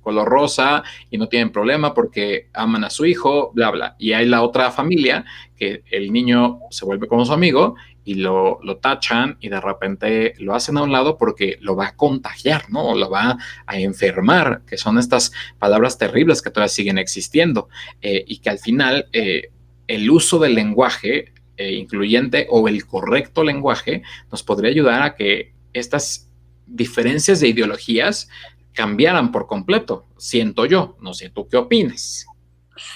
color 0.00 0.28
rosa 0.28 0.82
y 1.08 1.18
no 1.18 1.28
tienen 1.28 1.52
problema 1.52 1.94
porque 1.94 2.48
aman 2.52 2.82
a 2.82 2.90
su 2.90 3.06
hijo, 3.06 3.52
bla, 3.54 3.70
bla. 3.70 3.96
Y 4.00 4.12
hay 4.12 4.26
la 4.26 4.42
otra 4.42 4.72
familia 4.72 5.24
que 5.56 5.84
el 5.92 6.12
niño 6.12 6.58
se 6.70 6.84
vuelve 6.84 7.06
como 7.06 7.24
su 7.24 7.32
amigo 7.32 7.76
y 8.04 8.14
lo, 8.14 8.58
lo, 8.62 8.76
tachan 8.76 9.38
y 9.40 9.48
de 9.48 9.60
repente 9.60 10.34
lo 10.38 10.54
hacen 10.54 10.76
a 10.76 10.82
un 10.82 10.92
lado 10.92 11.16
porque 11.16 11.58
lo 11.60 11.74
va 11.74 11.88
a 11.88 11.96
contagiar, 11.96 12.70
¿no? 12.70 12.94
Lo 12.94 13.08
va 13.10 13.38
a 13.66 13.78
enfermar, 13.78 14.62
que 14.66 14.76
son 14.76 14.98
estas 14.98 15.32
palabras 15.58 15.96
terribles 15.96 16.42
que 16.42 16.50
todavía 16.50 16.68
siguen 16.68 16.98
existiendo 16.98 17.68
eh, 18.02 18.24
y 18.26 18.38
que 18.38 18.50
al 18.50 18.58
final 18.58 19.08
eh, 19.12 19.50
el 19.86 20.10
uso 20.10 20.38
del 20.38 20.54
lenguaje 20.54 21.32
eh, 21.56 21.72
incluyente 21.72 22.46
o 22.50 22.68
el 22.68 22.86
correcto 22.86 23.42
lenguaje 23.42 24.02
nos 24.30 24.42
podría 24.42 24.70
ayudar 24.70 25.02
a 25.02 25.14
que 25.14 25.54
estas 25.72 26.28
diferencias 26.66 27.40
de 27.40 27.48
ideologías 27.48 28.28
cambiaran 28.72 29.30
por 29.32 29.46
completo, 29.46 30.06
siento 30.18 30.66
yo, 30.66 30.96
no 31.00 31.14
sé 31.14 31.30
tú 31.30 31.48
qué 31.48 31.56
opinas. 31.56 32.26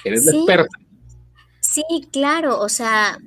Eres 0.05 0.27
experta. 0.27 0.77
Sí, 1.61 1.85
claro, 2.11 2.59
o 2.59 2.69
sea, 2.69 3.19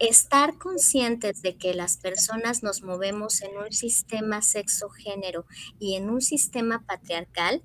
estar 0.00 0.56
conscientes 0.56 1.42
de 1.42 1.56
que 1.56 1.74
las 1.74 1.98
personas 1.98 2.62
nos 2.62 2.82
movemos 2.82 3.42
en 3.42 3.56
un 3.58 3.70
sistema 3.70 4.42
sexo-género 4.42 5.44
y 5.78 5.94
en 5.94 6.08
un 6.10 6.22
sistema 6.22 6.84
patriarcal, 6.86 7.62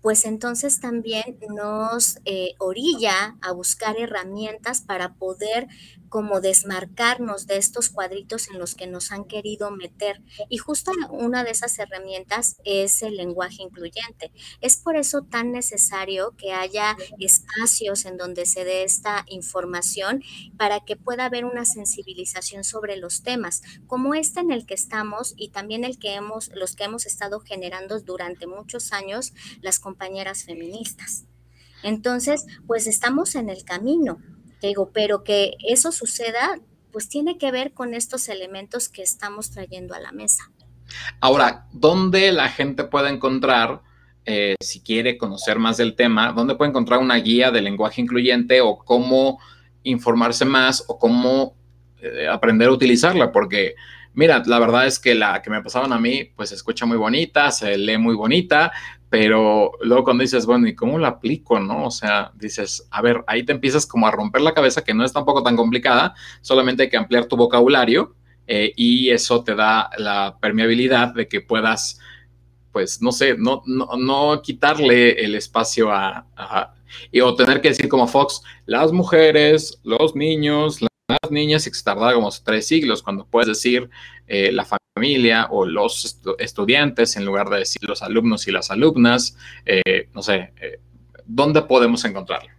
pues 0.00 0.24
entonces 0.24 0.80
también 0.80 1.38
nos 1.54 2.18
eh, 2.24 2.54
orilla 2.58 3.36
a 3.42 3.52
buscar 3.52 3.96
herramientas 3.98 4.80
para 4.80 5.14
poder 5.14 5.68
como 6.16 6.40
desmarcarnos 6.40 7.46
de 7.46 7.58
estos 7.58 7.90
cuadritos 7.90 8.48
en 8.48 8.58
los 8.58 8.74
que 8.74 8.86
nos 8.86 9.12
han 9.12 9.26
querido 9.26 9.70
meter. 9.70 10.22
Y 10.48 10.56
justo 10.56 10.90
una 11.10 11.44
de 11.44 11.50
esas 11.50 11.78
herramientas 11.78 12.56
es 12.64 13.02
el 13.02 13.18
lenguaje 13.18 13.62
incluyente. 13.62 14.32
Es 14.62 14.78
por 14.78 14.96
eso 14.96 15.24
tan 15.24 15.52
necesario 15.52 16.34
que 16.38 16.52
haya 16.54 16.96
espacios 17.18 18.06
en 18.06 18.16
donde 18.16 18.46
se 18.46 18.64
dé 18.64 18.82
esta 18.82 19.26
información 19.28 20.22
para 20.56 20.80
que 20.86 20.96
pueda 20.96 21.26
haber 21.26 21.44
una 21.44 21.66
sensibilización 21.66 22.64
sobre 22.64 22.96
los 22.96 23.22
temas, 23.22 23.60
como 23.86 24.14
este 24.14 24.40
en 24.40 24.52
el 24.52 24.64
que 24.64 24.72
estamos 24.72 25.34
y 25.36 25.50
también 25.50 25.84
el 25.84 25.98
que 25.98 26.14
hemos, 26.14 26.50
los 26.54 26.76
que 26.76 26.84
hemos 26.84 27.04
estado 27.04 27.40
generando 27.40 28.00
durante 28.00 28.46
muchos 28.46 28.94
años 28.94 29.34
las 29.60 29.78
compañeras 29.78 30.44
feministas. 30.44 31.26
Entonces, 31.82 32.46
pues 32.66 32.86
estamos 32.86 33.34
en 33.34 33.50
el 33.50 33.64
camino, 33.64 34.18
digo, 34.62 34.90
pero 34.92 35.24
que 35.24 35.54
eso 35.66 35.92
suceda, 35.92 36.58
pues 36.92 37.08
tiene 37.08 37.38
que 37.38 37.50
ver 37.50 37.72
con 37.72 37.94
estos 37.94 38.28
elementos 38.28 38.88
que 38.88 39.02
estamos 39.02 39.50
trayendo 39.50 39.94
a 39.94 40.00
la 40.00 40.12
mesa. 40.12 40.50
Ahora, 41.20 41.66
¿dónde 41.72 42.32
la 42.32 42.48
gente 42.48 42.84
puede 42.84 43.10
encontrar, 43.10 43.82
eh, 44.24 44.54
si 44.60 44.80
quiere 44.80 45.18
conocer 45.18 45.58
más 45.58 45.76
del 45.76 45.94
tema, 45.94 46.32
dónde 46.32 46.54
puede 46.54 46.70
encontrar 46.70 47.00
una 47.00 47.16
guía 47.16 47.50
de 47.50 47.60
lenguaje 47.60 48.00
incluyente 48.00 48.60
o 48.60 48.78
cómo 48.78 49.38
informarse 49.82 50.44
más 50.44 50.84
o 50.88 50.98
cómo 50.98 51.54
eh, 52.00 52.28
aprender 52.30 52.68
a 52.68 52.72
utilizarla? 52.72 53.32
Porque, 53.32 53.74
mira, 54.14 54.42
la 54.46 54.58
verdad 54.58 54.86
es 54.86 54.98
que 54.98 55.14
la 55.14 55.42
que 55.42 55.50
me 55.50 55.62
pasaban 55.62 55.92
a 55.92 55.98
mí, 55.98 56.24
pues 56.36 56.48
se 56.50 56.54
escucha 56.54 56.86
muy 56.86 56.96
bonita, 56.96 57.50
se 57.50 57.76
lee 57.76 57.98
muy 57.98 58.14
bonita, 58.14 58.72
pero 59.08 59.72
luego 59.82 60.04
cuando 60.04 60.22
dices, 60.22 60.46
bueno, 60.46 60.66
¿y 60.66 60.74
cómo 60.74 60.98
lo 60.98 61.06
aplico, 61.06 61.60
no? 61.60 61.86
O 61.86 61.90
sea, 61.90 62.32
dices, 62.34 62.86
a 62.90 63.00
ver, 63.02 63.22
ahí 63.26 63.44
te 63.44 63.52
empiezas 63.52 63.86
como 63.86 64.06
a 64.06 64.10
romper 64.10 64.42
la 64.42 64.54
cabeza, 64.54 64.82
que 64.82 64.94
no 64.94 65.04
es 65.04 65.12
tampoco 65.12 65.42
tan 65.42 65.56
complicada, 65.56 66.14
solamente 66.40 66.84
hay 66.84 66.88
que 66.88 66.96
ampliar 66.96 67.26
tu 67.26 67.36
vocabulario 67.36 68.14
eh, 68.46 68.72
y 68.76 69.10
eso 69.10 69.44
te 69.44 69.54
da 69.54 69.90
la 69.98 70.36
permeabilidad 70.40 71.14
de 71.14 71.28
que 71.28 71.40
puedas, 71.40 72.00
pues, 72.72 73.00
no 73.00 73.12
sé, 73.12 73.36
no, 73.38 73.62
no, 73.66 74.42
quitarle 74.42 75.24
el 75.24 75.36
espacio 75.36 75.92
a, 75.92 76.26
y, 77.12 77.20
o 77.20 77.34
tener 77.34 77.60
que 77.60 77.68
decir 77.68 77.88
como 77.88 78.08
Fox, 78.08 78.42
las 78.66 78.90
mujeres, 78.90 79.80
los 79.84 80.16
niños, 80.16 80.80
las 81.22 81.30
niñas, 81.30 81.66
y 81.66 81.70
que 81.70 81.76
se 81.76 81.84
tardaba 81.84 82.14
como 82.14 82.30
tres 82.44 82.66
siglos, 82.66 83.02
cuando 83.02 83.26
puedes 83.26 83.48
decir 83.48 83.88
eh, 84.26 84.52
la 84.52 84.64
familia 84.64 85.48
o 85.50 85.66
los 85.66 86.20
estudiantes 86.38 87.16
en 87.16 87.24
lugar 87.24 87.48
de 87.50 87.58
decir 87.58 87.82
los 87.84 88.02
alumnos 88.02 88.48
y 88.48 88.52
las 88.52 88.70
alumnas? 88.70 89.36
Eh, 89.64 90.08
no 90.14 90.22
sé, 90.22 90.52
eh, 90.60 90.80
¿dónde 91.26 91.62
podemos 91.62 92.04
encontrarlo? 92.04 92.50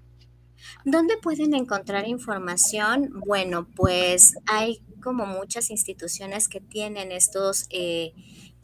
¿Dónde 0.85 1.17
pueden 1.17 1.53
encontrar 1.53 2.07
información? 2.07 3.11
Bueno, 3.25 3.67
pues 3.75 4.35
hay 4.45 4.81
como 5.01 5.25
muchas 5.25 5.69
instituciones 5.69 6.47
que 6.47 6.61
tienen 6.61 7.11
estos 7.11 7.67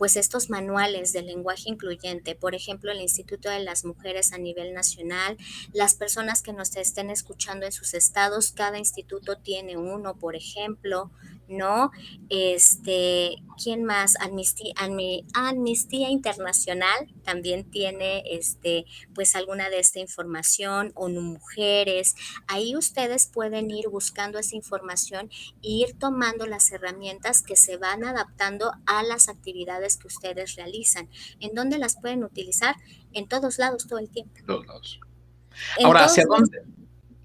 pues 0.04 0.18
estos 0.18 0.50
manuales 0.50 1.14
de 1.14 1.22
lenguaje 1.22 1.70
incluyente, 1.70 2.36
por 2.36 2.56
ejemplo, 2.56 2.92
el 2.92 3.00
Instituto 3.00 3.50
de 3.50 3.60
las 3.60 3.86
Mujeres 3.86 4.34
a 4.34 4.38
nivel 4.38 4.74
nacional, 4.74 5.38
las 5.72 5.94
personas 5.94 6.42
que 6.42 6.52
nos 6.52 6.76
estén 6.76 7.10
escuchando 7.10 7.66
en 7.66 7.72
sus 7.72 7.94
estados, 7.94 8.52
cada 8.52 8.78
instituto 8.78 9.38
tiene 9.38 9.78
uno, 9.78 10.18
por 10.20 10.36
ejemplo, 10.36 11.10
¿no? 11.48 11.92
Este, 12.30 13.36
¿quién 13.62 13.84
más? 13.84 14.16
Amnistía, 14.20 14.74
Amnistía 15.34 16.10
Internacional 16.10 17.14
también 17.24 17.70
tiene, 17.70 18.24
este, 18.30 18.86
pues 19.14 19.36
alguna 19.36 19.70
de 19.70 19.80
esta 19.80 20.00
información, 20.00 20.92
o 20.96 21.10
mujeres. 21.10 22.16
Ahí 22.48 22.76
ustedes 22.76 23.28
pueden 23.28 23.72
ir 23.72 23.90
buscando 23.90 24.40
esa 24.40 24.56
información 24.56 25.30
e 25.62 25.70
ir 25.70 25.98
tomando 25.98 26.46
las 26.46 26.72
herramientas 26.72 27.42
que 27.42 27.56
se 27.56 27.78
van 27.78 28.04
adaptando 28.04 28.72
a 28.86 29.04
las 29.04 29.30
actividades 29.30 29.98
que 29.98 30.08
ustedes 30.08 30.56
realizan. 30.56 31.10
¿En 31.40 31.54
dónde 31.54 31.78
las 31.78 32.00
pueden 32.00 32.24
utilizar? 32.24 32.76
En 33.14 33.28
todos 33.28 33.58
lados, 33.60 33.88
todo 33.88 34.00
el 34.00 34.10
tiempo. 34.10 34.38
En 34.38 34.46
todos 34.46 34.68
lados. 34.68 35.00
Ahora, 35.84 36.06
¿hacia 36.06 36.26
dónde, 36.26 36.64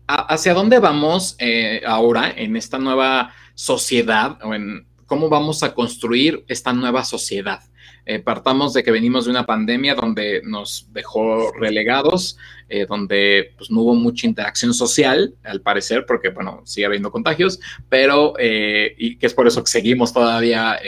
¿hacia 0.07 0.55
dónde 0.55 0.79
vamos 0.79 1.37
eh, 1.39 1.83
ahora 1.87 2.31
en 2.31 2.57
esta 2.57 2.79
nueva 2.79 3.33
sociedad 3.59 4.39
o 4.45 4.55
en 4.55 4.87
cómo 5.07 5.29
vamos 5.29 5.65
a 5.65 5.75
construir 5.75 6.45
esta 6.47 6.73
nueva 6.73 7.05
sociedad. 7.05 7.61
Eh, 8.07 8.21
partamos 8.21 8.73
de 8.73 8.85
que 8.85 8.93
venimos 8.93 9.25
de 9.25 9.33
una 9.33 9.47
pandemia 9.47 9.97
donde 9.97 10.43
nos 10.45 10.87
dejó 10.93 11.53
relegados, 11.59 12.39
eh, 12.69 12.87
donde 12.89 13.53
pues, 13.59 13.69
no 13.69 13.81
hubo 13.81 13.95
mucha 13.97 14.29
interacción 14.29 14.73
social, 14.73 15.35
al 15.43 15.61
parecer, 15.61 16.07
porque, 16.07 16.29
bueno, 16.29 16.63
sigue 16.65 16.87
habiendo 16.87 17.11
contagios, 17.11 17.59
pero, 17.89 18.35
eh, 18.39 18.95
y 18.97 19.17
que 19.17 19.27
es 19.27 19.35
por 19.35 19.49
eso 19.49 19.65
que 19.65 19.71
seguimos 19.73 20.13
todavía 20.13 20.79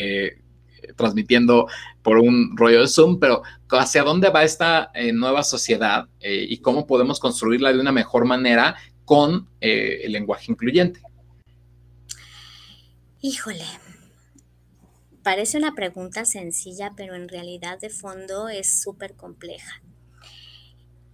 transmitiendo 0.97 1.66
por 2.03 2.18
un 2.18 2.57
rollo 2.57 2.83
de 2.83 2.89
Zoom, 2.89 3.18
pero 3.18 3.43
¿hacia 3.71 4.05
dónde 4.05 4.31
va 4.31 4.45
esta 4.45 4.93
nueva 5.12 5.43
sociedad 5.43 6.09
y 6.21 6.59
cómo 6.59 6.87
podemos 6.87 7.18
construirla 7.18 7.73
de 7.73 7.81
una 7.81 7.93
mejor 7.93 8.27
manera 8.27 8.77
con 9.05 9.49
el 9.61 10.12
lenguaje 10.12 10.53
incluyente? 10.53 11.01
Híjole, 13.23 13.66
parece 15.23 15.59
una 15.59 15.75
pregunta 15.75 16.25
sencilla, 16.25 16.93
pero 16.97 17.14
en 17.14 17.29
realidad 17.29 17.79
de 17.79 17.91
fondo 17.91 18.49
es 18.49 18.81
súper 18.83 19.14
compleja. 19.14 19.83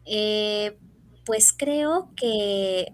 Eh, 0.05 0.79
pues 1.25 1.53
creo 1.53 2.13
que 2.15 2.93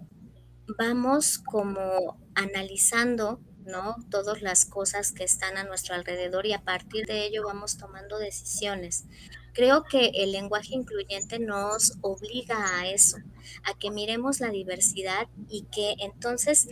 vamos 0.78 1.36
como 1.38 2.18
analizando, 2.34 3.38
¿no? 3.66 3.96
Todas 4.10 4.40
las 4.40 4.64
cosas 4.64 5.12
que 5.12 5.24
están 5.24 5.58
a 5.58 5.64
nuestro 5.64 5.94
alrededor 5.94 6.46
y 6.46 6.54
a 6.54 6.62
partir 6.64 7.04
de 7.04 7.26
ello 7.26 7.42
vamos 7.44 7.76
tomando 7.76 8.18
decisiones. 8.18 9.04
Creo 9.52 9.84
que 9.84 10.10
el 10.14 10.32
lenguaje 10.32 10.74
incluyente 10.74 11.38
nos 11.38 11.98
obliga 12.00 12.78
a 12.78 12.88
eso, 12.88 13.18
a 13.64 13.78
que 13.78 13.90
miremos 13.90 14.40
la 14.40 14.48
diversidad 14.48 15.28
y 15.50 15.64
que 15.64 15.96
entonces 15.98 16.68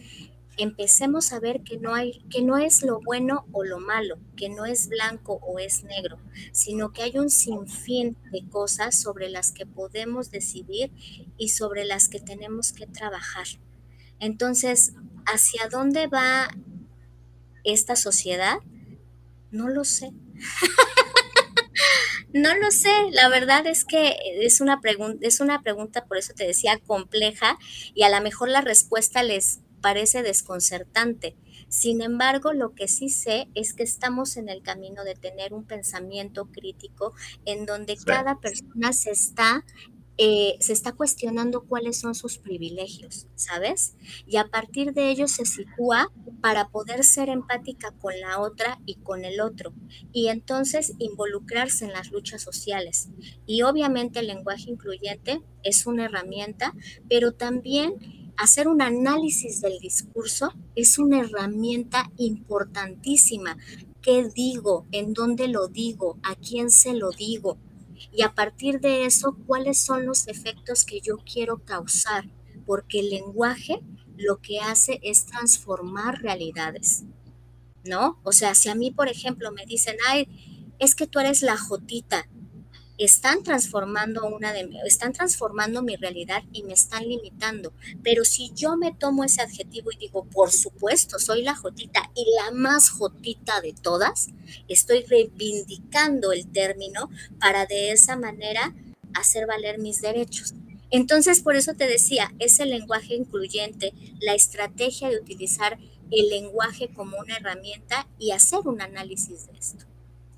empecemos 0.56 1.32
a 1.32 1.40
ver 1.40 1.62
que 1.62 1.78
no 1.78 1.94
hay, 1.94 2.24
que 2.30 2.42
no 2.42 2.58
es 2.58 2.82
lo 2.82 3.00
bueno 3.00 3.46
o 3.52 3.64
lo 3.64 3.78
malo, 3.78 4.18
que 4.36 4.48
no 4.48 4.66
es 4.66 4.88
blanco 4.88 5.40
o 5.42 5.58
es 5.58 5.84
negro, 5.84 6.18
sino 6.52 6.92
que 6.92 7.02
hay 7.02 7.18
un 7.18 7.30
sinfín 7.30 8.16
de 8.30 8.48
cosas 8.48 9.00
sobre 9.00 9.30
las 9.30 9.52
que 9.52 9.66
podemos 9.66 10.30
decidir 10.30 10.92
y 11.36 11.48
sobre 11.48 11.84
las 11.84 12.08
que 12.08 12.20
tenemos 12.20 12.72
que 12.72 12.86
trabajar. 12.86 13.46
Entonces, 14.18 14.92
¿hacia 15.26 15.68
dónde 15.68 16.06
va 16.06 16.48
esta 17.64 17.96
sociedad? 17.96 18.58
No 19.50 19.68
lo 19.68 19.84
sé. 19.84 20.12
No 22.32 22.54
lo 22.54 22.70
sé, 22.70 22.92
la 23.10 23.28
verdad 23.28 23.66
es 23.66 23.84
que 23.84 24.14
es 24.40 24.60
una, 24.60 24.80
pregunta, 24.80 25.26
es 25.26 25.40
una 25.40 25.62
pregunta, 25.62 26.04
por 26.04 26.16
eso 26.16 26.32
te 26.32 26.46
decía, 26.46 26.78
compleja 26.78 27.58
y 27.92 28.04
a 28.04 28.08
lo 28.08 28.20
mejor 28.22 28.48
la 28.48 28.60
respuesta 28.60 29.24
les 29.24 29.58
parece 29.80 30.22
desconcertante. 30.22 31.36
Sin 31.68 32.02
embargo, 32.02 32.52
lo 32.52 32.74
que 32.74 32.88
sí 32.88 33.08
sé 33.08 33.48
es 33.54 33.74
que 33.74 33.82
estamos 33.82 34.36
en 34.36 34.48
el 34.48 34.62
camino 34.62 35.04
de 35.04 35.14
tener 35.14 35.54
un 35.54 35.64
pensamiento 35.64 36.46
crítico 36.46 37.14
en 37.44 37.66
donde 37.66 37.96
cada 37.96 38.40
persona 38.40 38.92
se 38.92 39.10
está 39.10 39.64
eh, 40.22 40.58
se 40.60 40.74
está 40.74 40.92
cuestionando 40.92 41.62
cuáles 41.62 41.98
son 41.98 42.14
sus 42.14 42.36
privilegios, 42.36 43.26
¿sabes? 43.36 43.96
Y 44.26 44.36
a 44.36 44.48
partir 44.48 44.92
de 44.92 45.08
ello 45.08 45.26
se 45.26 45.46
sitúa 45.46 46.12
para 46.42 46.68
poder 46.68 47.04
ser 47.04 47.30
empática 47.30 47.92
con 47.92 48.20
la 48.20 48.38
otra 48.38 48.78
y 48.84 48.96
con 48.96 49.24
el 49.24 49.40
otro, 49.40 49.72
y 50.12 50.28
entonces 50.28 50.92
involucrarse 50.98 51.86
en 51.86 51.94
las 51.94 52.10
luchas 52.10 52.42
sociales. 52.42 53.08
Y 53.46 53.62
obviamente 53.62 54.20
el 54.20 54.26
lenguaje 54.26 54.70
incluyente 54.70 55.40
es 55.62 55.86
una 55.86 56.04
herramienta, 56.04 56.74
pero 57.08 57.32
también 57.32 58.19
hacer 58.40 58.68
un 58.68 58.80
análisis 58.80 59.60
del 59.60 59.78
discurso 59.80 60.52
es 60.74 60.98
una 60.98 61.20
herramienta 61.20 62.10
importantísima. 62.16 63.58
¿Qué 64.00 64.28
digo? 64.34 64.86
¿En 64.92 65.12
dónde 65.12 65.46
lo 65.46 65.68
digo? 65.68 66.18
¿A 66.22 66.34
quién 66.36 66.70
se 66.70 66.94
lo 66.94 67.10
digo? 67.10 67.58
Y 68.12 68.22
a 68.22 68.34
partir 68.34 68.80
de 68.80 69.04
eso, 69.04 69.36
¿cuáles 69.46 69.78
son 69.78 70.06
los 70.06 70.26
efectos 70.26 70.86
que 70.86 71.02
yo 71.02 71.18
quiero 71.18 71.58
causar? 71.58 72.30
Porque 72.64 73.00
el 73.00 73.10
lenguaje 73.10 73.82
lo 74.16 74.38
que 74.40 74.60
hace 74.60 75.00
es 75.02 75.26
transformar 75.26 76.22
realidades, 76.22 77.04
¿no? 77.84 78.18
O 78.22 78.32
sea, 78.32 78.54
si 78.54 78.70
a 78.70 78.74
mí, 78.74 78.90
por 78.90 79.08
ejemplo, 79.08 79.52
me 79.52 79.66
dicen, 79.66 79.96
ay, 80.08 80.26
es 80.78 80.94
que 80.94 81.06
tú 81.06 81.18
eres 81.18 81.42
la 81.42 81.58
jotita, 81.58 82.26
están 83.04 83.42
transformando 83.42 84.26
una 84.26 84.52
de 84.52 84.68
están 84.84 85.12
transformando 85.12 85.82
mi 85.82 85.96
realidad 85.96 86.42
y 86.52 86.62
me 86.64 86.74
están 86.74 87.08
limitando. 87.08 87.72
Pero 88.02 88.24
si 88.24 88.52
yo 88.54 88.76
me 88.76 88.92
tomo 88.92 89.24
ese 89.24 89.40
adjetivo 89.40 89.90
y 89.90 89.96
digo, 89.96 90.24
por 90.24 90.52
supuesto, 90.52 91.18
soy 91.18 91.42
la 91.42 91.56
jotita 91.56 92.10
y 92.14 92.26
la 92.36 92.50
más 92.52 92.90
jotita 92.90 93.60
de 93.62 93.72
todas, 93.72 94.28
estoy 94.68 95.04
reivindicando 95.04 96.32
el 96.32 96.46
término 96.52 97.08
para 97.38 97.64
de 97.64 97.92
esa 97.92 98.16
manera 98.16 98.74
hacer 99.14 99.46
valer 99.46 99.78
mis 99.78 100.02
derechos. 100.02 100.52
Entonces, 100.90 101.40
por 101.40 101.56
eso 101.56 101.74
te 101.74 101.86
decía, 101.86 102.34
es 102.38 102.60
el 102.60 102.70
lenguaje 102.70 103.14
incluyente, 103.14 103.94
la 104.20 104.34
estrategia 104.34 105.08
de 105.08 105.18
utilizar 105.18 105.78
el 106.10 106.28
lenguaje 106.28 106.90
como 106.92 107.16
una 107.18 107.36
herramienta 107.36 108.08
y 108.18 108.32
hacer 108.32 108.60
un 108.64 108.82
análisis 108.82 109.46
de 109.46 109.58
esto 109.58 109.86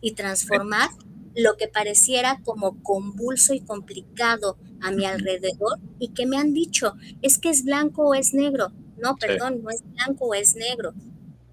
y 0.00 0.12
transformar 0.12 0.90
lo 1.34 1.56
que 1.56 1.68
pareciera 1.68 2.40
como 2.44 2.82
convulso 2.82 3.54
y 3.54 3.60
complicado 3.60 4.58
a 4.80 4.90
mi 4.90 5.04
alrededor 5.04 5.78
y 5.98 6.08
que 6.08 6.26
me 6.26 6.36
han 6.36 6.52
dicho, 6.52 6.94
es 7.22 7.38
que 7.38 7.50
es 7.50 7.64
blanco 7.64 8.08
o 8.08 8.14
es 8.14 8.34
negro. 8.34 8.72
No, 8.98 9.16
perdón, 9.16 9.62
no 9.62 9.70
es 9.70 9.82
blanco 9.84 10.26
o 10.26 10.34
es 10.34 10.54
negro. 10.56 10.92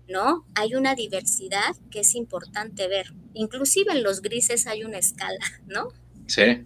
¿No? 0.07 0.43
Hay 0.55 0.73
una 0.73 0.95
diversidad 0.95 1.75
que 1.91 1.99
es 1.99 2.15
importante 2.15 2.87
ver. 2.87 3.13
Inclusive 3.35 3.91
en 3.91 4.01
los 4.01 4.23
grises 4.23 4.65
hay 4.65 4.83
una 4.83 4.97
escala, 4.97 5.45
¿no? 5.67 5.89
Sí. 6.25 6.63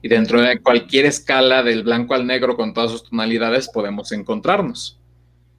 Y 0.00 0.08
dentro 0.08 0.40
de 0.40 0.60
cualquier 0.60 1.06
escala 1.06 1.64
del 1.64 1.82
blanco 1.82 2.14
al 2.14 2.24
negro 2.24 2.56
con 2.56 2.72
todas 2.72 2.92
sus 2.92 3.04
tonalidades 3.10 3.68
podemos 3.68 4.12
encontrarnos. 4.12 5.00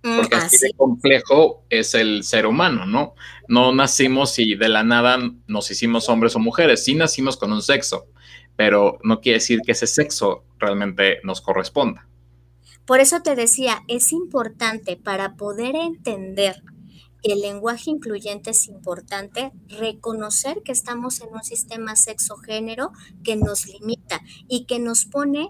Mm, 0.06 0.18
Porque 0.18 0.36
así, 0.36 0.58
de 0.60 0.74
complejo 0.74 1.66
es 1.72 1.96
el 1.96 2.24
ser 2.24 2.46
humano, 2.46 2.86
¿no? 2.86 3.16
No 3.48 3.74
nacimos 3.74 4.38
y 4.38 4.54
de 4.54 4.70
la 4.70 4.84
nada 4.84 5.18
nos 5.48 5.72
hicimos 5.72 6.10
hombres 6.10 6.36
o 6.36 6.40
mujeres, 6.40 6.84
sí 6.84 6.94
nacimos 6.94 7.38
con 7.38 7.52
un 7.52 7.64
sexo, 7.64 8.06
pero 8.56 9.00
no 9.02 9.20
quiere 9.20 9.40
decir 9.40 9.62
que 9.66 9.72
ese 9.72 9.88
sexo 9.88 10.44
realmente 10.60 11.18
nos 11.24 11.42
corresponda. 11.42 12.08
Por 12.86 13.00
eso 13.00 13.24
te 13.24 13.36
decía, 13.36 13.82
es 13.88 14.14
importante 14.14 14.96
para 14.96 15.38
poder 15.38 15.76
entender 15.76 16.62
que 17.24 17.34
el 17.34 17.42
lenguaje 17.42 17.90
incluyente 17.90 18.52
es 18.52 18.68
importante 18.68 19.54
reconocer 19.68 20.62
que 20.64 20.72
estamos 20.72 21.20
en 21.22 21.30
un 21.34 21.44
sistema 21.44 21.96
sexo-género 21.96 22.92
que 23.24 23.38
nos 23.38 23.66
limita 23.66 24.22
y 24.48 24.66
que 24.66 24.78
nos 24.78 25.06
pone 25.06 25.50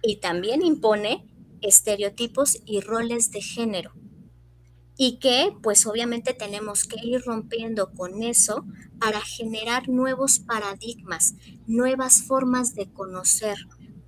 y 0.00 0.20
también 0.20 0.62
impone 0.62 1.26
estereotipos 1.62 2.58
y 2.64 2.80
roles 2.80 3.30
de 3.30 3.42
género. 3.42 3.92
Y 4.96 5.18
que 5.18 5.54
pues 5.62 5.86
obviamente 5.86 6.34
tenemos 6.34 6.84
que 6.84 6.96
ir 7.02 7.22
rompiendo 7.22 7.92
con 7.92 8.22
eso 8.22 8.64
para 8.98 9.20
generar 9.20 9.88
nuevos 9.88 10.40
paradigmas, 10.40 11.34
nuevas 11.66 12.22
formas 12.22 12.74
de 12.74 12.92
conocer, 12.92 13.56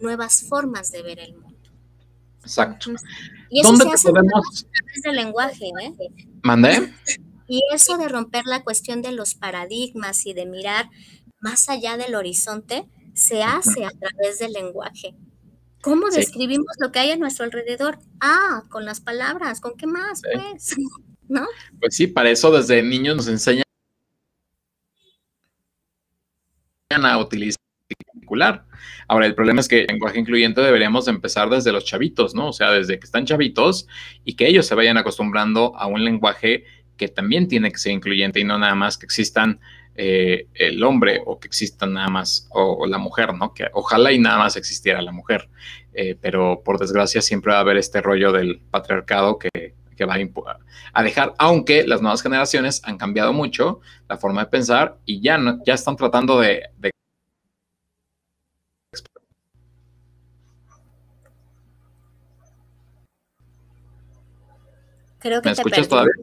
nuevas 0.00 0.42
formas 0.42 0.90
de 0.90 1.02
ver 1.02 1.18
el 1.18 1.34
mundo. 1.34 1.70
Exacto. 2.42 2.90
Y 3.48 3.60
eso 3.60 3.76
se 3.76 3.88
hace 3.88 4.10
podemos... 4.10 4.64
a 4.64 4.84
través 4.84 5.02
del 5.02 5.16
lenguaje, 5.16 5.70
¿eh? 5.82 5.94
¿Mandé? 6.42 6.92
Y 7.48 7.62
eso 7.72 7.96
de 7.96 8.08
romper 8.08 8.44
la 8.46 8.62
cuestión 8.62 9.00
de 9.02 9.12
los 9.12 9.34
paradigmas 9.34 10.26
y 10.26 10.34
de 10.34 10.46
mirar 10.46 10.90
más 11.40 11.68
allá 11.68 11.96
del 11.96 12.14
horizonte, 12.14 12.88
se 13.14 13.42
hace 13.42 13.84
a 13.84 13.90
través 13.90 14.38
del 14.38 14.52
lenguaje. 14.52 15.14
¿Cómo 15.82 16.08
describimos 16.10 16.76
lo 16.78 16.92
que 16.92 17.00
hay 17.00 17.10
a 17.10 17.16
nuestro 17.16 17.44
alrededor? 17.44 17.98
Ah, 18.20 18.62
con 18.68 18.84
las 18.84 19.00
palabras, 19.00 19.60
¿con 19.60 19.76
qué 19.76 19.86
más? 19.86 20.22
Pues, 20.22 20.76
¿no? 21.28 21.46
Pues 21.80 21.96
sí, 21.96 22.06
para 22.06 22.30
eso 22.30 22.50
desde 22.52 22.82
niños 22.82 23.16
nos 23.16 23.28
enseñan 23.28 23.64
a 26.90 27.18
utilizar 27.18 27.60
particular. 28.12 28.64
Ahora, 29.08 29.26
el 29.26 29.34
problema 29.34 29.60
es 29.60 29.68
que 29.68 29.80
el 29.80 29.86
lenguaje 29.88 30.20
incluyente 30.20 30.60
deberíamos 30.60 31.08
empezar 31.08 31.50
desde 31.50 31.72
los 31.72 31.84
chavitos, 31.84 32.34
¿no? 32.34 32.48
O 32.48 32.52
sea, 32.52 32.70
desde 32.70 32.98
que 32.98 33.04
están 33.04 33.26
chavitos 33.26 33.86
y 34.24 34.36
que 34.36 34.46
ellos 34.46 34.66
se 34.66 34.74
vayan 34.74 34.96
acostumbrando 34.96 35.76
a 35.76 35.86
un 35.86 36.04
lenguaje 36.04 36.64
que 36.96 37.08
también 37.08 37.48
tiene 37.48 37.72
que 37.72 37.78
ser 37.78 37.92
incluyente 37.92 38.40
y 38.40 38.44
no 38.44 38.58
nada 38.58 38.74
más 38.74 38.96
que 38.96 39.06
existan 39.06 39.60
eh, 39.94 40.46
el 40.54 40.82
hombre 40.82 41.20
o 41.26 41.38
que 41.38 41.48
exista 41.48 41.86
nada 41.86 42.08
más, 42.08 42.48
o, 42.50 42.86
la 42.86 42.98
mujer, 42.98 43.34
¿no? 43.34 43.52
Que 43.52 43.66
ojalá 43.72 44.12
y 44.12 44.18
nada 44.18 44.38
más 44.38 44.56
existiera 44.56 45.02
la 45.02 45.12
mujer, 45.12 45.48
eh, 45.92 46.16
pero 46.20 46.62
por 46.64 46.78
desgracia 46.78 47.20
siempre 47.20 47.52
va 47.52 47.58
a 47.58 47.60
haber 47.60 47.76
este 47.76 48.00
rollo 48.00 48.32
del 48.32 48.60
patriarcado 48.70 49.38
que, 49.38 49.74
va 50.04 50.16
a, 50.94 51.02
dejar, 51.04 51.32
aunque 51.38 51.86
las 51.86 52.02
nuevas 52.02 52.22
generaciones 52.22 52.82
han 52.84 52.98
cambiado 52.98 53.32
mucho 53.32 53.80
la 54.08 54.16
forma 54.16 54.40
de 54.40 54.50
pensar 54.50 54.98
y 55.04 55.20
ya, 55.20 55.38
no, 55.38 55.62
ya 55.64 55.74
están 55.74 55.94
tratando 55.94 56.40
de, 56.40 56.62
Creo 65.20 65.40
que 65.40 65.50
¿Me 65.50 65.52
escuchas 65.52 65.86
todavía? 65.86 66.14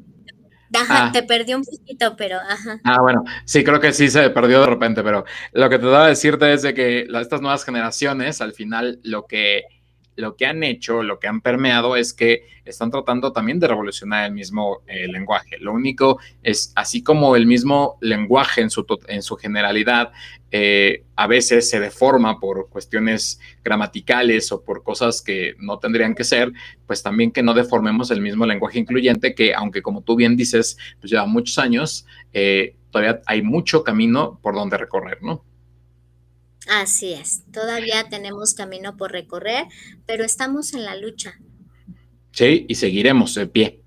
Ajá, 0.74 1.08
ah. 1.08 1.12
te 1.12 1.24
perdí 1.24 1.54
un 1.54 1.64
poquito, 1.64 2.16
pero 2.16 2.38
ajá. 2.38 2.80
Ah, 2.84 3.02
bueno, 3.02 3.24
sí, 3.46 3.64
creo 3.64 3.80
que 3.80 3.94
sí 3.94 4.10
se 4.10 4.30
perdió 4.30 4.62
de 4.62 4.68
repente, 4.68 5.04
pero 5.04 5.26
lo 5.54 5.70
que 5.70 5.80
te 5.80 5.86
daba 5.86 6.06
a 6.06 6.10
decirte 6.10 6.54
es 6.54 6.62
de 6.62 6.74
que 6.74 7.08
estas 7.20 7.42
nuevas 7.42 7.66
generaciones, 7.66 8.42
al 8.42 8.54
final, 8.54 9.00
lo 9.04 9.26
que, 9.26 9.64
lo 10.20 10.36
que 10.36 10.46
han 10.46 10.64
hecho, 10.64 11.02
lo 11.02 11.18
que 11.18 11.28
han 11.28 11.42
permeado 11.42 11.96
es 11.96 12.14
que 12.14 12.44
están 12.66 12.92
tratando 12.92 13.32
también 13.32 13.60
de 13.60 13.68
revolucionar 13.68 14.26
el 14.26 14.34
mismo 14.34 14.82
eh, 14.86 15.08
lenguaje. 15.08 15.58
Lo 15.60 15.72
único 15.72 16.20
es, 16.44 16.74
así 16.76 17.02
como 17.02 17.36
el 17.36 17.46
mismo 17.46 17.98
lenguaje 18.02 18.62
en 18.62 18.70
su, 18.70 18.86
en 19.08 19.24
su 19.24 19.38
generalidad 19.38 20.12
eh, 20.52 21.04
a 21.16 21.28
veces 21.28 21.70
se 21.70 21.80
deforma 21.80 22.40
por 22.40 22.70
cuestiones 22.70 23.40
gramaticales 23.64 24.52
o 24.52 24.64
por 24.64 24.84
cosas 24.84 25.22
que 25.22 25.56
no 25.60 25.80
tendrían 25.80 26.16
que 26.16 26.24
ser, 26.26 26.52
pues 26.86 27.02
también 27.02 27.32
que 27.32 27.44
no 27.44 27.54
deformemos 27.54 28.12
el 28.12 28.22
mismo 28.22 28.46
lenguaje 28.46 28.80
incluyente 28.80 29.34
que, 29.34 29.54
aunque 29.54 29.82
como 29.82 30.02
tú 30.02 30.16
bien 30.16 30.36
dices, 30.36 30.78
pues 31.00 31.12
lleva 31.12 31.26
muchos 31.28 31.58
años, 31.60 32.06
eh, 32.34 32.76
todavía 32.92 33.22
hay 33.26 33.42
mucho 33.42 33.84
camino 33.84 34.40
por 34.42 34.56
donde 34.56 34.78
recorrer, 34.78 35.20
¿no? 35.22 35.46
Así 36.70 37.14
es, 37.14 37.42
todavía 37.52 38.10
tenemos 38.10 38.54
camino 38.54 38.96
por 38.96 39.12
recorrer, 39.12 39.66
pero 40.06 40.24
estamos 40.24 40.74
en 40.74 40.86
la 40.86 40.96
lucha. 40.96 41.34
Sí, 42.32 42.68
y 42.70 42.76
seguiremos 42.76 43.34
de 43.34 43.48
pie. 43.48 43.82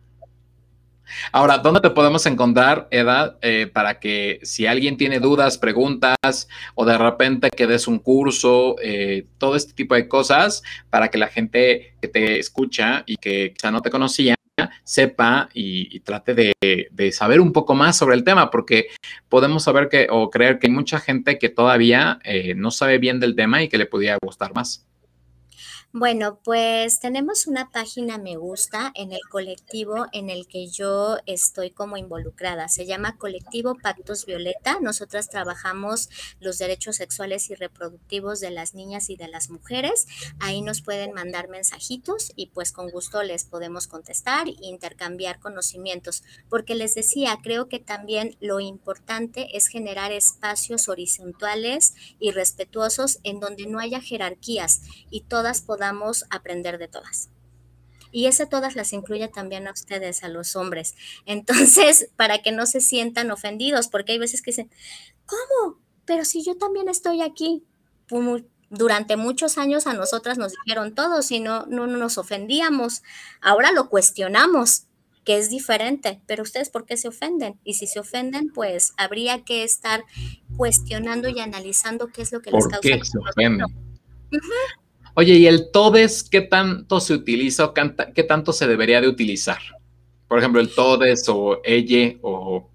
Ahora, 1.32 1.58
¿dónde 1.58 1.80
te 1.80 1.90
podemos 1.90 2.26
encontrar, 2.26 2.88
Eda, 2.90 3.38
eh, 3.42 3.68
para 3.72 4.00
que 4.00 4.40
si 4.42 4.66
alguien 4.66 4.96
tiene 4.96 5.20
dudas, 5.20 5.58
preguntas 5.58 6.48
o 6.74 6.84
de 6.84 6.98
repente 6.98 7.50
que 7.50 7.66
des 7.66 7.86
un 7.86 7.98
curso, 7.98 8.76
eh, 8.82 9.26
todo 9.38 9.56
este 9.56 9.72
tipo 9.72 9.94
de 9.94 10.08
cosas, 10.08 10.62
para 10.90 11.08
que 11.08 11.18
la 11.18 11.28
gente 11.28 11.94
que 12.00 12.08
te 12.08 12.38
escucha 12.38 13.04
y 13.06 13.16
que 13.16 13.52
quizá 13.54 13.70
no 13.70 13.82
te 13.82 13.90
conocía, 13.90 14.34
sepa 14.84 15.48
y, 15.54 16.00
trate 16.00 16.34
de, 16.34 17.12
saber 17.12 17.40
un 17.40 17.52
poco 17.52 17.74
más 17.74 17.96
sobre 17.96 18.14
el 18.16 18.24
tema, 18.24 18.50
porque 18.50 18.88
podemos 19.28 19.64
saber 19.64 19.88
que 19.88 20.06
o 20.10 20.30
creer 20.30 20.58
que 20.58 20.66
hay 20.66 20.72
mucha 20.72 21.00
gente 21.00 21.38
que 21.38 21.48
todavía 21.48 22.18
eh, 22.24 22.54
no 22.54 22.70
sabe 22.70 22.98
bien 22.98 23.20
del 23.20 23.36
tema 23.36 23.62
y 23.62 23.68
que 23.68 23.78
le 23.78 23.86
podría 23.86 24.18
gustar 24.22 24.54
más. 24.54 24.86
Bueno, 25.94 26.40
pues 26.42 27.00
tenemos 27.00 27.46
una 27.46 27.68
página 27.70 28.16
me 28.16 28.36
gusta 28.36 28.92
en 28.94 29.12
el 29.12 29.20
colectivo 29.28 30.06
en 30.12 30.30
el 30.30 30.46
que 30.48 30.68
yo 30.68 31.18
estoy 31.26 31.70
como 31.70 31.98
involucrada. 31.98 32.68
Se 32.68 32.86
llama 32.86 33.18
Colectivo 33.18 33.74
Pactos 33.74 34.24
Violeta. 34.24 34.78
Nosotras 34.80 35.28
trabajamos 35.28 36.08
los 36.40 36.56
derechos 36.56 36.96
sexuales 36.96 37.50
y 37.50 37.56
reproductivos 37.56 38.40
de 38.40 38.50
las 38.50 38.72
niñas 38.72 39.10
y 39.10 39.16
de 39.16 39.28
las 39.28 39.50
mujeres. 39.50 40.06
Ahí 40.40 40.62
nos 40.62 40.80
pueden 40.80 41.12
mandar 41.12 41.50
mensajitos 41.50 42.32
y 42.36 42.46
pues 42.46 42.72
con 42.72 42.88
gusto 42.88 43.22
les 43.22 43.44
podemos 43.44 43.86
contestar 43.86 44.48
e 44.48 44.56
intercambiar 44.62 45.40
conocimientos. 45.40 46.22
Porque 46.48 46.74
les 46.74 46.94
decía, 46.94 47.38
creo 47.42 47.68
que 47.68 47.80
también 47.80 48.38
lo 48.40 48.60
importante 48.60 49.58
es 49.58 49.66
generar 49.66 50.10
espacios 50.10 50.88
horizontales 50.88 51.92
y 52.18 52.30
respetuosos 52.30 53.18
en 53.24 53.40
donde 53.40 53.66
no 53.66 53.78
haya 53.78 54.00
jerarquías 54.00 54.80
y 55.10 55.24
todas 55.24 55.60
podamos 55.60 55.81
aprender 56.30 56.78
de 56.78 56.88
todas. 56.88 57.30
Y 58.12 58.26
ese 58.26 58.46
todas 58.46 58.76
las 58.76 58.92
incluye 58.92 59.26
también 59.28 59.66
a 59.66 59.72
ustedes, 59.72 60.22
a 60.22 60.28
los 60.28 60.54
hombres. 60.54 60.94
Entonces, 61.26 62.10
para 62.16 62.42
que 62.42 62.52
no 62.52 62.66
se 62.66 62.80
sientan 62.80 63.30
ofendidos, 63.30 63.88
porque 63.88 64.12
hay 64.12 64.18
veces 64.18 64.42
que 64.42 64.50
dicen, 64.50 64.70
¿cómo? 65.26 65.80
Pero 66.04 66.24
si 66.24 66.44
yo 66.44 66.56
también 66.56 66.88
estoy 66.88 67.22
aquí. 67.22 67.64
Durante 68.68 69.16
muchos 69.16 69.58
años 69.58 69.86
a 69.86 69.94
nosotras 69.94 70.38
nos 70.38 70.52
dijeron 70.52 70.94
todo, 70.94 71.22
si 71.22 71.40
no, 71.40 71.66
no 71.66 71.86
nos 71.86 72.18
ofendíamos. 72.18 73.02
Ahora 73.40 73.70
lo 73.72 73.88
cuestionamos, 73.88 74.86
que 75.24 75.38
es 75.38 75.50
diferente, 75.50 76.20
pero 76.26 76.42
ustedes 76.42 76.70
¿por 76.70 76.84
qué 76.84 76.96
se 76.96 77.08
ofenden? 77.08 77.58
Y 77.64 77.74
si 77.74 77.86
se 77.86 78.00
ofenden, 78.00 78.50
pues 78.52 78.92
habría 78.96 79.44
que 79.44 79.62
estar 79.62 80.04
cuestionando 80.56 81.28
y 81.28 81.40
analizando 81.40 82.08
qué 82.08 82.22
es 82.22 82.32
lo 82.32 82.40
que 82.40 82.50
les 82.50 82.66
causa. 82.66 82.80
Qué 82.80 83.04
se 83.04 83.18
ofenden? 83.18 83.66
Oye, 85.14 85.34
¿y 85.34 85.46
el 85.46 85.70
todes 85.70 86.22
qué 86.22 86.40
tanto 86.40 86.98
se 87.00 87.12
utiliza 87.12 87.66
o 87.66 87.74
qué 87.74 88.22
tanto 88.22 88.52
se 88.52 88.66
debería 88.66 89.00
de 89.00 89.08
utilizar? 89.08 89.58
Por 90.26 90.38
ejemplo, 90.38 90.60
el 90.60 90.74
todes 90.74 91.28
o 91.28 91.60
ella 91.62 92.16
o... 92.22 92.66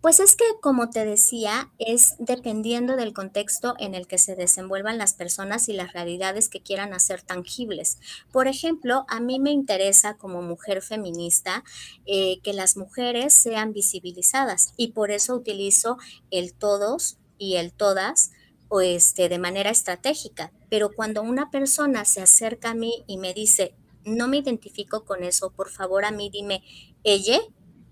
Pues 0.00 0.20
es 0.20 0.34
que, 0.34 0.44
como 0.62 0.88
te 0.88 1.04
decía, 1.04 1.70
es 1.78 2.14
dependiendo 2.18 2.96
del 2.96 3.12
contexto 3.12 3.74
en 3.78 3.94
el 3.94 4.06
que 4.06 4.16
se 4.16 4.34
desenvuelvan 4.34 4.96
las 4.96 5.12
personas 5.12 5.68
y 5.68 5.74
las 5.74 5.92
realidades 5.92 6.48
que 6.48 6.62
quieran 6.62 6.94
hacer 6.94 7.20
tangibles. 7.20 7.98
Por 8.32 8.48
ejemplo, 8.48 9.04
a 9.08 9.20
mí 9.20 9.38
me 9.38 9.50
interesa 9.50 10.14
como 10.14 10.40
mujer 10.40 10.80
feminista 10.80 11.62
eh, 12.06 12.40
que 12.42 12.54
las 12.54 12.78
mujeres 12.78 13.34
sean 13.34 13.74
visibilizadas 13.74 14.72
y 14.78 14.92
por 14.92 15.10
eso 15.10 15.34
utilizo 15.34 15.98
el 16.30 16.54
todos 16.54 17.18
y 17.36 17.56
el 17.56 17.74
todas 17.74 18.30
o 18.68 18.80
este, 18.80 19.28
de 19.28 19.38
manera 19.38 19.70
estratégica. 19.70 20.52
Pero 20.68 20.90
cuando 20.92 21.22
una 21.22 21.50
persona 21.50 22.04
se 22.04 22.22
acerca 22.22 22.70
a 22.70 22.74
mí 22.74 23.04
y 23.06 23.18
me 23.18 23.34
dice, 23.34 23.74
no 24.04 24.28
me 24.28 24.38
identifico 24.38 25.04
con 25.04 25.24
eso, 25.24 25.50
por 25.50 25.70
favor 25.70 26.04
a 26.04 26.10
mí 26.10 26.30
dime 26.30 26.62
ella, 27.04 27.40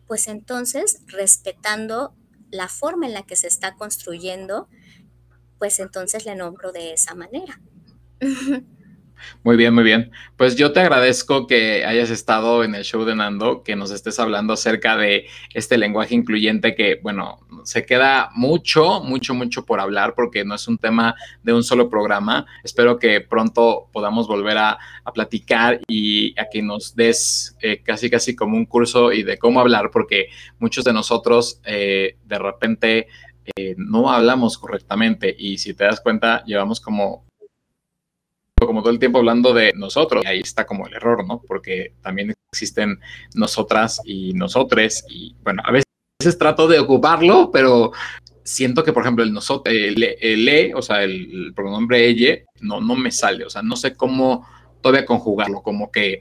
pues 0.07 0.29
entonces 0.29 1.03
respetando 1.07 2.15
la 2.51 2.69
forma 2.69 3.07
en 3.07 3.15
la 3.15 3.23
que 3.25 3.37
se 3.37 3.49
está 3.49 3.75
construyendo, 3.75 4.69
pues 5.59 5.81
entonces 5.81 6.25
le 6.25 6.37
nombro 6.37 6.73
de 6.73 6.93
esa 6.93 7.15
manera. 7.15 7.61
Muy 9.43 9.57
bien, 9.57 9.75
muy 9.75 9.85
bien. 9.85 10.11
Pues 10.37 10.57
yo 10.57 10.73
te 10.73 10.81
agradezco 10.81 11.47
que 11.47 11.85
hayas 11.85 12.11
estado 12.11 12.65
en 12.65 12.75
el 12.75 12.85
show 12.85 13.05
de 13.05 13.15
Nando, 13.15 13.63
que 13.63 13.77
nos 13.77 13.91
estés 13.91 14.19
hablando 14.19 14.53
acerca 14.53 14.97
de 14.97 15.27
este 15.53 15.79
lenguaje 15.79 16.15
incluyente 16.15 16.75
que, 16.75 16.99
bueno, 17.03 17.41
se 17.65 17.85
queda 17.85 18.31
mucho, 18.35 19.01
mucho, 19.01 19.35
mucho 19.35 19.65
por 19.65 19.81
hablar 19.81 20.15
porque 20.15 20.45
no 20.45 20.55
es 20.55 20.69
un 20.69 20.79
tema 20.79 21.15
de 21.43 21.53
un 21.53 21.63
solo 21.63 21.89
programa. 21.89 22.47
Espero 22.63 22.99
que 22.99 23.21
pronto 23.21 23.89
podamos 23.93 24.27
volver 24.29 24.59
a, 24.59 24.79
platicar 25.13 25.81
y 25.87 26.39
a 26.41 26.47
que 26.51 26.61
nos 26.61 26.97
des 26.97 27.57
eh, 27.61 27.83
casi, 27.85 28.11
casi 28.11 28.35
como 28.35 28.57
un 28.57 28.65
curso 28.65 29.13
y 29.13 29.23
de 29.23 29.39
cómo 29.39 29.61
hablar, 29.61 29.91
porque 29.93 30.29
muchos 30.59 30.85
de 30.85 30.93
nosotros 30.93 31.61
eh, 31.65 32.17
de 32.25 32.39
repente 32.39 33.09
eh, 33.55 33.75
no 33.77 34.11
hablamos 34.11 34.59
correctamente 34.59 35.35
y 35.39 35.59
si 35.59 35.75
te 35.75 35.85
das 35.85 36.01
cuenta, 36.01 36.43
llevamos 36.47 36.81
como 36.81 37.25
como 38.59 38.83
todo 38.83 38.93
el 38.93 38.99
tiempo 38.99 39.19
hablando 39.19 39.53
de 39.53 39.73
nosotros. 39.75 40.25
Y 40.25 40.29
ahí 40.29 40.41
está 40.41 40.67
como 40.67 40.87
el 40.87 40.95
error, 40.95 41.27
¿no? 41.27 41.43
Porque 41.47 41.95
también 42.03 42.35
existen 42.53 43.01
nosotras 43.35 44.01
y 44.05 44.33
nosotres. 44.35 45.05
Y 45.09 45.35
bueno, 45.43 45.63
a 45.65 45.73
veces 45.73 46.39
trato 46.39 46.69
de 46.69 46.79
ocuparlo, 46.79 47.51
pero 47.53 47.93
siento 48.43 48.85
que, 48.85 48.93
por 48.93 49.03
ejemplo, 49.03 49.25
el 49.25 49.33
nosotros, 49.33 49.75
el, 49.75 50.45
le, 50.45 50.75
o 50.75 50.83
sea, 50.83 51.03
el, 51.03 51.53
pronombre 51.55 52.07
ella, 52.07 52.39
no, 52.61 52.81
no 52.81 52.95
me 52.97 53.11
sale. 53.11 53.45
O 53.45 53.51
sea, 53.51 53.63
no 53.63 53.77
sé 53.77 53.95
cómo 53.95 54.47
todavía 54.81 55.07
conjugarlo, 55.07 55.63
como 55.63 55.91
que 55.91 56.21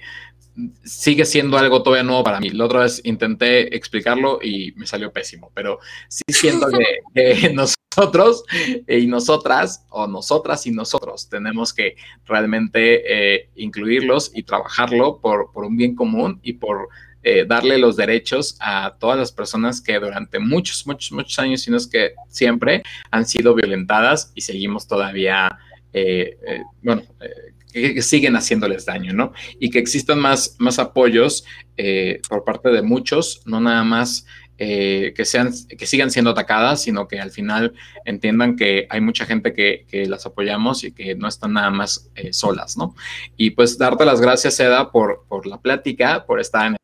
sigue 0.83 1.25
siendo 1.25 1.57
algo 1.57 1.81
todavía 1.83 2.03
nuevo 2.03 2.23
para 2.23 2.39
mí. 2.39 2.49
La 2.49 2.65
otra 2.65 2.81
vez 2.81 3.01
intenté 3.03 3.75
explicarlo 3.75 4.39
y 4.41 4.71
me 4.75 4.87
salió 4.87 5.11
pésimo, 5.11 5.51
pero 5.53 5.79
sí 6.07 6.23
siento 6.27 6.67
que, 7.13 7.49
nosotros 7.97 8.43
y 8.87 9.07
nosotras, 9.07 9.85
o 9.89 10.07
nosotras 10.07 10.65
y 10.67 10.71
nosotros, 10.71 11.29
tenemos 11.29 11.73
que 11.73 11.95
realmente 12.25 13.35
eh, 13.35 13.49
incluirlos 13.55 14.31
y 14.33 14.43
trabajarlo 14.43 15.19
por, 15.19 15.49
un 15.53 15.77
bien 15.77 15.95
común 15.95 16.39
y 16.43 16.53
por 16.53 16.89
eh, 17.23 17.45
darle 17.47 17.77
los 17.77 17.95
derechos 17.95 18.57
a 18.59 18.95
todas 18.99 19.17
las 19.17 19.31
personas 19.31 19.81
que 19.81 19.99
durante 19.99 20.39
muchos, 20.39 20.85
muchos, 20.85 21.11
muchos 21.11 21.39
años, 21.39 21.61
sino 21.61 21.77
es 21.77 21.87
que 21.87 22.13
siempre 22.27 22.83
han 23.11 23.25
sido 23.25 23.55
violentadas 23.55 24.31
y 24.35 24.41
seguimos 24.41 24.87
todavía, 24.87 25.57
eh, 25.93 26.37
bueno, 26.81 27.03
que 27.73 28.01
siguen 28.01 28.35
haciéndoles 28.35 28.85
daño, 28.85 29.13
¿no? 29.13 29.33
Y 29.59 29.69
que 29.69 29.79
existan 29.79 30.19
más, 30.19 30.55
más 30.59 30.79
apoyos 30.79 31.43
eh, 31.75 32.21
por 32.29 32.43
parte 32.43 32.69
de 32.69 32.83
muchos, 32.83 33.41
no 33.45 33.59
nada 33.59 33.83
más 33.83 34.25
eh, 34.57 35.13
que, 35.15 35.25
sean, 35.25 35.51
que 35.67 35.85
sigan 35.87 36.11
siendo 36.11 36.31
atacadas, 36.31 36.83
sino 36.83 37.07
que 37.07 37.19
al 37.19 37.31
final 37.31 37.73
entiendan 38.05 38.55
que 38.55 38.87
hay 38.89 39.01
mucha 39.01 39.25
gente 39.25 39.53
que, 39.53 39.85
las 40.07 40.25
apoyamos 40.25 40.83
y 40.83 40.91
que 40.91 41.15
no 41.15 41.27
están 41.27 41.53
nada 41.53 41.69
más 41.69 42.09
eh, 42.15 42.33
solas, 42.33 42.77
¿no? 42.77 42.95
Y 43.37 43.51
pues 43.51 43.77
darte 43.77 44.05
las 44.05 44.21
gracias, 44.21 44.59
Eda, 44.59 44.91
por, 44.91 45.25
por 45.27 45.47
la 45.47 45.59
plática, 45.59 46.25
por 46.25 46.39
estar 46.39 46.67
en 46.67 46.77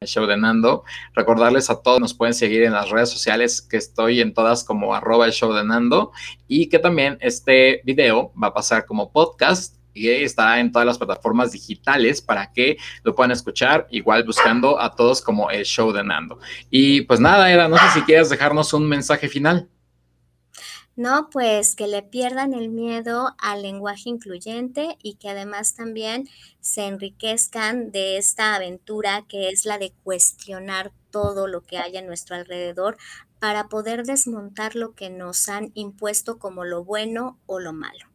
el 0.00 0.08
show 0.08 0.26
de 0.26 0.36
Nando. 0.36 0.84
Recordarles 1.14 1.68
a 1.68 1.82
todos, 1.82 2.00
nos 2.00 2.14
pueden 2.14 2.34
seguir 2.34 2.62
en 2.62 2.72
las 2.72 2.90
redes 2.90 3.10
sociales, 3.10 3.60
que 3.60 3.76
estoy 3.76 4.20
en 4.20 4.32
todas 4.32 4.64
como 4.64 4.94
arroba 4.94 5.26
el 5.26 5.32
show 5.32 5.52
de 5.52 5.64
Nando, 5.64 6.12
y 6.48 6.68
que 6.68 6.78
también 6.78 7.18
este 7.20 7.82
video 7.84 8.32
va 8.40 8.48
a 8.48 8.54
pasar 8.54 8.86
como 8.86 9.12
podcast 9.12 9.79
y 9.94 10.08
está 10.08 10.60
en 10.60 10.72
todas 10.72 10.86
las 10.86 10.98
plataformas 10.98 11.52
digitales 11.52 12.20
para 12.20 12.52
que 12.52 12.76
lo 13.02 13.14
puedan 13.14 13.30
escuchar, 13.30 13.86
igual 13.90 14.24
buscando 14.24 14.80
a 14.80 14.94
todos 14.94 15.20
como 15.22 15.50
el 15.50 15.64
show 15.64 15.92
de 15.92 16.04
Nando. 16.04 16.38
Y 16.70 17.02
pues 17.02 17.20
nada, 17.20 17.52
Eda, 17.52 17.68
no 17.68 17.76
sé 17.76 17.90
si 17.94 18.02
quieres 18.02 18.30
dejarnos 18.30 18.72
un 18.72 18.88
mensaje 18.88 19.28
final. 19.28 19.68
No, 20.96 21.30
pues 21.30 21.76
que 21.76 21.86
le 21.86 22.02
pierdan 22.02 22.52
el 22.52 22.68
miedo 22.68 23.34
al 23.38 23.62
lenguaje 23.62 24.10
incluyente 24.10 24.98
y 25.02 25.14
que 25.14 25.30
además 25.30 25.74
también 25.74 26.28
se 26.60 26.86
enriquezcan 26.86 27.90
de 27.90 28.18
esta 28.18 28.54
aventura 28.54 29.24
que 29.26 29.48
es 29.48 29.64
la 29.64 29.78
de 29.78 29.94
cuestionar 30.02 30.92
todo 31.10 31.46
lo 31.46 31.62
que 31.62 31.78
hay 31.78 31.96
a 31.96 32.02
nuestro 32.02 32.36
alrededor 32.36 32.98
para 33.38 33.68
poder 33.68 34.04
desmontar 34.04 34.76
lo 34.76 34.94
que 34.94 35.08
nos 35.08 35.48
han 35.48 35.70
impuesto 35.74 36.38
como 36.38 36.64
lo 36.64 36.84
bueno 36.84 37.38
o 37.46 37.60
lo 37.60 37.72
malo. 37.72 38.06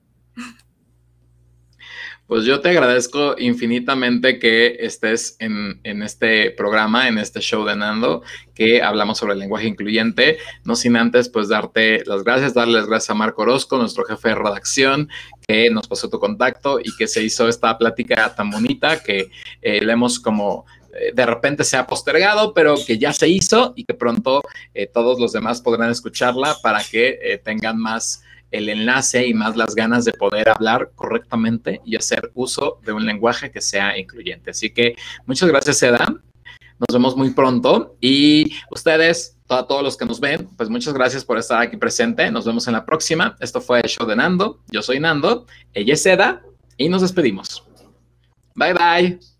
Pues 2.27 2.43
yo 2.43 2.59
te 2.59 2.69
agradezco 2.69 3.35
infinitamente 3.37 4.39
que 4.39 4.77
estés 4.79 5.35
en, 5.37 5.79
este 6.01 6.49
programa, 6.49 7.07
en 7.07 7.19
este 7.19 7.39
show 7.39 7.63
de 7.65 7.75
Nando, 7.75 8.23
que 8.55 8.81
hablamos 8.81 9.19
sobre 9.19 9.33
el 9.33 9.39
lenguaje 9.39 9.67
incluyente. 9.67 10.39
No 10.63 10.75
sin 10.75 10.95
antes, 10.95 11.29
pues 11.29 11.49
darte 11.49 12.03
las 12.05 12.23
gracias, 12.23 12.55
darles 12.55 12.87
gracias 12.87 13.11
a 13.11 13.13
Marco 13.13 13.43
Orozco, 13.43 13.77
nuestro 13.77 14.05
jefe 14.05 14.29
de 14.29 14.35
redacción, 14.35 15.09
que 15.47 15.69
nos 15.69 15.87
pasó 15.87 16.09
tu 16.09 16.19
contacto 16.19 16.79
y 16.79 16.95
que 16.97 17.07
se 17.07 17.21
hizo 17.21 17.47
esta 17.47 17.77
plática 17.77 18.33
tan 18.33 18.49
bonita 18.49 19.03
que 19.03 19.29
eh, 19.61 19.79
hemos 19.83 20.19
como 20.19 20.65
eh, 20.95 21.11
de 21.13 21.25
repente 21.27 21.63
se 21.63 21.77
ha 21.77 21.85
postergado, 21.85 22.55
pero 22.55 22.73
que 22.87 22.97
ya 22.97 23.13
se 23.13 23.27
hizo 23.27 23.73
y 23.75 23.83
que 23.83 23.93
pronto 23.93 24.41
eh, 24.73 24.87
todos 24.87 25.19
los 25.19 25.31
demás 25.31 25.61
podrán 25.61 25.91
escucharla 25.91 26.55
para 26.63 26.83
que 26.83 27.39
tengan 27.43 27.77
más 27.77 28.24
el 28.57 28.69
enlace 28.69 29.27
y 29.27 29.33
más 29.33 29.55
las 29.55 29.75
ganas 29.75 30.05
de 30.05 30.13
poder 30.13 30.49
hablar 30.49 30.91
correctamente 30.95 31.81
y 31.85 31.95
hacer 31.95 32.31
uso 32.33 32.79
de 32.85 32.93
un 32.93 33.05
lenguaje 33.05 33.51
que 33.51 33.61
sea 33.61 33.97
incluyente. 33.97 34.51
Así 34.51 34.71
que 34.71 34.95
muchas 35.25 35.49
gracias, 35.49 35.81
Eda. 35.83 36.05
Nos 36.77 36.93
vemos 36.93 37.15
muy 37.15 37.31
pronto 37.31 37.95
y 38.01 38.53
ustedes, 38.69 39.37
a 39.47 39.65
todos 39.65 39.83
los 39.83 39.95
que 39.95 40.05
nos 40.05 40.19
ven, 40.19 40.47
pues 40.57 40.69
muchas 40.69 40.93
gracias 40.93 41.23
por 41.23 41.37
estar 41.37 41.61
aquí 41.61 41.77
presente. 41.77 42.29
Nos 42.31 42.45
vemos 42.45 42.67
en 42.67 42.73
la 42.73 42.85
próxima. 42.85 43.37
Esto 43.39 43.61
fue 43.61 43.79
el 43.79 43.89
show 43.89 44.05
de 44.05 44.15
Nando. 44.15 44.59
Yo 44.69 44.81
soy 44.81 44.99
Nando, 44.99 45.45
ella 45.73 45.93
es 45.93 46.05
Eda 46.05 46.41
y 46.77 46.89
nos 46.89 47.01
despedimos. 47.01 47.63
Bye 48.55 48.73
bye. 48.73 49.34